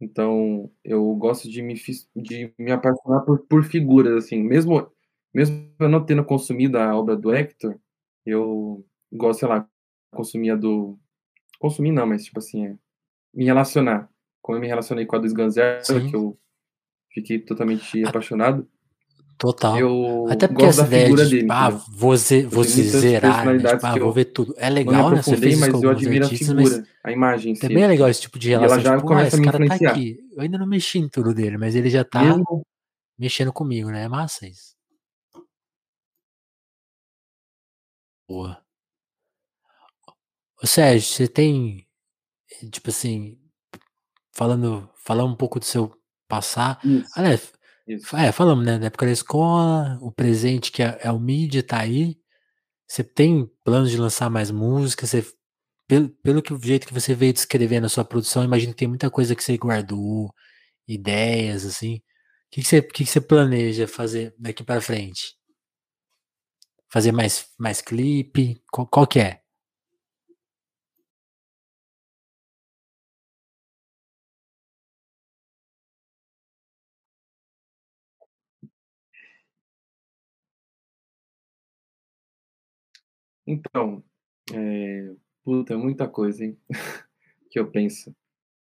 Então, 0.00 0.70
eu 0.84 1.14
gosto 1.14 1.48
de 1.48 1.62
me, 1.62 1.74
de 2.14 2.52
me 2.58 2.70
apaixonar 2.70 3.20
por, 3.22 3.40
por 3.46 3.64
figuras, 3.64 4.24
assim, 4.24 4.42
mesmo, 4.42 4.90
mesmo 5.32 5.72
eu 5.78 5.88
não 5.88 6.04
tendo 6.04 6.24
consumido 6.24 6.78
a 6.78 6.94
obra 6.94 7.16
do 7.16 7.34
Hector, 7.34 7.78
eu 8.24 8.84
gosto, 9.12 9.40
sei 9.40 9.48
lá, 9.48 9.68
consumir 10.12 10.50
a 10.50 10.56
do... 10.56 10.98
Consumir 11.58 11.92
não, 11.92 12.06
mas, 12.06 12.24
tipo 12.24 12.38
assim, 12.38 12.66
é, 12.66 12.78
me 13.32 13.44
relacionar. 13.44 14.10
Como 14.42 14.58
eu 14.58 14.60
me 14.60 14.66
relacionei 14.66 15.06
com 15.06 15.16
a 15.16 15.18
do 15.18 15.26
Sganzerla, 15.26 15.82
Sim. 15.82 16.10
que 16.10 16.16
eu 16.16 16.38
fiquei 17.16 17.38
totalmente 17.38 18.04
apaixonado, 18.04 18.68
Total. 19.38 19.78
eu 19.78 20.26
Até 20.30 20.46
porque 20.48 20.62
gosto 20.64 20.78
essa 20.80 20.82
da 20.82 20.88
ideia 20.88 21.04
figura 21.06 21.24
de, 21.26 21.30
dele, 21.36 21.48
ah, 21.50 21.66
entendeu? 21.68 21.84
vou, 21.90 22.16
ze- 22.16 22.42
vou 22.42 22.62
tenho 22.62 22.74
se 22.74 22.82
muitas 22.82 23.00
zerar, 23.00 23.44
né? 23.44 23.58
Tipo, 23.58 23.86
ah, 23.86 23.92
vou 23.92 24.00
eu 24.08 24.12
ver 24.12 24.24
tudo. 24.26 24.54
É 24.56 24.70
legal, 24.70 25.10
né? 25.10 25.22
Você 25.22 25.36
fez 25.36 25.58
mas 25.58 25.82
eu 25.82 25.90
admiro 25.90 26.24
a 26.26 26.28
figura, 26.28 26.86
a 27.04 27.12
imagem 27.12 27.54
também 27.54 27.82
é 27.82 27.86
legal 27.86 28.08
esse 28.08 28.20
tipo 28.22 28.38
de 28.38 28.48
E 28.50 28.52
ela 28.54 28.64
relação. 28.66 28.82
já 28.84 28.96
Tipo, 28.96 29.06
ah, 29.06 29.08
começa 29.08 29.26
a 29.26 29.28
esse 29.28 29.40
me 29.40 29.44
cara 29.46 29.58
tá 29.58 29.64
influenciar. 29.64 29.90
aqui. 29.92 30.18
Eu 30.34 30.42
ainda 30.42 30.58
não 30.58 30.66
mexi 30.66 30.98
em 30.98 31.08
tudo 31.08 31.34
dele, 31.34 31.58
mas 31.58 31.74
ele 31.74 31.90
já 31.90 32.04
tá 32.04 32.22
Mesmo 32.22 32.66
mexendo 33.18 33.52
comigo, 33.52 33.90
né? 33.90 34.04
É 34.04 34.08
massa 34.08 34.46
isso. 34.46 34.74
Boa. 38.28 38.62
Ô 40.62 40.66
Sérgio, 40.66 41.06
você 41.08 41.28
tem, 41.28 41.86
tipo 42.72 42.88
assim, 42.90 43.38
falando, 44.32 44.88
falando 44.96 45.32
um 45.32 45.36
pouco 45.36 45.58
do 45.58 45.64
seu 45.64 45.95
passar. 46.28 46.80
isso, 46.84 47.10
Aliás, 47.16 47.52
isso. 47.86 48.16
é, 48.16 48.32
falamos, 48.32 48.64
né? 48.64 48.78
Na 48.78 48.86
época 48.86 49.06
da 49.06 49.12
escola, 49.12 49.98
o 50.00 50.12
presente 50.12 50.72
que 50.72 50.82
é, 50.82 50.98
é 51.02 51.10
o 51.12 51.18
mídia 51.18 51.62
tá 51.62 51.80
aí. 51.80 52.18
Você 52.88 53.04
tem 53.04 53.50
planos 53.64 53.90
de 53.90 53.98
lançar 53.98 54.30
mais 54.30 54.50
música? 54.50 55.06
Você, 55.06 55.26
pelo, 55.88 56.08
pelo 56.22 56.42
que 56.42 56.56
jeito 56.66 56.86
que 56.86 56.94
você 56.94 57.14
veio 57.14 57.32
descrevendo 57.32 57.86
a 57.86 57.88
sua 57.88 58.04
produção, 58.04 58.44
imagino 58.44 58.72
que 58.72 58.78
tem 58.78 58.88
muita 58.88 59.10
coisa 59.10 59.34
que 59.36 59.42
você 59.44 59.56
guardou, 59.56 60.32
ideias, 60.88 61.64
assim. 61.66 61.96
O 61.96 62.02
que, 62.50 62.62
que, 62.62 62.68
você, 62.68 62.82
que, 62.82 63.04
que 63.04 63.06
você 63.06 63.20
planeja 63.20 63.88
fazer 63.88 64.34
daqui 64.38 64.64
pra 64.64 64.80
frente? 64.80 65.34
Fazer 66.88 67.12
mais, 67.12 67.48
mais 67.58 67.80
clipe? 67.82 68.62
Qual, 68.72 68.86
qual 68.86 69.06
que 69.06 69.20
é? 69.20 69.40
Então, 83.46 84.02
é, 84.54 85.14
puta, 85.44 85.74
é 85.74 85.76
muita 85.76 86.08
coisa, 86.08 86.44
hein? 86.44 86.58
que 87.50 87.58
eu 87.60 87.70
penso. 87.70 88.14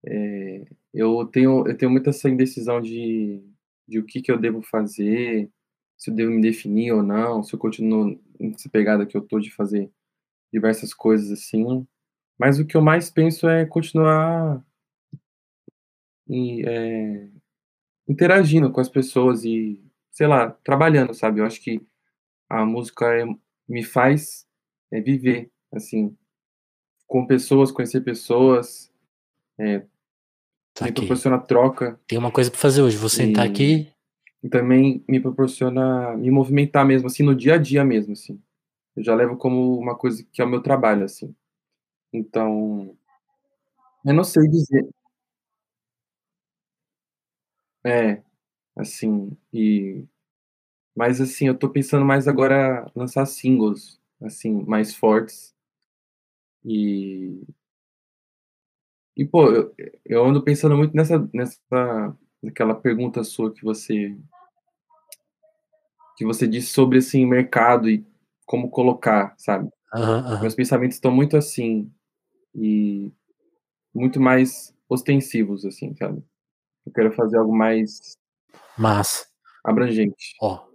É, 0.05 0.65
eu 0.93 1.25
tenho, 1.27 1.67
eu 1.67 1.77
tenho 1.77 1.91
muita 1.91 2.11
essa 2.11 2.29
indecisão 2.29 2.81
de, 2.81 3.43
de 3.87 3.99
o 3.99 4.05
que, 4.05 4.21
que 4.21 4.31
eu 4.31 4.39
devo 4.39 4.61
fazer, 4.63 5.51
se 5.97 6.11
eu 6.11 6.15
devo 6.15 6.31
me 6.31 6.41
definir 6.41 6.93
ou 6.93 7.03
não, 7.03 7.43
se 7.43 7.53
eu 7.55 7.59
continuo 7.59 8.19
nessa 8.39 8.69
pegada 8.69 9.05
que 9.05 9.17
eu 9.17 9.21
tô 9.21 9.39
de 9.39 9.51
fazer 9.53 9.91
diversas 10.53 10.93
coisas 10.93 11.31
assim. 11.31 11.87
Mas 12.39 12.59
o 12.59 12.65
que 12.67 12.77
eu 12.77 12.81
mais 12.83 13.09
penso 13.11 13.49
é 13.49 13.65
continuar 13.65 14.63
e, 16.27 16.63
é, 16.67 17.29
interagindo 18.07 18.71
com 18.71 18.81
as 18.81 18.89
pessoas 18.89 19.45
e, 19.45 19.83
sei 20.11 20.27
lá, 20.27 20.51
trabalhando, 20.63 21.13
sabe? 21.13 21.41
Eu 21.41 21.45
acho 21.45 21.61
que 21.61 21.81
a 22.49 22.65
música 22.65 23.05
é- 23.15 23.25
me 23.69 23.83
faz 23.83 24.44
é, 24.95 25.01
viver, 25.01 25.49
assim, 25.73 26.15
com 27.07 27.25
pessoas, 27.27 27.71
conhecer 27.71 28.01
pessoas, 28.01 28.91
me 29.57 29.81
Tá 30.73 30.85
aqui. 30.85 30.93
proporciona 30.93 31.39
troca 31.39 31.97
Tem 32.05 32.17
uma 32.17 32.31
coisa 32.31 32.51
pra 32.51 32.59
fazer 32.59 32.81
hoje. 32.81 32.97
Vou 32.97 33.07
sentar 33.09 33.45
E- 33.45 33.49
aqui. 33.49 33.91
e 34.43 34.49
também 34.49 35.03
me 35.07 35.19
proporciona 35.19 36.15
me 36.17 36.29
movimentar 36.29 36.85
mesmo, 36.85 37.07
assim, 37.07 37.23
no 37.23 37.33
dia 37.35 37.55
a 37.55 37.57
dia 37.57 37.83
mesmo, 37.83 38.13
assim. 38.13 38.41
Eu 38.95 39.03
já 39.03 39.15
levo 39.15 39.37
como 39.37 39.77
uma 39.77 39.95
coisa 39.95 40.25
que 40.31 40.41
é 40.41 40.45
o 40.45 40.49
meu 40.49 40.61
trabalho, 40.61 41.03
assim. 41.05 41.33
Então, 42.13 42.95
eu 44.05 44.13
não 44.13 44.23
sei 44.23 44.47
dizer. 44.49 44.87
É, 47.83 48.21
assim, 48.75 49.31
e 49.53 50.03
mas 50.95 51.19
assim, 51.21 51.47
eu 51.47 51.57
tô 51.57 51.69
pensando 51.69 52.05
mais 52.05 52.27
agora 52.27 52.89
lançar 52.95 53.25
singles, 53.25 53.99
assim, 54.21 54.63
mais 54.65 54.95
fortes. 54.95 55.53
E 56.63 57.41
e 59.17 59.25
pô, 59.25 59.49
eu, 59.49 59.73
eu 60.05 60.25
ando 60.25 60.43
pensando 60.43 60.75
muito 60.75 60.95
nessa 60.95 61.29
nessa 61.33 62.17
naquela 62.41 62.75
pergunta 62.75 63.23
sua 63.23 63.53
que 63.53 63.63
você 63.63 64.17
que 66.17 66.25
você 66.25 66.47
disse 66.47 66.67
sobre 66.67 66.97
assim 66.97 67.25
mercado 67.25 67.89
e 67.89 68.05
como 68.45 68.69
colocar, 68.69 69.33
sabe? 69.37 69.69
Meus 70.41 70.55
pensamentos 70.55 70.95
estão 70.97 71.11
muito 71.11 71.37
assim 71.37 71.91
e 72.53 73.11
muito 73.93 74.19
mais 74.19 74.73
ostensivos 74.89 75.65
assim, 75.65 75.95
sabe? 75.95 76.23
Eu 76.85 76.91
quero 76.91 77.11
fazer 77.13 77.37
algo 77.37 77.55
mais 77.55 78.17
Massa. 78.77 79.27
abrangente. 79.63 80.35
Ó. 80.41 80.65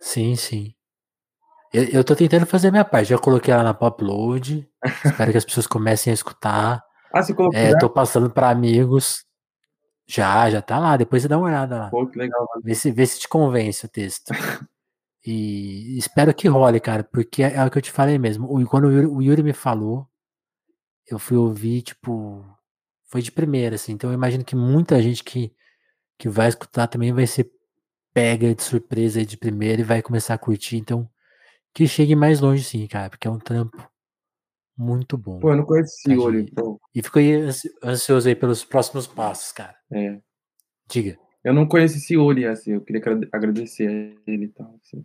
Sim, 0.00 0.36
sim. 0.36 0.74
Eu, 1.74 1.84
eu 1.84 2.04
tô 2.04 2.14
tentando 2.14 2.46
fazer 2.46 2.68
a 2.68 2.70
minha 2.70 2.84
parte. 2.84 3.08
Já 3.08 3.18
coloquei 3.18 3.52
ela 3.52 3.62
na 3.62 3.74
Popload. 3.74 4.68
Espero 5.04 5.32
que 5.32 5.38
as 5.38 5.44
pessoas 5.44 5.66
comecem 5.66 6.10
a 6.10 6.14
escutar. 6.14 6.82
Ah, 7.12 7.22
você 7.22 7.34
colocou 7.34 7.58
É, 7.58 7.70
já? 7.70 7.78
tô 7.78 7.90
passando 7.90 8.30
pra 8.30 8.48
amigos. 8.50 9.24
Já, 10.06 10.48
já 10.50 10.62
tá 10.62 10.78
lá. 10.78 10.96
Depois 10.96 11.22
você 11.22 11.28
dá 11.28 11.36
uma 11.38 11.46
olhada 11.48 11.76
lá. 11.78 11.90
Pô, 11.90 12.06
que 12.06 12.18
legal. 12.18 12.46
Vê 12.62 12.74
se, 12.74 12.90
vê 12.90 13.04
se 13.06 13.18
te 13.20 13.28
convence 13.28 13.84
o 13.84 13.88
texto. 13.88 14.28
E 15.26 15.96
espero 15.96 16.34
que 16.34 16.46
role, 16.46 16.78
cara, 16.78 17.02
porque 17.02 17.42
é, 17.42 17.54
é 17.54 17.64
o 17.64 17.70
que 17.70 17.78
eu 17.78 17.82
te 17.82 17.90
falei 17.90 18.18
mesmo. 18.18 18.46
O- 18.46 18.66
quando 18.66 18.88
o 18.88 18.92
Yuri, 18.92 19.06
o 19.06 19.22
Yuri 19.22 19.42
me 19.42 19.54
falou, 19.54 20.06
eu 21.10 21.18
fui 21.18 21.34
ouvir, 21.34 21.80
tipo, 21.80 22.44
foi 23.06 23.22
de 23.22 23.32
primeira, 23.32 23.76
assim. 23.76 23.92
Então 23.92 24.10
eu 24.10 24.14
imagino 24.14 24.44
que 24.44 24.54
muita 24.54 25.00
gente 25.00 25.24
que, 25.24 25.50
que 26.18 26.28
vai 26.28 26.48
escutar 26.48 26.88
também 26.88 27.10
vai 27.10 27.26
ser 27.26 27.50
pega 28.12 28.54
de 28.54 28.62
surpresa 28.62 29.18
aí 29.18 29.24
de 29.24 29.38
primeira 29.38 29.80
e 29.80 29.84
vai 29.84 30.02
começar 30.02 30.34
a 30.34 30.38
curtir. 30.38 30.76
Então, 30.76 31.08
que 31.74 31.86
chegue 31.88 32.14
mais 32.14 32.40
longe, 32.40 32.62
sim, 32.64 32.86
cara, 32.86 33.10
porque 33.10 33.26
é 33.26 33.30
um 33.30 33.38
trampo 33.38 33.76
Muito 34.78 35.18
bom. 35.18 35.40
Pô, 35.40 35.50
eu 35.50 35.56
não 35.56 35.64
conheço 35.64 35.92
esse 35.94 36.02
Tadinho. 36.08 36.22
Yuri. 36.22 36.50
Pô, 36.52 36.80
E 36.94 37.02
fico 37.02 37.18
ansioso 37.82 38.28
aí 38.28 38.34
pelos 38.34 38.64
próximos 38.64 39.06
passos, 39.06 39.52
cara. 39.52 39.76
é. 39.92 40.20
Diga. 40.88 41.18
Eu 41.42 41.52
não 41.52 41.66
conheço 41.66 41.96
esse 41.96 42.14
Yuri, 42.14 42.46
assim, 42.46 42.72
eu 42.72 42.80
queria 42.80 43.00
agrade- 43.02 43.28
agradecer 43.32 43.88
a 43.88 44.30
ele 44.30 44.46
e 44.46 44.48
tal, 44.48 44.78
assim. 44.82 45.02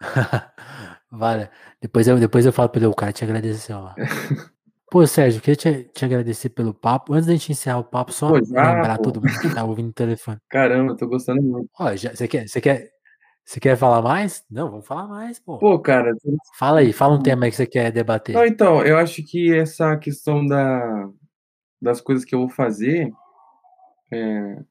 vale. 1.10 1.48
Depois 1.80 2.06
eu, 2.08 2.18
depois 2.18 2.46
eu 2.46 2.52
falo 2.52 2.68
pra 2.68 2.78
ele, 2.78 2.86
o 2.86 2.94
cara 2.94 3.12
te 3.12 3.24
agradeceu 3.24 3.80
lá. 3.80 3.94
Pô, 4.90 5.06
Sérgio, 5.06 5.38
eu 5.38 5.42
queria 5.42 5.56
te, 5.56 5.84
te 5.92 6.04
agradecer 6.04 6.48
pelo 6.50 6.74
papo. 6.74 7.12
Antes 7.12 7.26
da 7.26 7.32
gente 7.32 7.52
encerrar 7.52 7.78
o 7.78 7.84
papo, 7.84 8.12
só 8.12 8.28
Pô, 8.28 8.44
já, 8.44 8.74
lembrar 8.74 8.96
pô. 8.98 9.04
todo 9.04 9.20
mundo 9.20 9.38
que 9.38 9.52
tá 9.52 9.64
ouvindo 9.64 9.90
o 9.90 9.92
telefone. 9.92 10.38
Caramba, 10.48 10.92
eu 10.92 10.96
tô 10.96 11.06
gostando 11.06 11.42
muito. 11.42 11.68
Ó, 11.78 11.94
já, 11.96 12.14
você 12.14 12.26
quer, 12.26 12.48
você 12.48 12.60
quer, 12.60 12.90
você 13.44 13.58
quer 13.60 13.76
falar 13.76 14.00
mais? 14.02 14.44
Não, 14.50 14.70
vamos 14.70 14.86
falar 14.86 15.06
mais, 15.08 15.38
pô. 15.40 15.58
Pô, 15.58 15.78
cara, 15.78 16.12
Fala 16.58 16.80
aí, 16.80 16.92
fala 16.92 17.14
um 17.16 17.22
tema 17.22 17.44
aí 17.44 17.50
que 17.50 17.56
você 17.56 17.66
quer 17.66 17.90
debater. 17.90 18.34
Não, 18.34 18.44
então, 18.46 18.84
eu 18.84 18.96
acho 18.96 19.22
que 19.24 19.52
essa 19.52 19.96
questão 19.96 20.46
da, 20.46 21.08
das 21.80 22.00
coisas 22.00 22.24
que 22.24 22.34
eu 22.34 22.40
vou 22.40 22.48
fazer, 22.48 23.12
é, 24.12 24.62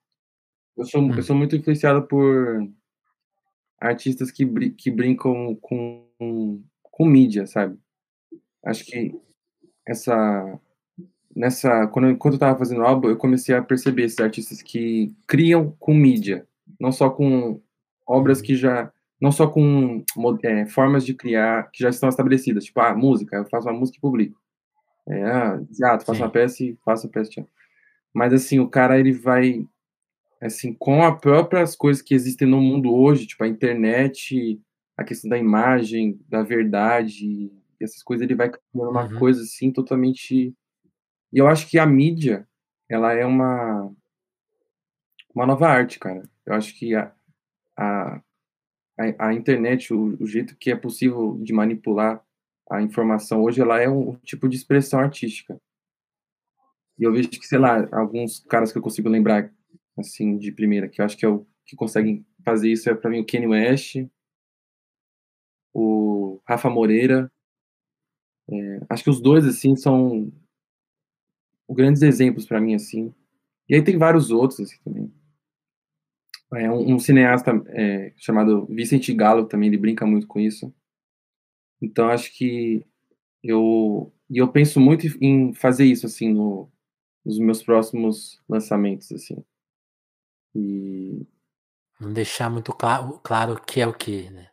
eu, 0.78 0.86
sou, 0.86 1.02
Hum. 1.02 1.14
eu 1.16 1.24
sou 1.24 1.36
muito 1.36 1.56
influenciado 1.56 2.08
por 2.08 2.70
artistas 3.80 4.32
que, 4.32 4.46
que 4.72 4.92
brincam 4.92 5.56
com, 5.62 6.06
com 6.84 7.06
mídia, 7.06 7.48
sabe? 7.48 7.78
Acho 8.64 8.86
que 8.86 9.14
essa, 9.88 10.60
nessa, 11.36 11.88
quando, 11.88 12.10
eu- 12.10 12.18
quando 12.18 12.34
eu 12.36 12.40
tava 12.40 12.58
fazendo 12.60 12.82
o 12.82 12.86
álbum, 12.86 13.10
eu 13.10 13.18
comecei 13.18 13.56
a 13.56 13.62
perceber 13.64 14.04
esses 14.04 14.20
artistas 14.20 14.62
que 14.62 15.14
criam 15.28 15.72
com 15.80 15.94
mídia, 15.94 16.48
não 16.80 16.92
só 16.92 17.10
com 17.10 17.62
obras 18.10 18.42
que 18.42 18.56
já, 18.56 18.92
não 19.22 19.32
só 19.32 19.48
com 19.48 20.04
é, 20.44 20.66
formas 20.66 21.06
de 21.06 21.14
criar 21.14 21.70
que 21.72 21.84
já 21.84 21.90
estão 21.90 22.10
estabelecidas, 22.10 22.66
tipo, 22.66 22.80
ah, 22.82 22.96
música, 22.96 23.38
eu 23.38 23.46
faço 23.46 23.68
uma 23.70 23.78
música 23.80 23.98
e 23.98 24.02
publico. 24.02 24.42
É, 25.08 25.24
ah, 25.24 25.62
teatro, 25.72 26.06
faço 26.06 26.18
Sim. 26.18 26.24
uma 26.24 26.30
peça 26.32 26.64
e 26.64 26.78
faço 26.84 27.08
a 27.08 27.10
peça 27.10 27.30
de 27.30 27.36
teatro. 27.36 27.52
Mas, 28.14 28.34
assim, 28.34 28.60
o 28.60 28.68
cara, 28.68 29.00
ele 29.00 29.12
vai, 29.12 29.64
assim, 30.42 30.74
com 30.74 31.04
as 31.04 31.20
próprias 31.22 31.76
coisas 31.76 32.02
que 32.02 32.16
existem 32.16 32.48
no 32.48 32.60
mundo 32.60 32.94
hoje, 32.94 33.28
tipo, 33.28 33.44
a 33.44 33.48
internet, 33.48 34.60
a 34.98 35.04
questão 35.04 35.30
da 35.30 35.38
imagem, 35.38 36.20
da 36.28 36.42
verdade, 36.44 37.52
essas 37.80 38.02
coisas, 38.04 38.24
ele 38.26 38.36
vai 38.36 38.50
criando 38.50 38.90
uma 38.92 39.06
Uhum. 39.06 39.20
coisa, 39.20 39.42
assim, 39.44 39.72
totalmente... 39.72 40.54
E 41.32 41.38
eu 41.38 41.48
acho 41.48 41.68
que 41.70 41.78
a 41.78 41.86
mídia, 41.86 42.48
ela 42.90 43.14
é 43.14 43.24
uma, 43.26 43.92
uma 45.34 45.46
nova 45.46 45.68
arte, 45.68 46.00
cara. 46.00 46.24
Eu 46.46 46.54
acho 46.56 46.78
que 46.78 46.96
a, 46.96 47.12
a, 47.80 48.22
a, 49.00 49.30
a 49.30 49.34
internet, 49.34 49.94
o, 49.94 50.18
o 50.22 50.28
jeito 50.28 50.56
que 50.58 50.72
é 50.72 50.76
possível 50.76 51.40
de 51.42 51.54
manipular 51.54 52.24
a 52.70 52.82
informação 52.82 53.42
hoje, 53.44 53.62
ela 53.62 53.80
é 53.80 53.90
um 53.90 54.16
tipo 54.18 54.48
de 54.48 54.56
expressão 54.56 55.00
artística. 55.00 55.60
E 57.00 57.04
eu 57.04 57.14
vejo 57.14 57.30
que, 57.30 57.48
sei 57.48 57.58
lá, 57.58 57.88
alguns 57.92 58.40
caras 58.42 58.72
que 58.72 58.78
eu 58.78 58.82
consigo 58.82 59.08
lembrar, 59.10 59.52
assim, 59.98 60.38
de 60.38 60.52
primeira, 60.52 60.90
que 60.90 61.02
eu 61.02 61.06
acho 61.06 61.18
que 61.18 61.26
é 61.26 61.30
o 61.30 61.48
que 61.66 61.76
conseguem 61.76 62.26
fazer 62.44 62.70
isso, 62.72 62.90
é 62.90 62.96
pra 62.96 63.10
mim 63.10 63.22
o 63.22 63.26
Kanye 63.26 63.48
West, 63.48 63.96
o 65.74 66.40
Rafa 66.48 66.70
Moreira. 66.70 67.32
É, 68.52 68.80
acho 68.90 69.04
que 69.04 69.10
os 69.10 69.22
dois, 69.22 69.46
assim, 69.46 69.76
são 69.76 70.32
grandes 71.70 72.02
exemplos 72.02 72.46
pra 72.46 72.60
mim, 72.60 72.76
assim. 72.76 73.14
E 73.68 73.76
aí 73.76 73.84
tem 73.84 73.98
vários 73.98 74.32
outros, 74.32 74.60
assim, 74.60 74.78
também. 74.84 75.14
É, 76.54 76.70
um, 76.70 76.96
um 76.96 77.00
cineasta 77.00 77.52
é, 77.68 78.14
chamado 78.18 78.66
Vicente 78.68 79.14
Gallo 79.14 79.46
também, 79.46 79.68
ele 79.68 79.78
brinca 79.78 80.06
muito 80.06 80.26
com 80.28 80.40
isso. 80.40 80.74
Então, 81.82 82.10
acho 82.10 82.36
que 82.36 82.86
eu... 83.44 84.14
E 84.30 84.38
eu 84.38 84.52
penso 84.52 84.80
muito 84.80 85.08
em 85.22 85.54
fazer 85.54 85.86
isso, 85.86 86.06
assim, 86.06 86.32
no, 86.32 86.72
nos 87.26 87.40
meus 87.40 87.64
próximos 87.64 88.42
lançamentos, 88.48 89.12
assim. 89.12 89.44
E... 90.56 91.26
Não 92.00 92.14
deixar 92.14 92.50
muito 92.50 92.72
claro, 92.74 93.20
claro 93.24 93.54
o 93.54 93.62
que 93.62 93.82
é 93.82 93.88
o 93.88 93.94
que, 93.94 94.30
né? 94.30 94.50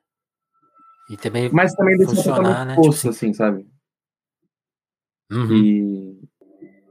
E 1.11 1.16
também 1.16 1.51
Mas 1.53 1.72
também 1.74 1.97
deixar 1.97 2.14
funcionar, 2.14 2.66
né? 2.66 2.74
Tipo 2.74 2.86
posto, 2.86 3.09
assim, 3.09 3.28
assim, 3.28 3.34
sabe? 3.34 3.66
uhum, 5.30 5.57
E... 5.57 6.28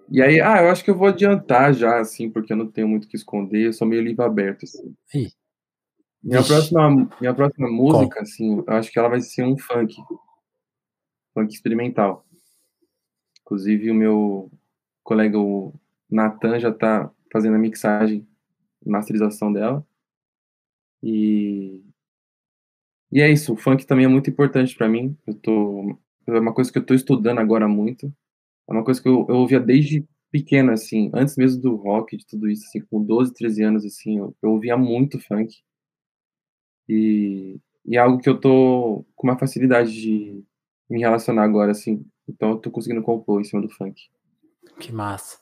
E 0.09 0.21
aí, 0.21 0.39
ah, 0.39 0.61
eu 0.61 0.69
acho 0.69 0.83
que 0.83 0.89
eu 0.91 0.97
vou 0.97 1.07
adiantar 1.07 1.73
já, 1.73 1.99
assim, 1.99 2.29
porque 2.29 2.53
eu 2.53 2.57
não 2.57 2.67
tenho 2.69 2.87
muito 2.87 3.05
o 3.05 3.07
que 3.07 3.15
esconder, 3.15 3.65
eu 3.65 3.73
sou 3.73 3.87
meio 3.87 4.01
livro 4.03 4.23
aberto, 4.23 4.63
assim. 4.63 4.95
Ih, 5.13 5.31
Minha 6.23 6.43
próxima, 6.43 7.09
minha 7.19 7.33
próxima 7.33 7.67
qual? 7.67 7.73
música, 7.75 8.21
assim, 8.21 8.57
eu 8.57 8.73
acho 8.73 8.91
que 8.91 8.99
ela 8.99 9.09
vai 9.09 9.19
ser 9.21 9.43
um 9.43 9.57
funk, 9.57 9.95
funk 11.33 11.53
experimental. 11.53 12.25
Inclusive, 13.41 13.91
o 13.91 13.95
meu 13.95 14.51
colega, 15.03 15.39
o 15.39 15.73
Natan, 16.09 16.59
já 16.59 16.71
tá 16.71 17.11
fazendo 17.31 17.55
a 17.55 17.59
mixagem, 17.59 18.27
masterização 18.85 19.51
dela. 19.51 19.85
E, 21.01 21.83
e 23.11 23.21
é 23.21 23.29
isso, 23.31 23.53
o 23.53 23.57
funk 23.57 23.85
também 23.85 24.05
é 24.05 24.07
muito 24.07 24.29
importante 24.29 24.75
pra 24.75 24.87
mim. 24.87 25.17
Eu 25.25 25.33
tô, 25.35 25.97
é 26.27 26.39
uma 26.39 26.53
coisa 26.53 26.71
que 26.71 26.77
eu 26.77 26.85
tô 26.85 26.93
estudando 26.93 27.39
agora 27.39 27.67
muito. 27.67 28.11
É 28.67 28.73
uma 28.73 28.83
coisa 28.83 29.01
que 29.01 29.07
eu, 29.07 29.25
eu 29.29 29.35
ouvia 29.35 29.59
desde 29.59 30.05
pequeno, 30.31 30.71
assim, 30.71 31.09
antes 31.13 31.37
mesmo 31.37 31.61
do 31.61 31.75
rock, 31.75 32.17
de 32.17 32.25
tudo 32.25 32.49
isso, 32.49 32.65
assim, 32.67 32.81
com 32.81 33.01
12, 33.03 33.33
13 33.33 33.63
anos, 33.63 33.85
assim, 33.85 34.17
eu, 34.17 34.35
eu 34.41 34.51
ouvia 34.51 34.75
muito 34.75 35.19
funk. 35.19 35.55
E, 36.87 37.57
e 37.85 37.95
é 37.95 37.99
algo 37.99 38.19
que 38.19 38.29
eu 38.29 38.39
tô 38.39 39.05
com 39.15 39.27
uma 39.27 39.37
facilidade 39.37 39.91
de 39.91 40.43
me 40.89 40.99
relacionar 40.99 41.43
agora, 41.43 41.71
assim. 41.71 42.05
Então 42.27 42.51
eu 42.51 42.57
tô 42.57 42.69
conseguindo 42.71 43.01
compor 43.01 43.41
em 43.41 43.43
cima 43.43 43.61
do 43.61 43.69
funk. 43.69 44.01
Que 44.79 44.91
massa. 44.91 45.37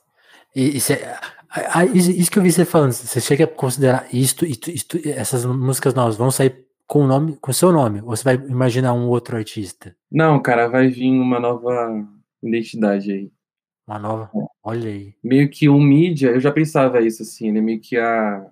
E, 0.55 0.78
e 0.78 0.80
cê- 0.80 1.01
a- 1.49 1.80
a- 1.80 1.86
isso 1.86 2.30
que 2.32 2.38
eu 2.39 2.43
vi 2.43 2.51
você 2.51 2.65
falando, 2.65 2.91
você 2.91 3.19
chega 3.19 3.45
a 3.45 3.47
considerar 3.47 4.07
isto, 4.13 4.45
isto, 4.45 4.69
isto- 4.69 4.97
essas 5.09 5.45
músicas 5.45 5.93
novas 5.93 6.15
vão 6.15 6.30
sair 6.32 6.63
com 6.86 6.99
o 7.03 7.07
nome, 7.07 7.38
com 7.38 7.49
o 7.51 7.53
seu 7.53 7.71
nome, 7.71 8.01
ou 8.01 8.15
você 8.15 8.24
vai 8.24 8.36
imaginar 8.36 8.93
um 8.93 9.07
outro 9.07 9.36
artista? 9.36 9.95
Não, 10.11 10.39
cara, 10.41 10.67
vai 10.67 10.88
vir 10.89 11.09
uma 11.09 11.39
nova 11.39 12.05
identidade 12.48 13.12
aí. 13.12 13.32
Uma 13.88 14.00
nova? 14.00 14.32
Olha 14.64 14.89
aí. 14.89 15.14
Meio 15.24 15.50
que 15.50 15.68
o 15.68 15.78
mídia, 15.80 16.30
eu 16.30 16.39
já 16.39 16.52
pensava 16.52 17.02
isso, 17.02 17.22
assim, 17.22 17.52
né? 17.52 17.60
Meio 17.62 17.80
que 17.82 17.98
a. 17.98 18.50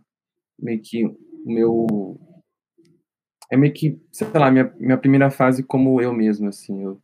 Meio 0.59 0.81
que 0.81 1.05
o 1.05 1.17
meu. 1.45 2.19
É 3.49 3.57
meio 3.57 3.73
que, 3.73 3.99
sei 4.11 4.27
lá, 4.33 4.49
minha, 4.51 4.73
minha 4.77 4.97
primeira 4.97 5.29
fase 5.29 5.63
como 5.63 6.01
eu 6.01 6.13
mesmo, 6.13 6.47
assim. 6.49 6.83
Eu, 6.83 7.01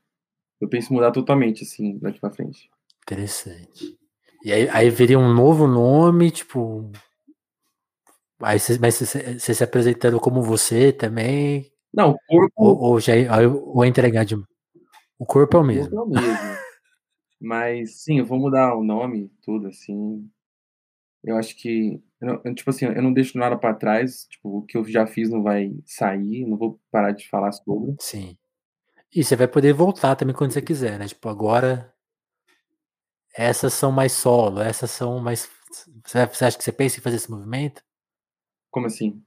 eu 0.61 0.67
penso 0.67 0.93
mudar 0.93 1.11
totalmente, 1.11 1.63
assim, 1.63 1.97
daqui 1.99 2.19
pra 2.19 2.31
frente. 2.31 2.69
Interessante. 3.03 3.97
E 4.43 4.51
aí, 4.51 4.69
aí 4.69 4.89
viria 4.89 5.17
um 5.19 5.33
novo 5.33 5.67
nome, 5.67 6.29
tipo. 6.31 6.91
Aí 8.41 8.59
você, 8.59 8.77
mas 8.77 8.95
você, 8.95 9.39
você 9.39 9.53
se 9.53 9.63
apresentando 9.63 10.19
como 10.19 10.43
você 10.43 10.91
também, 10.91 11.71
Não, 11.93 12.11
o 12.11 12.17
corpo, 12.27 12.53
ou, 12.55 12.79
ou 12.79 12.99
já 12.99 13.15
eu 13.15 13.73
vou 13.73 13.85
entregar 13.85 14.25
de. 14.25 14.35
O 15.17 15.25
corpo 15.25 15.57
é 15.57 15.59
o 15.59 15.63
o 15.63 15.65
mesmo. 15.65 15.89
corpo 15.89 16.15
é 16.15 16.19
o 16.19 16.21
mesmo. 16.21 16.66
Mas 17.39 18.03
sim, 18.03 18.19
eu 18.19 18.25
vou 18.25 18.39
mudar 18.39 18.75
o 18.75 18.83
nome, 18.83 19.31
tudo, 19.43 19.67
assim. 19.67 20.29
Eu 21.23 21.37
acho 21.37 21.55
que, 21.57 22.01
eu 22.21 22.27
não- 22.27 22.41
eu, 22.45 22.55
tipo 22.55 22.69
assim, 22.69 22.85
eu 22.85 23.01
não 23.03 23.13
deixo 23.13 23.37
nada 23.37 23.57
pra 23.57 23.73
trás. 23.73 24.25
Tipo, 24.29 24.59
o 24.59 24.63
que 24.63 24.77
eu 24.77 24.85
já 24.85 25.07
fiz 25.07 25.29
não 25.29 25.43
vai 25.43 25.73
sair, 25.85 26.45
não 26.47 26.57
vou 26.57 26.79
parar 26.91 27.11
de 27.11 27.27
falar 27.29 27.51
sobre. 27.51 27.95
Sim. 27.99 28.37
E 29.15 29.23
você 29.23 29.35
vai 29.35 29.47
poder 29.47 29.73
voltar 29.73 30.15
também 30.15 30.35
quando 30.35 30.51
você 30.53 30.61
quiser, 30.61 30.99
né? 30.99 31.07
Tipo, 31.07 31.29
agora 31.29 31.93
essas 33.33 33.73
são 33.73 33.91
mais 33.91 34.11
solo, 34.11 34.59
essas 34.61 34.91
são 34.91 35.19
mais. 35.19 35.49
Você 36.05 36.25
você 36.27 36.45
acha 36.45 36.57
que 36.57 36.63
você 36.63 36.71
pensa 36.71 36.97
em 36.99 37.01
fazer 37.01 37.17
esse 37.17 37.31
movimento? 37.31 37.81
Como 38.71 38.87
assim? 38.87 39.23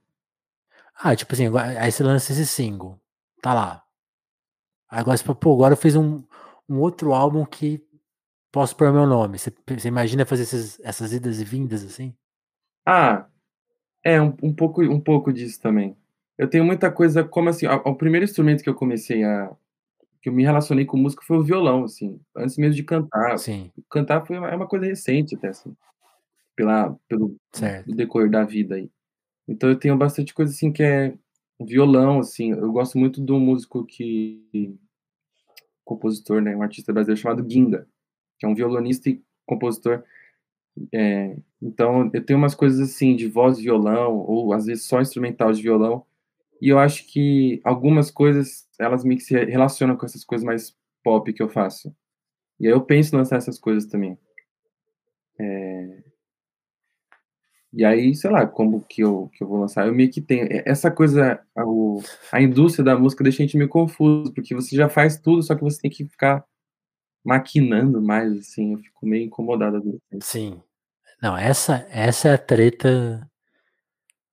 Ah, 0.94 1.16
tipo 1.16 1.32
assim, 1.34 1.46
agora- 1.46 1.80
aí 1.82 1.90
você 1.90 2.02
lança 2.04 2.32
esse 2.32 2.46
single, 2.46 3.00
tá 3.42 3.52
lá. 3.54 3.84
Agora 4.88 5.16
você 5.16 5.24
fala, 5.24 5.38
pô, 5.38 5.54
agora 5.54 5.74
eu 5.74 5.76
fiz 5.78 5.94
um, 5.96 6.22
um 6.68 6.78
outro 6.80 7.12
álbum 7.14 7.44
que 7.44 7.82
posso 8.52 8.76
pôr 8.76 8.92
meu 8.92 9.06
nome. 9.06 9.38
Você, 9.38 9.52
você 9.68 9.88
imagina 9.88 10.26
fazer 10.26 10.42
esses- 10.44 10.80
essas 10.80 11.12
idas 11.12 11.40
e 11.40 11.44
vindas 11.44 11.84
assim? 11.84 12.14
Ah, 12.84 13.26
é 14.04 14.20
um, 14.22 14.34
um 14.42 14.54
pouco, 14.54 14.82
um 14.82 15.00
pouco 15.00 15.32
disso 15.32 15.60
também. 15.60 15.96
Eu 16.38 16.48
tenho 16.48 16.64
muita 16.64 16.90
coisa, 16.92 17.24
como 17.24 17.48
assim, 17.50 17.66
a- 17.66 17.76
o 17.76 17.94
primeiro 17.96 18.24
instrumento 18.24 18.62
que 18.62 18.70
eu 18.70 18.74
comecei 18.74 19.24
a, 19.24 19.50
que 20.22 20.28
eu 20.30 20.32
me 20.32 20.44
relacionei 20.44 20.84
com 20.86 20.96
música 20.96 21.22
foi 21.26 21.38
o 21.38 21.44
violão, 21.44 21.84
assim, 21.84 22.20
antes 22.36 22.58
mesmo 22.58 22.76
de 22.76 22.84
cantar. 22.84 23.38
Sim, 23.38 23.72
Cantar 23.90 24.26
foi 24.26 24.38
uma, 24.38 24.50
é 24.50 24.56
uma 24.56 24.68
coisa 24.68 24.86
recente 24.86 25.36
até, 25.36 25.48
assim, 25.48 25.74
pela, 26.56 26.96
pelo 27.08 27.36
certo. 27.52 27.94
decorrer 27.94 28.30
da 28.30 28.44
vida 28.44 28.76
aí. 28.76 28.90
Então 29.48 29.70
eu 29.70 29.78
tenho 29.78 29.96
bastante 29.96 30.34
coisa, 30.34 30.52
assim, 30.52 30.72
que 30.72 30.82
é 30.82 31.14
violão, 31.60 32.20
assim, 32.20 32.52
eu 32.52 32.72
gosto 32.72 32.98
muito 32.98 33.24
de 33.24 33.32
um 33.32 33.40
músico 33.40 33.84
que, 33.86 34.78
compositor, 35.84 36.40
né, 36.40 36.56
um 36.56 36.62
artista 36.62 36.92
brasileiro 36.92 37.20
chamado 37.20 37.46
Ginga, 37.48 37.86
que 38.40 38.46
é 38.46 38.48
um 38.48 38.54
violonista 38.54 39.08
e 39.08 39.22
compositor 39.46 40.02
é, 40.92 41.36
então, 41.60 42.10
eu 42.12 42.24
tenho 42.24 42.38
umas 42.38 42.54
coisas 42.54 42.80
assim 42.80 43.14
de 43.16 43.28
voz 43.28 43.58
e 43.58 43.62
violão, 43.62 44.16
ou 44.16 44.52
às 44.52 44.66
vezes 44.66 44.84
só 44.84 45.00
instrumental 45.00 45.52
de 45.52 45.62
violão, 45.62 46.04
e 46.60 46.68
eu 46.68 46.78
acho 46.78 47.06
que 47.06 47.60
algumas 47.64 48.10
coisas, 48.10 48.68
elas 48.78 49.02
que 49.02 49.20
se 49.20 49.34
relacionam 49.44 49.96
com 49.96 50.06
essas 50.06 50.24
coisas 50.24 50.44
mais 50.44 50.76
pop 51.02 51.32
que 51.32 51.42
eu 51.42 51.48
faço. 51.48 51.94
E 52.58 52.66
aí 52.66 52.72
eu 52.72 52.82
penso 52.82 53.14
em 53.14 53.18
lançar 53.18 53.36
essas 53.36 53.58
coisas 53.58 53.86
também. 53.86 54.18
É... 55.38 56.02
E 57.72 57.84
aí, 57.84 58.14
sei 58.16 58.30
lá, 58.30 58.46
como 58.46 58.80
que 58.82 59.02
eu, 59.02 59.30
que 59.32 59.44
eu 59.44 59.48
vou 59.48 59.60
lançar? 59.60 59.86
Eu 59.86 59.94
meio 59.94 60.10
que 60.10 60.20
tenho. 60.20 60.44
é, 60.50 60.62
Essa 60.66 60.90
coisa, 60.90 61.40
a, 61.56 61.62
a 62.32 62.42
indústria 62.42 62.84
da 62.84 62.98
música 62.98 63.22
deixa 63.22 63.42
a 63.42 63.46
gente 63.46 63.56
meio 63.56 63.68
confuso, 63.68 64.32
porque 64.34 64.54
você 64.54 64.74
já 64.76 64.88
faz 64.88 65.18
tudo, 65.18 65.42
só 65.42 65.54
que 65.54 65.62
você 65.62 65.80
tem 65.80 65.90
que 65.90 66.04
ficar 66.06 66.44
maquinando 67.24 68.00
mais, 68.00 68.36
assim. 68.38 68.72
Eu 68.72 68.78
fico 68.78 69.06
meio 69.06 69.24
incomodado. 69.26 70.00
Sim. 70.20 70.62
Não, 71.22 71.36
essa, 71.36 71.86
essa 71.90 72.28
é 72.28 72.34
a 72.34 72.38
treta 72.38 73.28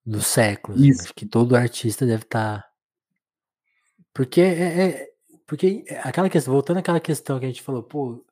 do 0.06 0.22
século. 0.22 0.78
assim, 0.78 0.88
Isso. 0.88 1.04
Acho 1.04 1.14
que 1.14 1.26
todo 1.26 1.56
artista 1.56 2.06
deve 2.06 2.24
estar. 2.24 2.66
Porque 4.14 4.42
é, 4.42 4.90
é- 5.04 5.08
porque 5.46 5.86
aquela 6.04 6.30
questão, 6.30 6.54
voltando 6.54 6.78
àquela 6.78 7.00
questão 7.00 7.40
que 7.40 7.46
a 7.46 7.48
gente 7.50 7.62
falou, 7.62 7.84
pô, 7.84 8.26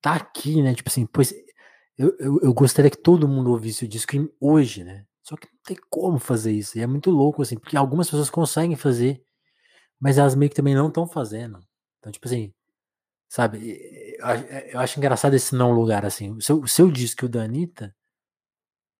tá 0.00 0.14
aqui, 0.14 0.62
né? 0.62 0.74
Tipo 0.74 0.88
assim, 0.88 1.06
pois 1.06 1.34
eu, 1.98 2.14
eu, 2.18 2.40
eu 2.42 2.54
gostaria 2.54 2.90
que 2.90 2.98
todo 2.98 3.28
mundo 3.28 3.50
ouvisse 3.50 3.84
o 3.84 3.88
disco 3.88 4.12
hoje, 4.40 4.84
né? 4.84 5.04
Só 5.22 5.36
que 5.36 5.46
não 5.46 5.58
tem 5.64 5.76
como 5.90 6.18
fazer 6.18 6.52
isso. 6.52 6.78
E 6.78 6.82
é 6.82 6.86
muito 6.86 7.10
louco, 7.10 7.42
assim, 7.42 7.56
porque 7.58 7.76
algumas 7.76 8.08
pessoas 8.08 8.30
conseguem 8.30 8.76
fazer, 8.76 9.22
mas 10.00 10.18
elas 10.18 10.34
meio 10.34 10.50
que 10.50 10.56
também 10.56 10.74
não 10.74 10.88
estão 10.88 11.06
fazendo. 11.06 11.58
Então, 11.98 12.12
tipo 12.12 12.26
assim, 12.26 12.52
sabe? 13.34 14.16
Eu, 14.18 14.26
acho- 14.80 14.98
engraçado 14.98 15.34
esse 15.34 15.54
não 15.54 15.72
lugar, 15.72 16.04
assim. 16.06 16.32
O 16.32 16.40
seu, 16.42 16.60
o 16.60 16.68
seu 16.68 16.90
disco 16.90 17.26
o 17.26 17.28
da 17.28 17.42
Anitta, 17.44 17.94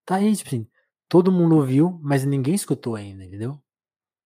tá 0.04 0.16
aí, 0.16 0.34
tipo 0.36 0.48
assim, 0.48 0.66
todo 1.08 1.32
mundo 1.32 1.56
ouviu, 1.56 1.98
mas 2.02 2.24
ninguém 2.24 2.54
escutou 2.54 2.94
ainda, 2.96 3.24
entendeu? 3.24 3.58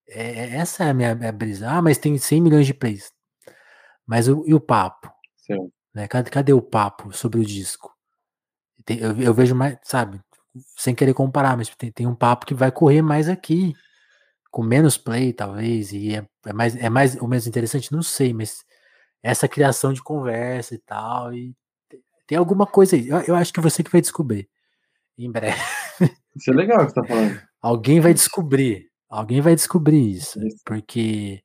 É, 0.09 0.23
é- 0.25 0.57
essa 0.59 0.85
é 0.85 0.91
a 0.91 0.95
minha, 0.95 1.15
brisa. 1.33 1.71
Ah, 1.71 1.83
mas 1.83 1.99
tem 1.99 2.17
100 2.19 2.41
milhões 2.43 2.67
de 2.67 2.75
plays. 2.75 3.13
Mas 4.07 4.29
o, 4.29 4.45
e 4.47 4.55
o 4.55 4.61
papo? 4.61 5.11
Certo. 5.37 5.73
né? 5.95 6.09
Cadê, 6.09 6.31
cadê 6.31 6.53
o 6.53 6.63
papo 6.63 7.13
sobre 7.13 7.41
o 7.41 7.45
disco? 7.47 7.95
Tem- 8.85 8.99
eu, 9.01 9.17
eu 9.21 9.35
vejo 9.35 9.55
mais, 9.55 9.79
sabe, 9.85 10.21
sem 10.77 10.95
querer 10.95 11.15
comparar, 11.15 11.57
mas 11.57 11.69
tem, 11.77 11.93
tem 11.93 12.07
um 12.07 12.15
papo 12.15 12.47
que 12.47 12.55
vai 12.55 12.73
correr 12.73 13.03
mais 13.03 13.29
aqui, 13.29 13.75
com 14.51 14.63
menos 14.63 14.99
play, 14.99 15.33
talvez, 15.33 15.93
e 15.93 16.17
é, 16.17 16.27
é 16.47 16.53
mais, 16.53 16.77
é 16.77 16.91
mais 16.91 17.17
ou 17.17 17.29
menos 17.29 17.47
interessante, 17.47 17.93
não 17.93 18.03
sei, 18.03 18.35
mas 18.35 18.65
essa 19.23 19.49
criação 19.49 19.93
de 19.93 20.03
conversa 20.03 20.75
e 20.75 20.79
tal, 20.79 21.33
e 21.33 21.55
tem, 22.27 22.37
alguma 22.37 22.67
coisa 22.67 22.95
aí. 22.95 23.09
Eu, 23.09 23.21
eu 23.21 23.35
acho 23.35 23.53
que 23.53 23.61
você 23.61 23.83
que 23.83 23.91
vai 23.91 24.01
descobrir. 24.01 24.49
Em 25.17 25.31
breve. 25.31 25.59
Isso 26.37 26.51
é 26.51 26.55
legal 26.55 26.87
que 26.87 26.93
você 26.93 26.95
tá 26.95 27.05
falando. 27.05 27.41
Alguém 27.61 28.01
vai 28.01 28.15
descobrir. 28.15 28.89
Alguém 29.09 29.41
vai 29.41 29.55
descobrir 29.55 30.13
isso. 30.13 30.39
Isso. 30.47 30.59
Porque, 30.65 31.43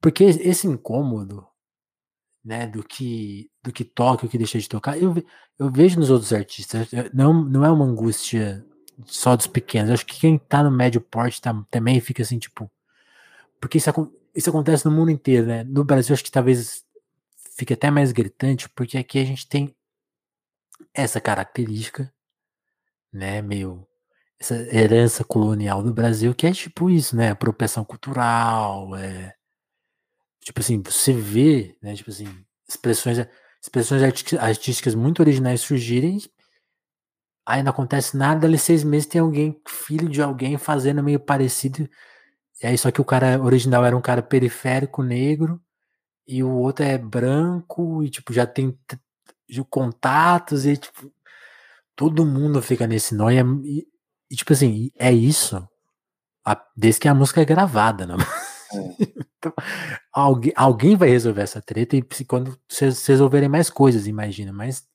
porque 0.00 0.24
esse 0.24 0.68
incômodo, 0.68 1.44
né, 2.44 2.66
do 2.66 2.84
que 2.84 3.50
do 3.62 3.72
que 3.72 3.84
toca 3.84 4.26
o 4.26 4.28
que 4.28 4.38
deixa 4.38 4.58
de 4.58 4.68
tocar, 4.68 4.98
eu, 5.00 5.14
eu 5.58 5.70
vejo 5.70 5.98
nos 5.98 6.10
outros 6.10 6.32
artistas. 6.32 6.88
Não, 7.12 7.32
não 7.32 7.64
é 7.64 7.70
uma 7.70 7.84
angústia 7.84 8.64
só 9.06 9.34
dos 9.36 9.46
pequenos. 9.46 9.88
Eu 9.88 9.94
acho 9.94 10.06
que 10.06 10.20
quem 10.20 10.38
tá 10.38 10.62
no 10.62 10.70
médio 10.70 11.00
porte 11.00 11.40
tá- 11.40 11.64
também 11.70 12.00
fica 12.00 12.22
assim, 12.22 12.38
tipo. 12.38 12.70
Porque 13.60 13.78
isso, 13.78 13.90
isso 14.34 14.50
acontece 14.50 14.84
no 14.84 14.90
mundo 14.90 15.10
inteiro, 15.10 15.46
né? 15.46 15.64
No 15.64 15.84
Brasil, 15.84 16.12
acho 16.12 16.24
que 16.24 16.30
talvez 16.30 16.81
fique 17.62 17.74
até 17.74 17.92
mais 17.92 18.10
gritante, 18.10 18.68
porque 18.70 18.98
aqui 18.98 19.20
a 19.20 19.24
gente 19.24 19.48
tem 19.48 19.72
essa 20.92 21.20
característica, 21.20 22.12
né, 23.12 23.40
meio 23.40 23.86
essa 24.40 24.56
herança 24.76 25.22
colonial 25.22 25.80
do 25.80 25.94
Brasil, 25.94 26.34
que 26.34 26.44
é 26.44 26.52
tipo 26.52 26.90
isso, 26.90 27.14
né, 27.14 27.30
apropriação 27.30 27.84
cultural, 27.84 28.96
é 28.96 29.32
tipo 30.40 30.58
assim, 30.58 30.82
você 30.82 31.12
vê, 31.12 31.76
né, 31.80 31.94
tipo 31.94 32.10
assim, 32.10 32.26
expressões 32.68 33.18
expressões 33.62 34.02
artísticas 34.40 34.96
muito 34.96 35.20
originais 35.20 35.60
surgirem, 35.60 36.18
aí 37.46 37.62
não 37.62 37.70
acontece 37.70 38.16
nada, 38.16 38.44
ali 38.44 38.58
seis 38.58 38.82
meses 38.82 39.06
tem 39.06 39.20
alguém, 39.20 39.62
filho 39.68 40.08
de 40.08 40.20
alguém 40.20 40.58
fazendo 40.58 41.00
meio 41.00 41.20
parecido, 41.20 41.88
e 42.60 42.66
aí 42.66 42.76
só 42.76 42.90
que 42.90 43.00
o 43.00 43.04
cara 43.04 43.40
original 43.40 43.84
era 43.84 43.96
um 43.96 44.02
cara 44.02 44.20
periférico 44.20 45.00
negro, 45.00 45.62
e 46.26 46.42
o 46.42 46.50
outro 46.50 46.84
é 46.84 46.96
branco, 46.98 48.02
e 48.02 48.10
tipo, 48.10 48.32
já 48.32 48.46
tem 48.46 48.76
contatos, 49.68 50.64
e 50.66 50.76
tipo, 50.76 51.12
todo 51.94 52.24
mundo 52.24 52.62
fica 52.62 52.86
nesse 52.86 53.14
nó, 53.14 53.30
e, 53.30 53.36
é- 53.38 53.42
e- 53.64 53.86
e, 54.30 54.36
tipo 54.36 54.52
assim, 54.52 54.90
é 54.98 55.12
isso, 55.12 55.66
a- 56.44 56.64
desde 56.76 57.00
que 57.00 57.08
a 57.08 57.14
música 57.14 57.40
é 57.42 57.44
gravada, 57.44 58.06
né? 58.06 58.14
Então, 59.42 59.52
alguém, 60.12 60.52
alguém 60.54 60.96
vai 60.96 61.08
resolver 61.08 61.42
essa 61.42 61.60
treta 61.60 61.96
e 61.96 62.02
quando 62.24 62.56
vocês 62.68 62.94
vocês 62.94 63.06
resolverem 63.08 63.48
mais 63.48 63.68
coisas, 63.68 64.06
imagina, 64.06 64.52
mas 64.52 64.86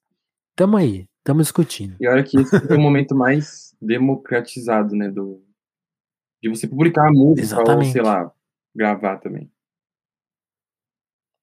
tamo 0.55 0.77
aí, 0.77 1.05
tamo 1.21 1.41
discutindo. 1.41 1.97
E 1.99 2.07
olha 2.07 2.23
que 2.23 2.39
esse 2.39 2.55
é 2.55 2.75
o 2.75 2.79
momento 2.79 3.13
mais 3.13 3.75
democratizado, 3.81 4.95
né? 4.95 5.09
Do, 5.09 5.43
de 6.41 6.49
você 6.49 6.65
publicar 6.65 7.09
a 7.09 7.11
música 7.11 7.41
Exatamente. 7.41 7.87
ou, 7.87 7.91
sei 7.91 8.01
lá, 8.01 8.31
gravar 8.73 9.17
também. 9.17 9.51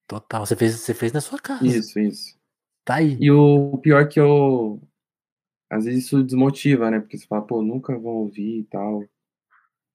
Total, 0.07 0.45
você 0.45 0.55
fez, 0.55 0.79
você 0.79 0.93
fez 0.93 1.11
na 1.11 1.21
sua 1.21 1.39
casa, 1.39 1.65
Isso, 1.65 1.99
isso. 1.99 2.37
tá 2.83 2.95
aí. 2.95 3.17
E 3.19 3.31
o 3.31 3.77
pior 3.79 4.07
que 4.07 4.19
eu. 4.19 4.79
Às 5.69 5.85
vezes 5.85 6.05
isso 6.05 6.23
desmotiva, 6.23 6.91
né? 6.91 6.99
Porque 6.99 7.17
você 7.17 7.25
fala, 7.25 7.41
pô, 7.41 7.61
nunca 7.61 7.97
vão 7.97 8.13
ouvir 8.13 8.59
e 8.59 8.63
tal. 8.65 9.03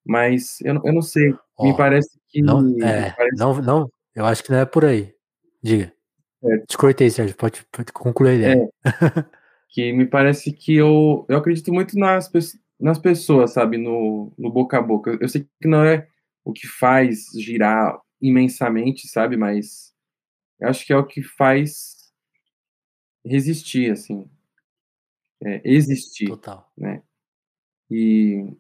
Mas 0.05 0.61
eu, 0.63 0.75
não- 0.75 0.83
eu 0.85 0.93
não 0.93 1.03
sei. 1.03 1.31
me 1.31 1.37
Ó, 1.73 1.77
parece 1.77 2.19
que. 2.29 2.43
Não, 2.43 2.61
me 2.63 2.83
é, 2.83 3.13
parece 3.13 3.37
não, 3.37 3.55
não, 3.61 3.93
eu 4.15 4.27
acho 4.27 4.43
que 4.43 4.51
não 4.51 4.59
é 4.59 4.67
por 4.67 4.85
aí. 4.85 5.15
Diga. 5.63 5.93
É. 6.43 6.59
Te 6.67 6.77
cortei, 6.77 7.11
Sérgio, 7.11 7.37
pode, 7.37 7.65
pode 7.71 7.93
concluir 7.93 8.31
a 8.31 8.35
ideia. 8.35 8.71
que 9.69 9.93
me 9.93 10.07
parece 10.07 10.53
que 10.53 10.75
eu, 10.75 11.25
eu 11.29 11.37
acredito 11.39 11.73
muito 11.73 11.99
nas, 11.99 12.31
nas 12.81 12.99
pessoas, 12.99 13.53
sabe? 13.53 13.77
No, 13.79 14.33
no 14.37 14.51
boca 14.51 14.79
a 14.79 14.83
boca. 14.83 15.17
Eu 15.21 15.29
sei 15.29 15.47
que 15.61 15.69
não 15.69 15.85
é 15.85 16.09
o 16.45 16.53
que 16.53 16.67
faz 16.67 17.27
girar 17.39 17.97
imensamente, 18.21 19.07
sabe? 19.07 19.37
Mas 19.37 19.90
eu 19.90 19.90
acho 20.63 20.87
que 20.87 20.93
é 20.93 20.97
o 20.97 21.07
que 21.07 21.23
faz 21.23 22.13
resistir, 23.25 23.93
assim. 23.93 24.29
É, 25.43 25.61
existir. 25.65 26.29
Total. 26.29 26.71
né? 26.77 27.03
E, 27.91 28.55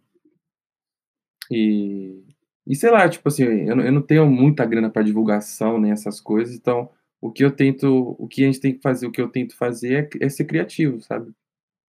e, 1.51 2.24
e 2.66 2.76
sei 2.76 2.90
lá, 2.90 3.09
tipo 3.09 3.28
assim, 3.28 3.44
eu 3.44 3.76
não, 3.76 3.84
eu 3.84 3.92
não 3.92 4.03
tenho 4.03 4.26
muita 4.26 4.64
grana 4.64 4.90
para 4.90 5.03
divulgação 5.03 5.78
nem 5.78 5.92
essas 5.92 6.20
coisas, 6.20 6.55
então 6.55 6.90
o 7.20 7.30
que 7.30 7.44
eu 7.44 7.55
tento, 7.55 8.16
o 8.18 8.26
que 8.26 8.42
a 8.42 8.46
gente 8.46 8.61
tem 8.61 8.74
que 8.74 8.80
fazer, 8.80 9.07
o 9.07 9.12
que 9.12 9.20
eu 9.20 9.28
tento 9.28 9.57
fazer 9.57 10.11
é, 10.20 10.24
é 10.26 10.28
ser 10.28 10.46
criativo, 10.46 11.01
sabe? 11.03 11.32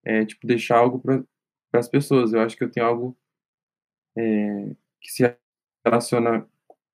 É 0.04 0.24
tipo 0.24 0.46
deixar 0.46 0.78
algo 0.78 1.00
para 1.00 1.24
as 1.74 1.88
pessoas. 1.88 2.32
Eu 2.32 2.40
acho 2.40 2.56
que 2.56 2.62
eu 2.64 2.70
tenho 2.70 2.86
algo 2.86 3.16
é, 4.16 4.70
que 5.00 5.10
se 5.12 5.36
relaciona 5.84 6.48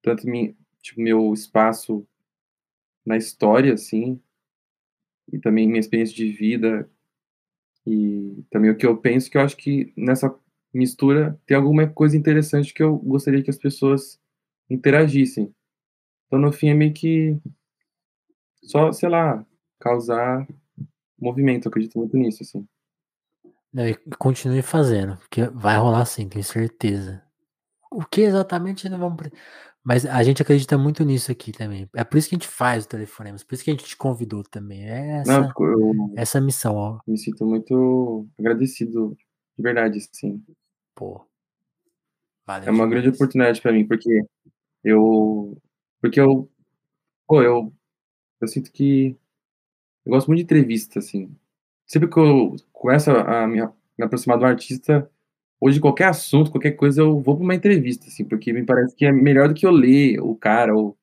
tanto 0.01 0.27
mi, 0.27 0.57
tipo, 0.81 1.01
meu 1.01 1.33
espaço 1.33 2.05
na 3.07 3.15
história, 3.15 3.73
assim, 3.73 4.21
e 5.31 5.39
também 5.39 5.65
minha 5.65 5.79
experiência 5.79 6.13
de 6.13 6.29
vida 6.29 6.89
e 7.85 8.43
também 8.51 8.69
o 8.69 8.75
que 8.75 8.85
eu 8.85 8.97
penso 8.97 9.31
que 9.31 9.37
eu 9.37 9.41
acho 9.41 9.55
que 9.55 9.93
nessa 9.95 10.33
mistura 10.73 11.39
tem 11.45 11.55
alguma 11.55 11.87
coisa 11.87 12.17
interessante 12.17 12.73
que 12.73 12.83
eu 12.83 12.97
gostaria 12.97 13.41
que 13.41 13.49
as 13.49 13.57
pessoas 13.57 14.19
interagissem. 14.69 15.55
Então, 16.25 16.37
no 16.37 16.51
fim, 16.51 16.67
é 16.67 16.73
meio 16.73 16.93
que 16.93 17.37
só, 18.61 18.91
sei 18.91 19.07
lá, 19.07 19.45
causar 19.79 20.45
movimento. 21.17 21.65
Eu 21.65 21.69
acredito 21.69 21.97
muito 21.97 22.17
nisso, 22.17 22.43
assim. 22.43 22.67
E 23.73 23.95
continue 24.17 24.61
fazendo, 24.61 25.15
porque 25.17 25.43
vai 25.47 25.77
rolar 25.77 26.03
sim, 26.05 26.27
tenho 26.27 26.43
certeza. 26.43 27.23
O 27.89 28.03
que 28.03 28.21
exatamente 28.21 28.89
não 28.89 28.99
vamos. 28.99 29.29
Mas 29.87 30.05
a 30.05 30.21
gente 30.21 30.41
acredita 30.41 30.77
muito 30.77 31.01
nisso 31.05 31.31
aqui 31.31 31.53
também. 31.53 31.89
É 31.95 32.03
por 32.03 32.17
isso 32.17 32.27
que 32.27 32.35
a 32.35 32.37
gente 32.37 32.49
faz 32.49 32.83
o 32.83 32.89
telefonema, 32.89 33.37
por 33.47 33.55
isso 33.55 33.63
que 33.63 33.71
a 33.71 33.73
gente 33.73 33.85
te 33.85 33.95
convidou 33.95 34.43
também. 34.43 34.83
É 34.83 35.23
Não, 35.25 35.45
essa, 35.45 35.53
eu 35.61 36.13
essa 36.17 36.41
missão, 36.41 36.75
ó. 36.75 36.99
me 37.07 37.17
sinto 37.17 37.45
muito 37.45 38.27
agradecido, 38.37 39.15
de 39.57 39.63
verdade, 39.63 39.97
assim. 39.99 40.43
Pô. 40.93 41.25
Valeu 42.45 42.67
É 42.67 42.71
uma 42.71 42.85
grande 42.85 43.07
oportunidade 43.07 43.61
para 43.61 43.71
mim, 43.71 43.87
porque 43.87 44.25
eu. 44.83 45.57
Porque 46.01 46.19
eu. 46.19 46.51
Pô, 47.25 47.41
eu. 47.41 47.73
Eu 48.41 48.47
sinto 48.49 48.73
que. 48.73 49.15
Eu 50.05 50.11
gosto 50.11 50.27
muito 50.27 50.39
de 50.39 50.43
entrevista, 50.43 50.99
assim. 50.99 51.33
Sempre 51.85 52.09
que 52.09 52.19
eu 52.19 52.57
começo 52.73 53.09
a 53.09 53.47
me, 53.47 53.61
me 53.61 54.05
aproximar 54.05 54.37
do 54.37 54.45
artista, 54.45 55.09
hoje 55.59 55.79
qualquer 55.79 56.05
assunto, 56.09 56.51
qualquer 56.51 56.71
coisa, 56.73 57.01
eu 57.01 57.19
vou 57.21 57.35
para 57.35 57.43
uma 57.43 57.55
entrevista, 57.55 58.07
assim, 58.07 58.25
porque 58.25 58.53
me 58.53 58.65
parece 58.65 58.95
que 58.95 59.05
é 59.05 59.11
melhor 59.11 59.47
do 59.49 59.53
que 59.53 59.65
eu 59.65 59.71
ler 59.71 60.19
o 60.21 60.35
cara, 60.35 60.75
ou. 60.75 60.97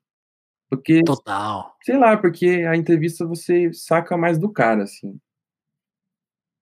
Porque, 0.71 1.03
Total. 1.05 1.77
sei 1.83 1.97
lá, 1.97 2.17
porque 2.17 2.47
a 2.69 2.77
entrevista 2.77 3.27
você 3.27 3.73
saca 3.73 4.17
mais 4.17 4.39
do 4.39 4.51
cara, 4.51 4.85
assim. 4.85 5.19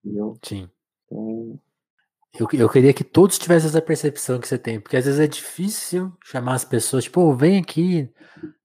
Entendeu? 0.05 0.37
Sim. 0.43 0.69
Então, 1.07 1.59
Eu, 2.39 2.49
eu 2.53 2.69
queria 2.69 2.93
que 2.95 3.05
todos 3.05 3.39
tivessem 3.39 3.69
essa 3.69 3.81
percepção 3.83 4.41
que 4.41 4.49
você 4.49 4.59
tem, 4.59 4.81
porque 4.81 4.97
às 4.97 5.05
vezes 5.05 5.21
é 5.21 5.27
difícil 5.27 6.13
chamar 6.25 6.55
as 6.55 6.65
pessoas, 6.65 7.05
tipo, 7.05 7.21
"Ô, 7.21 7.35
vem 7.37 7.59
aqui. 7.59 8.11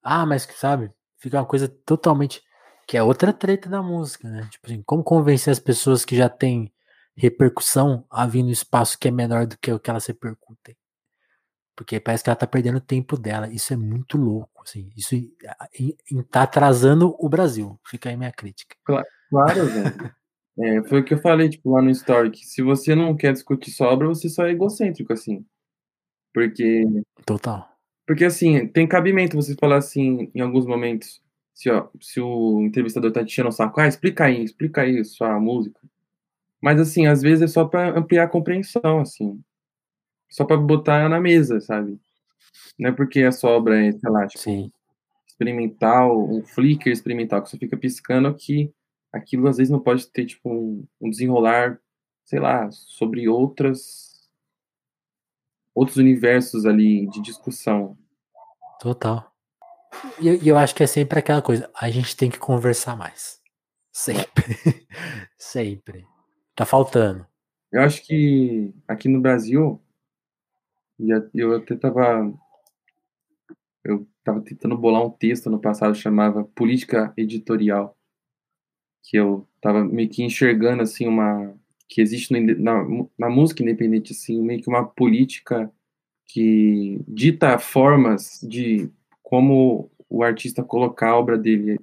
Ah, 0.01 0.25
mas 0.25 0.43
sabe, 0.55 0.91
fica 1.17 1.37
uma 1.39 1.45
coisa 1.45 1.67
totalmente. 1.67 2.41
Que 2.87 2.97
é 2.97 3.03
outra 3.03 3.33
treta 3.33 3.69
da 3.69 3.81
música, 3.83 4.29
né? 4.29 4.47
Tipo 4.49 4.67
assim, 4.67 4.81
como 4.83 5.03
convencer 5.03 5.51
as 5.51 5.59
pessoas 5.59 6.05
que 6.05 6.15
já 6.15 6.29
têm 6.29 6.71
repercussão 7.17 8.05
a 8.09 8.25
vir 8.27 8.43
no 8.43 8.51
espaço 8.51 8.97
que 8.97 9.07
é 9.07 9.11
menor 9.11 9.47
do 9.47 9.57
que 9.57 9.71
o 9.71 9.79
que 9.79 9.89
elas 9.89 10.05
repercutem? 10.05 10.77
Porque 11.75 11.99
parece 11.99 12.23
que 12.23 12.29
ela 12.29 12.35
tá 12.35 12.47
perdendo 12.47 12.77
o 12.77 12.81
tempo 12.81 13.17
dela. 13.17 13.49
Isso 13.49 13.73
é 13.73 13.77
muito 13.77 14.17
louco, 14.17 14.63
assim. 14.63 14.91
Isso 14.95 15.15
tá 16.31 16.43
atrasando 16.43 17.15
o 17.19 17.29
Brasil. 17.29 17.79
Fica 17.85 18.09
aí 18.09 18.17
minha 18.17 18.31
crítica. 18.31 18.75
Claro, 18.83 19.05
claro 19.29 19.65
velho. 19.65 20.15
É, 20.59 20.81
foi 20.85 21.01
o 21.01 21.05
que 21.05 21.13
eu 21.13 21.19
falei, 21.19 21.49
tipo, 21.49 21.69
lá 21.69 21.83
no 21.83 21.91
Story, 21.91 22.31
que 22.31 22.43
se 22.43 22.63
você 22.63 22.95
não 22.95 23.15
quer 23.15 23.31
discutir 23.31 23.69
sobra, 23.69 24.07
você 24.07 24.27
só 24.27 24.47
é 24.47 24.51
egocêntrico, 24.51 25.13
assim. 25.13 25.45
Porque. 26.33 26.83
Total. 27.25 27.69
Porque, 28.07 28.25
assim, 28.25 28.67
tem 28.67 28.87
cabimento 28.87 29.35
você 29.35 29.53
falar 29.53 29.77
assim, 29.77 30.31
em 30.33 30.41
alguns 30.41 30.65
momentos, 30.65 31.21
se, 31.53 31.69
ó, 31.69 31.89
se 32.01 32.19
o 32.19 32.61
entrevistador 32.61 33.11
tá 33.11 33.23
te 33.23 33.27
enchendo 33.27 33.49
o 33.49 33.51
saco, 33.51 33.79
ah, 33.79 33.87
explica 33.87 34.25
aí, 34.25 34.43
explica 34.43 34.81
aí 34.81 35.03
sua 35.05 35.39
música. 35.39 35.79
Mas, 36.61 36.79
assim, 36.79 37.05
às 37.05 37.21
vezes 37.21 37.43
é 37.43 37.47
só 37.47 37.65
para 37.65 37.97
ampliar 37.97 38.23
a 38.23 38.29
compreensão, 38.29 38.99
assim. 38.99 39.41
Só 40.29 40.43
para 40.43 40.57
botar 40.57 41.07
na 41.07 41.19
mesa, 41.19 41.59
sabe? 41.61 41.99
Não 42.77 42.89
é 42.89 42.93
porque 42.93 43.21
a 43.21 43.31
sobra 43.31 43.85
é, 43.85 43.91
sei 43.91 44.09
lá, 44.09 44.27
tipo, 44.27 44.43
Sim. 44.43 44.71
experimental, 45.27 46.19
um 46.19 46.43
flicker 46.43 46.91
experimental, 46.91 47.41
que 47.41 47.49
você 47.49 47.57
fica 47.57 47.77
piscando 47.77 48.33
que 48.33 48.71
aquilo 49.11 49.47
às 49.47 49.57
vezes 49.57 49.71
não 49.71 49.79
pode 49.79 50.07
ter, 50.07 50.25
tipo, 50.25 50.49
um, 50.49 50.85
um 50.99 51.09
desenrolar, 51.09 51.79
sei 52.25 52.39
lá, 52.39 52.69
sobre 52.71 53.27
outras 53.27 54.07
outros 55.73 55.97
universos 55.97 56.65
ali 56.65 57.07
de 57.07 57.21
discussão. 57.21 57.95
Total. 58.79 59.31
E 60.19 60.27
eu, 60.27 60.43
eu, 60.43 60.57
acho 60.57 60.73
que 60.73 60.81
é 60.81 60.87
sempre 60.87 61.19
aquela 61.19 61.41
coisa, 61.41 61.69
a 61.79 61.89
gente 61.91 62.17
tem 62.17 62.31
que 62.31 62.39
conversar 62.39 62.97
mais. 62.97 63.39
Sempre. 63.91 64.45
sempre. 65.37 66.07
Tá 66.57 66.65
faltando. 66.65 67.23
Eu 67.71 67.81
acho 67.81 68.03
que 68.03 68.73
aqui 68.87 69.07
no 69.07 69.21
Brasil, 69.21 69.79
eu 71.35 71.55
até 71.55 71.75
tava. 71.75 72.33
Eu 73.83 74.07
tava 74.23 74.41
tentando 74.41 74.75
bolar 74.75 75.05
um 75.05 75.09
texto 75.11 75.51
no 75.51 75.59
passado 75.59 75.93
chamava 75.93 76.43
Política 76.43 77.13
Editorial. 77.15 77.95
Que 79.03 79.17
eu 79.17 79.47
tava 79.61 79.85
meio 79.85 80.09
que 80.09 80.23
enxergando 80.23 80.81
assim 80.81 81.07
uma 81.07 81.55
que 81.87 82.01
existe 82.01 82.33
na, 82.33 82.83
na 83.15 83.29
música 83.29 83.61
independente, 83.61 84.11
assim, 84.11 84.41
meio 84.41 84.59
que 84.59 84.67
uma 84.67 84.83
política 84.83 85.71
que 86.25 86.99
dita 87.07 87.59
formas 87.59 88.39
de 88.41 88.89
como 89.21 89.91
o 90.09 90.23
artista 90.23 90.63
colocar 90.63 91.11
a 91.11 91.17
obra 91.17 91.37
dele 91.37 91.79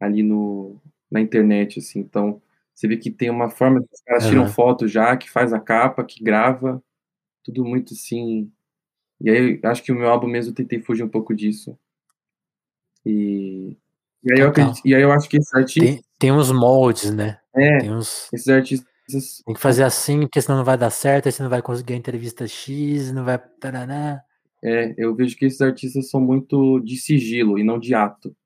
ali 0.00 0.24
no, 0.24 0.80
na 1.08 1.20
internet, 1.20 1.78
assim. 1.78 2.00
Então, 2.00 2.42
você 2.76 2.86
vê 2.86 2.98
que 2.98 3.10
tem 3.10 3.30
uma 3.30 3.48
forma 3.48 3.80
que 3.80 3.88
os 3.90 4.02
caras 4.02 4.24
uhum. 4.24 4.30
tiram 4.30 4.48
foto 4.48 4.86
já, 4.86 5.16
que 5.16 5.30
faz 5.30 5.54
a 5.54 5.58
capa, 5.58 6.04
que 6.04 6.22
grava, 6.22 6.82
tudo 7.42 7.64
muito 7.64 7.94
assim. 7.94 8.52
E 9.18 9.30
aí, 9.30 9.60
acho 9.64 9.82
que 9.82 9.90
o 9.90 9.94
meu 9.94 10.10
álbum 10.10 10.26
mesmo 10.26 10.50
eu 10.50 10.54
tentei 10.54 10.78
fugir 10.82 11.02
um 11.02 11.08
pouco 11.08 11.34
disso. 11.34 11.78
E, 13.04 13.78
e, 14.22 14.32
aí, 14.32 14.40
eu, 14.40 14.48
acredito, 14.48 14.82
e 14.84 14.94
aí 14.94 15.00
eu 15.00 15.10
acho 15.10 15.26
que 15.26 15.38
esse 15.38 15.56
artista. 15.56 15.80
Tem, 15.80 16.02
tem 16.18 16.32
uns 16.32 16.52
moldes, 16.52 17.10
né? 17.10 17.38
É, 17.54 17.78
tem 17.78 17.94
uns... 17.94 18.30
esses 18.30 18.48
artistas. 18.48 19.42
Tem 19.46 19.54
que 19.54 19.60
fazer 19.60 19.84
assim, 19.84 20.20
porque 20.20 20.42
senão 20.42 20.58
não 20.58 20.64
vai 20.64 20.76
dar 20.76 20.90
certo, 20.90 21.26
aí 21.26 21.32
você 21.32 21.42
não 21.42 21.48
vai 21.48 21.62
conseguir 21.62 21.94
a 21.94 21.96
entrevista 21.96 22.46
X, 22.46 23.10
não 23.10 23.24
vai. 23.24 23.38
Taraná. 23.38 24.20
É, 24.62 24.94
eu 24.98 25.14
vejo 25.14 25.34
que 25.36 25.46
esses 25.46 25.62
artistas 25.62 26.10
são 26.10 26.20
muito 26.20 26.78
de 26.80 26.96
sigilo 26.98 27.58
e 27.58 27.64
não 27.64 27.78
de 27.78 27.94
ato. 27.94 28.36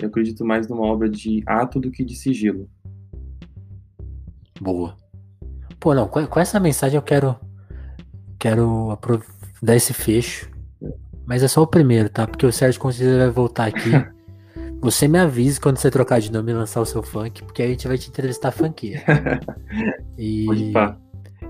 Eu 0.00 0.08
acredito 0.08 0.44
mais 0.44 0.68
numa 0.68 0.86
obra 0.86 1.08
de 1.08 1.42
ato 1.46 1.80
do 1.80 1.90
que 1.90 2.04
de 2.04 2.14
sigilo. 2.14 2.68
Boa. 4.60 4.96
Pô, 5.78 5.94
não, 5.94 6.06
com, 6.08 6.40
essa 6.40 6.60
mensagem 6.60 6.96
eu 6.96 7.02
quero 7.02 7.36
quero 8.38 8.98
dar 9.62 9.76
esse 9.76 9.92
fecho 9.92 10.50
mas 11.30 11.44
é 11.44 11.48
só 11.48 11.62
o 11.62 11.66
primeiro, 11.66 12.08
tá? 12.08 12.26
Porque 12.26 12.44
o 12.44 12.50
Sérgio 12.50 12.80
com 12.80 12.90
certeza 12.90 13.18
vai 13.18 13.30
voltar 13.30 13.66
aqui. 13.66 13.90
Você 14.82 15.06
me 15.06 15.16
avise 15.16 15.60
quando 15.60 15.76
você 15.76 15.90
trocar 15.90 16.20
de 16.20 16.32
nome 16.32 16.50
e 16.50 16.54
lançar 16.54 16.80
o 16.80 16.86
seu 16.86 17.02
funk, 17.02 17.44
porque 17.44 17.62
aí 17.62 17.68
a 17.68 17.70
gente 17.72 17.86
vai 17.86 17.98
te 17.98 18.08
entrevistar 18.08 18.50
funkeiro. 18.50 19.00
e 20.18 20.72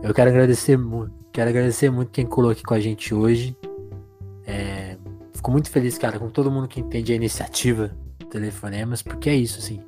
eu 0.03 0.13
quero 0.13 0.29
agradecer 0.31 0.77
muito. 0.77 1.15
Quero 1.33 1.49
agradecer 1.49 1.91
muito 1.91 2.11
quem 2.11 2.27
colou 2.27 2.51
aqui 2.51 2.65
com 2.65 2.75
a 2.75 2.81
gente 2.81 3.15
hoje. 3.15 3.57
É, 4.45 4.99
fico 5.33 5.51
muito 5.51 5.71
feliz, 5.71 5.97
cara, 5.97 6.19
com 6.19 6.29
todo 6.29 6.51
mundo 6.51 6.67
que 6.67 6.81
entende 6.81 7.13
a 7.13 7.17
iniciativa 7.17 7.97
Telefonemas, 8.31 9.03
porque 9.03 9.29
é 9.29 9.35
isso, 9.35 9.59
assim. 9.59 9.81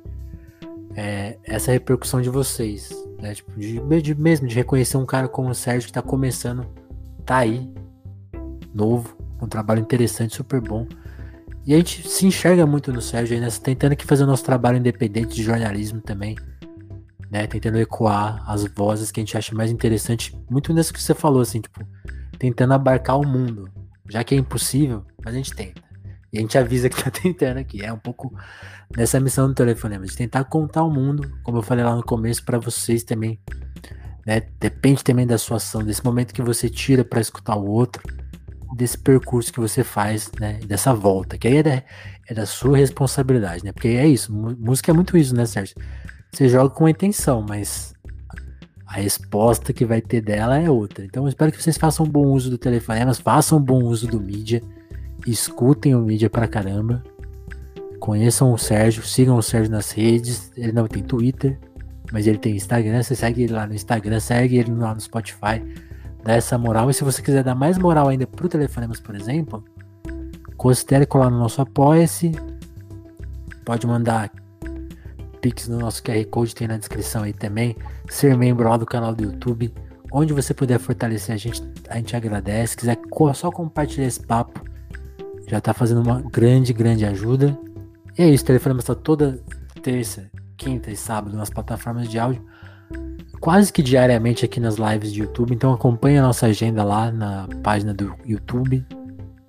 É, 0.95 1.37
essa 1.43 1.71
repercussão 1.71 2.21
de 2.21 2.29
vocês, 2.29 2.91
né? 3.19 3.33
Tipo, 3.33 3.51
de, 3.59 4.01
de, 4.01 4.15
mesmo 4.15 4.47
de 4.47 4.55
reconhecer 4.55 4.97
um 4.97 5.05
cara 5.05 5.27
como 5.27 5.49
o 5.49 5.55
Sérgio 5.55 5.87
que 5.87 5.93
tá 5.93 6.01
começando, 6.01 6.67
tá 7.25 7.37
aí, 7.37 7.71
novo, 8.73 9.17
um 9.41 9.47
trabalho 9.47 9.79
interessante, 9.79 10.35
super 10.35 10.61
bom. 10.61 10.87
E 11.65 11.73
a 11.73 11.77
gente 11.77 12.07
se 12.07 12.25
enxerga 12.25 12.65
muito 12.65 12.91
no 12.91 13.01
Sérgio 13.01 13.35
aí, 13.35 13.41
né? 13.41 13.47
Tentando 13.63 13.93
aqui 13.93 14.05
fazer 14.05 14.23
o 14.23 14.27
nosso 14.27 14.43
trabalho 14.43 14.77
independente 14.77 15.33
de 15.33 15.43
jornalismo 15.43 16.01
também. 16.01 16.35
Né? 17.31 17.47
Tentando 17.47 17.79
ecoar 17.79 18.43
as 18.47 18.65
vozes 18.65 19.11
que 19.11 19.19
a 19.19 19.23
gente 19.23 19.37
acha 19.37 19.55
mais 19.55 19.71
interessante. 19.71 20.37
Muito 20.49 20.73
nisso 20.73 20.93
que 20.93 21.01
você 21.01 21.13
falou, 21.13 21.41
assim, 21.41 21.61
tipo, 21.61 21.79
tentando 22.37 22.73
abarcar 22.73 23.17
o 23.17 23.25
mundo. 23.25 23.69
Já 24.09 24.23
que 24.23 24.35
é 24.35 24.37
impossível, 24.37 25.05
mas 25.23 25.33
a 25.33 25.37
gente 25.37 25.55
tenta. 25.55 25.81
E 26.33 26.39
a 26.39 26.41
gente 26.41 26.57
avisa 26.57 26.89
que 26.89 27.01
tá 27.01 27.11
tentando 27.13 27.59
aqui. 27.59 27.85
É 27.85 27.93
um 27.93 27.99
pouco 27.99 28.33
nessa 28.97 29.19
missão 29.19 29.47
do 29.47 29.53
telefonema, 29.53 30.05
de 30.05 30.17
tentar 30.17 30.43
contar 30.45 30.83
o 30.83 30.89
mundo, 30.89 31.31
como 31.43 31.59
eu 31.59 31.61
falei 31.61 31.85
lá 31.85 31.95
no 31.95 32.03
começo, 32.03 32.43
para 32.43 32.57
vocês 32.57 33.03
também. 33.03 33.39
Né? 34.25 34.41
Depende 34.59 35.03
também 35.03 35.27
da 35.27 35.37
sua 35.37 35.57
ação, 35.57 35.83
desse 35.83 36.03
momento 36.03 36.33
que 36.33 36.41
você 36.41 36.67
tira 36.67 37.05
para 37.05 37.21
escutar 37.21 37.55
o 37.55 37.65
outro 37.65 38.01
desse 38.75 38.97
percurso 38.97 39.53
que 39.53 39.59
você 39.59 39.83
faz, 39.83 40.31
né? 40.39 40.59
Dessa 40.65 40.93
volta, 40.93 41.37
que 41.37 41.47
aí 41.47 41.57
é 41.57 41.63
da, 41.63 41.83
é 42.27 42.33
da 42.33 42.45
sua 42.45 42.77
responsabilidade, 42.77 43.63
né? 43.63 43.71
Porque 43.71 43.89
é 43.89 44.07
isso, 44.07 44.33
música 44.33 44.91
é 44.91 44.93
muito 44.93 45.15
isso, 45.15 45.35
né, 45.35 45.45
Sérgio? 45.45 45.75
Você 46.31 46.49
joga 46.49 46.73
com 46.73 46.85
a 46.85 46.89
intenção, 46.89 47.45
mas 47.47 47.93
a 48.87 48.93
resposta 48.93 49.71
que 49.71 49.85
vai 49.85 50.01
ter 50.01 50.21
dela 50.21 50.57
é 50.57 50.69
outra. 50.69 51.05
Então 51.05 51.23
eu 51.23 51.29
espero 51.29 51.51
que 51.51 51.61
vocês 51.61 51.77
façam 51.77 52.05
bom 52.05 52.25
uso 52.25 52.49
do 52.49 52.57
telefonemas, 52.57 53.19
façam 53.19 53.61
bom 53.61 53.83
uso 53.83 54.07
do 54.07 54.19
mídia, 54.19 54.61
escutem 55.25 55.95
o 55.95 55.99
mídia 55.99 56.29
pra 56.29 56.47
caramba, 56.47 57.03
conheçam 57.99 58.51
o 58.51 58.57
Sérgio, 58.57 59.03
sigam 59.03 59.37
o 59.37 59.43
Sérgio 59.43 59.71
nas 59.71 59.91
redes, 59.91 60.51
ele 60.57 60.71
não 60.71 60.87
tem 60.87 61.01
Twitter, 61.01 61.57
mas 62.11 62.27
ele 62.27 62.37
tem 62.37 62.55
Instagram, 62.55 63.01
você 63.01 63.15
segue 63.15 63.43
ele 63.43 63.53
lá 63.53 63.65
no 63.65 63.73
Instagram, 63.73 64.19
segue 64.19 64.57
ele 64.57 64.73
lá 64.73 64.93
no 64.93 65.01
Spotify, 65.01 65.63
dar 66.23 66.33
essa 66.33 66.57
moral. 66.57 66.89
E 66.89 66.93
se 66.93 67.03
você 67.03 67.21
quiser 67.21 67.43
dar 67.43 67.55
mais 67.55 67.77
moral 67.77 68.09
ainda 68.09 68.27
pro 68.27 68.49
Telefonemas, 68.49 68.99
por 68.99 69.15
exemplo, 69.15 69.63
considere 70.57 71.05
colar 71.05 71.29
no 71.29 71.39
nosso 71.39 71.61
Apoia-se. 71.61 72.31
Pode 73.65 73.87
mandar 73.87 74.29
Pix 75.41 75.67
no 75.67 75.79
nosso 75.79 76.03
QR 76.03 76.25
Code, 76.25 76.55
tem 76.55 76.67
na 76.67 76.77
descrição 76.77 77.23
aí 77.23 77.33
também. 77.33 77.75
Ser 78.09 78.37
membro 78.37 78.67
lá 78.69 78.77
do 78.77 78.85
canal 78.85 79.13
do 79.15 79.23
YouTube. 79.23 79.73
Onde 80.11 80.33
você 80.33 80.53
puder 80.53 80.79
fortalecer 80.79 81.33
a 81.33 81.37
gente, 81.37 81.63
a 81.89 81.97
gente 81.97 82.15
agradece. 82.15 82.71
Se 82.71 82.77
quiser 82.77 82.97
só 83.33 83.51
compartilhar 83.51 84.07
esse 84.07 84.21
papo, 84.21 84.63
já 85.53 85.61
tá 85.61 85.73
fazendo 85.73 86.01
uma 86.01 86.21
grande, 86.21 86.73
grande 86.73 87.05
ajuda. 87.05 87.57
E 88.17 88.21
é 88.21 88.29
isso, 88.29 88.43
o 88.43 88.47
Telefonemas 88.47 88.83
está 88.83 88.95
toda 88.95 89.39
terça, 89.81 90.29
quinta 90.57 90.91
e 90.91 90.95
sábado 90.95 91.35
nas 91.35 91.49
plataformas 91.49 92.09
de 92.09 92.19
áudio 92.19 92.43
quase 93.43 93.73
que 93.73 93.83
diariamente 93.83 94.45
aqui 94.45 94.57
nas 94.57 94.75
lives 94.75 95.11
de 95.11 95.19
YouTube, 95.19 95.53
então 95.53 95.73
acompanhe 95.73 96.17
a 96.17 96.21
nossa 96.21 96.45
agenda 96.45 96.81
lá 96.81 97.11
na 97.11 97.45
página 97.61 97.93
do 97.93 98.15
YouTube, 98.25 98.85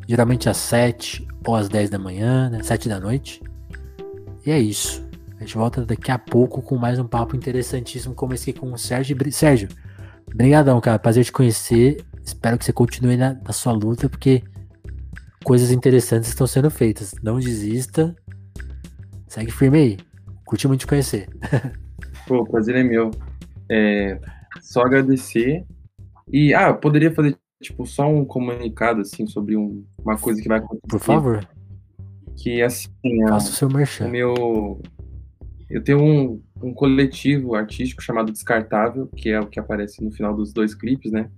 geralmente 0.09 0.49
às 0.49 0.57
7 0.57 1.25
ou 1.47 1.55
às 1.55 1.69
10 1.69 1.91
da 1.91 1.99
manhã, 1.99 2.51
né, 2.51 2.61
7 2.61 2.89
da 2.89 2.99
noite. 2.99 3.41
E 4.45 4.51
é 4.51 4.59
isso. 4.59 5.01
A 5.37 5.45
gente 5.45 5.57
volta 5.57 5.87
daqui 5.87 6.11
a 6.11 6.19
pouco 6.19 6.61
com 6.61 6.77
mais 6.77 6.99
um 6.99 7.07
papo 7.07 7.37
interessantíssimo 7.37 8.17
aqui 8.33 8.53
com 8.53 8.73
o 8.73 8.77
Sérgio. 8.77 9.17
Sérgio, 9.31 9.69
brigadão, 10.35 10.81
cara. 10.81 10.99
Prazer 10.99 11.25
te 11.25 11.31
conhecer. 11.31 12.05
Espero 12.25 12.59
que 12.59 12.65
você 12.65 12.73
continue 12.73 13.17
na, 13.17 13.35
na 13.35 13.53
sua 13.53 13.73
luta, 13.73 14.09
porque 14.09 14.43
coisas 15.45 15.71
interessantes 15.71 16.31
estão 16.31 16.47
sendo 16.47 16.71
feitas. 16.71 17.15
Não 17.23 17.39
desista. 17.39 18.17
Segue 19.29 19.53
firme 19.53 19.79
aí. 19.79 19.99
Curti 20.45 20.67
muito 20.67 20.81
te 20.81 20.87
conhecer. 20.87 21.29
Pô, 22.27 22.39
o 22.39 22.47
prazer 22.47 22.75
é 22.75 22.83
meu. 22.83 23.11
É, 23.69 24.19
só 24.61 24.83
agradecer. 24.83 25.65
E, 26.33 26.55
ah, 26.55 26.73
poderia 26.73 27.13
fazer, 27.13 27.37
tipo, 27.63 27.87
só 27.87 28.09
um 28.09 28.25
comunicado, 28.25 29.03
assim, 29.03 29.27
sobre 29.27 29.57
um, 29.57 29.85
uma 30.03 30.17
coisa 30.17 30.41
que 30.41 30.49
vai 30.49 30.59
acontecer. 30.59 30.89
Por 30.89 31.01
favor. 31.01 31.49
Que, 32.37 32.63
assim, 32.63 32.91
Faça 33.29 33.51
o 33.51 33.53
seu 33.53 33.69
merchan. 33.69 34.07
O 34.07 34.11
meu... 34.11 34.83
Eu 35.69 35.83
tenho 35.83 36.03
um, 36.03 36.43
um 36.63 36.73
coletivo 36.73 37.55
artístico 37.55 38.03
chamado 38.03 38.33
Descartável, 38.33 39.07
que 39.09 39.31
é 39.31 39.41
o 39.41 39.47
que 39.47 39.59
aparece 39.59 40.03
no 40.03 40.11
final 40.11 40.35
dos 40.35 40.53
dois 40.53 40.75
clipes, 40.75 41.11
né? 41.11 41.29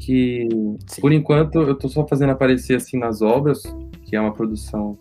Que, 0.00 0.48
Sim. 0.86 1.00
por 1.00 1.12
enquanto, 1.12 1.60
eu 1.60 1.74
tô 1.74 1.88
só 1.88 2.06
fazendo 2.06 2.30
aparecer 2.30 2.76
assim 2.76 2.98
nas 2.98 3.20
obras, 3.20 3.62
que 4.02 4.16
é 4.16 4.20
uma 4.20 4.32
produção. 4.32 4.98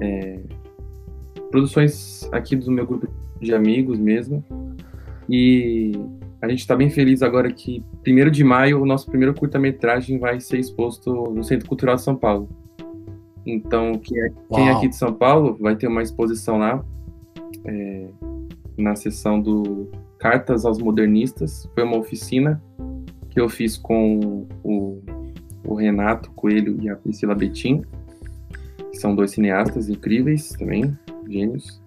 é, 0.00 0.40
produções 1.50 2.28
aqui 2.32 2.56
do 2.56 2.70
meu 2.70 2.86
grupo 2.86 3.06
de 3.40 3.54
amigos 3.54 3.98
mesmo. 3.98 4.42
E 5.28 5.92
a 6.40 6.48
gente 6.48 6.66
tá 6.66 6.74
bem 6.74 6.88
feliz 6.88 7.22
agora 7.22 7.52
que, 7.52 7.84
1 8.06 8.30
de 8.30 8.42
maio, 8.42 8.80
o 8.80 8.86
nosso 8.86 9.06
primeiro 9.06 9.34
curta-metragem 9.34 10.18
vai 10.18 10.40
ser 10.40 10.58
exposto 10.58 11.12
no 11.12 11.44
Centro 11.44 11.68
Cultural 11.68 11.96
de 11.96 12.02
São 12.02 12.16
Paulo. 12.16 12.48
Então, 13.44 13.92
quem 13.98 14.18
é, 14.18 14.32
quem 14.54 14.68
é 14.68 14.72
aqui 14.72 14.88
de 14.88 14.96
São 14.96 15.12
Paulo 15.12 15.56
vai 15.60 15.76
ter 15.76 15.88
uma 15.88 16.02
exposição 16.02 16.58
lá, 16.58 16.82
é, 17.64 18.08
na 18.78 18.96
seção 18.96 19.40
do 19.40 19.90
Cartas 20.18 20.64
aos 20.64 20.78
Modernistas. 20.78 21.68
Foi 21.74 21.84
uma 21.84 21.98
oficina 21.98 22.62
que 23.30 23.40
eu 23.40 23.48
fiz 23.48 23.76
com 23.76 24.46
o, 24.62 25.02
o 25.64 25.74
Renato 25.74 26.30
Coelho 26.32 26.78
e 26.82 26.88
a 26.88 26.96
Priscila 26.96 27.34
Betim, 27.34 27.82
que 28.90 28.98
são 28.98 29.14
dois 29.14 29.30
cineastas 29.30 29.88
incríveis 29.88 30.50
também, 30.50 30.96
gênios. 31.28 31.80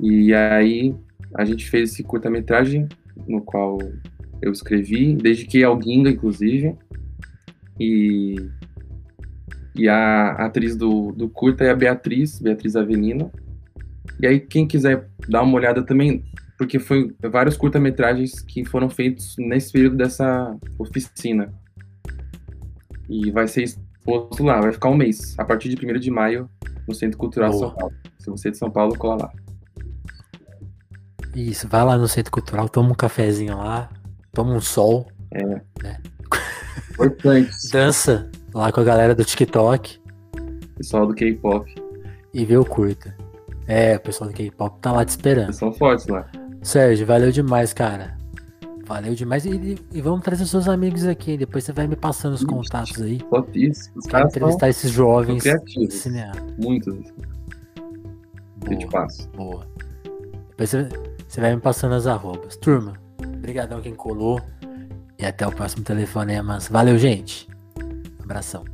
E 0.00 0.34
aí 0.34 0.94
a 1.34 1.44
gente 1.44 1.68
fez 1.68 1.92
esse 1.92 2.02
curta-metragem, 2.02 2.88
no 3.26 3.42
qual 3.42 3.78
eu 4.40 4.52
escrevi, 4.52 5.14
dediquei 5.14 5.64
ao 5.64 5.76
Guinga, 5.76 6.10
inclusive. 6.10 6.74
E, 7.78 8.36
e 9.74 9.88
a 9.88 10.32
atriz 10.32 10.76
do, 10.76 11.12
do 11.12 11.28
curta 11.28 11.64
é 11.64 11.70
a 11.70 11.76
Beatriz, 11.76 12.40
Beatriz 12.40 12.76
Avelino. 12.76 13.30
E 14.20 14.26
aí, 14.26 14.40
quem 14.40 14.66
quiser 14.66 15.08
dar 15.28 15.42
uma 15.42 15.56
olhada 15.56 15.82
também, 15.82 16.24
porque 16.56 16.78
foi 16.78 17.14
vários 17.30 17.56
curta-metragens 17.56 18.40
que 18.40 18.64
foram 18.64 18.88
feitos 18.88 19.34
nesse 19.38 19.72
período 19.72 19.96
dessa 19.96 20.56
oficina. 20.78 21.52
E 23.08 23.30
vai 23.30 23.46
ser 23.46 23.62
exposto 23.62 24.42
lá, 24.42 24.60
vai 24.60 24.72
ficar 24.72 24.88
um 24.88 24.96
mês, 24.96 25.34
a 25.38 25.44
partir 25.44 25.74
de 25.74 25.86
1 25.86 25.98
de 25.98 26.10
maio, 26.10 26.48
no 26.88 26.94
Centro 26.94 27.18
Cultural 27.18 27.50
Boa. 27.50 27.68
São 27.68 27.74
Paulo. 27.74 27.94
Se 28.18 28.30
você 28.30 28.48
é 28.48 28.50
de 28.50 28.58
São 28.58 28.70
Paulo, 28.70 28.96
cola 28.96 29.24
lá. 29.24 29.32
Isso, 31.34 31.68
vai 31.68 31.84
lá 31.84 31.98
no 31.98 32.08
Centro 32.08 32.32
Cultural, 32.32 32.68
toma 32.68 32.90
um 32.90 32.94
cafezinho 32.94 33.58
lá, 33.58 33.90
toma 34.32 34.54
um 34.54 34.60
sol, 34.60 35.06
Importante, 36.92 37.50
dança 37.70 38.30
lá 38.54 38.72
com 38.72 38.80
a 38.80 38.84
galera 38.84 39.14
do 39.14 39.24
TikTok 39.24 40.00
pessoal 40.76 41.06
do 41.06 41.14
K-pop. 41.14 41.74
e 42.32 42.44
vê 42.44 42.56
o 42.56 42.64
curta. 42.64 43.16
É, 43.66 43.96
o 43.96 44.00
pessoal 44.00 44.30
do 44.30 44.36
K-pop 44.36 44.78
tá 44.80 44.92
lá 44.92 45.04
te 45.04 45.08
esperando. 45.08 45.46
Eles 45.46 45.56
são 45.56 45.72
fortes 45.72 46.06
lá. 46.06 46.30
Sérgio, 46.66 47.06
valeu 47.06 47.30
demais, 47.30 47.72
cara. 47.72 48.16
Valeu 48.86 49.14
demais. 49.14 49.44
E, 49.46 49.76
e 49.92 50.00
vamos 50.00 50.22
trazer 50.22 50.46
seus 50.46 50.68
amigos 50.68 51.04
aqui. 51.06 51.36
Depois 51.36 51.64
você 51.64 51.72
vai 51.72 51.86
me 51.86 51.94
passando 51.96 52.34
os 52.34 52.40
Ixi. 52.42 52.46
contatos 52.50 53.00
aí. 53.02 53.20
Só 53.30 53.46
isso. 53.54 53.90
Os 53.94 54.06
Quero 54.06 54.26
entrevistar 54.26 54.68
esses 54.68 54.90
jovens 54.90 55.44
cineastas. 55.90 56.54
muitos. 56.58 56.92
assim, 56.94 57.12
que 58.66 58.74
eu 58.74 58.78
te 58.78 58.86
Boa, 58.86 59.02
passo. 59.02 59.28
boa. 59.30 59.66
Depois 60.50 60.70
você, 60.70 60.88
você 61.28 61.40
vai 61.40 61.54
me 61.54 61.60
passando 61.60 61.94
as 61.94 62.06
arrobas. 62.06 62.56
Turma, 62.56 62.94
obrigadão 63.24 63.80
quem 63.80 63.94
colou. 63.94 64.40
E 65.18 65.24
até 65.24 65.46
o 65.46 65.52
próximo 65.52 65.82
telefonema. 65.84 66.58
Valeu, 66.70 66.98
gente. 66.98 67.48
Abração. 68.22 68.64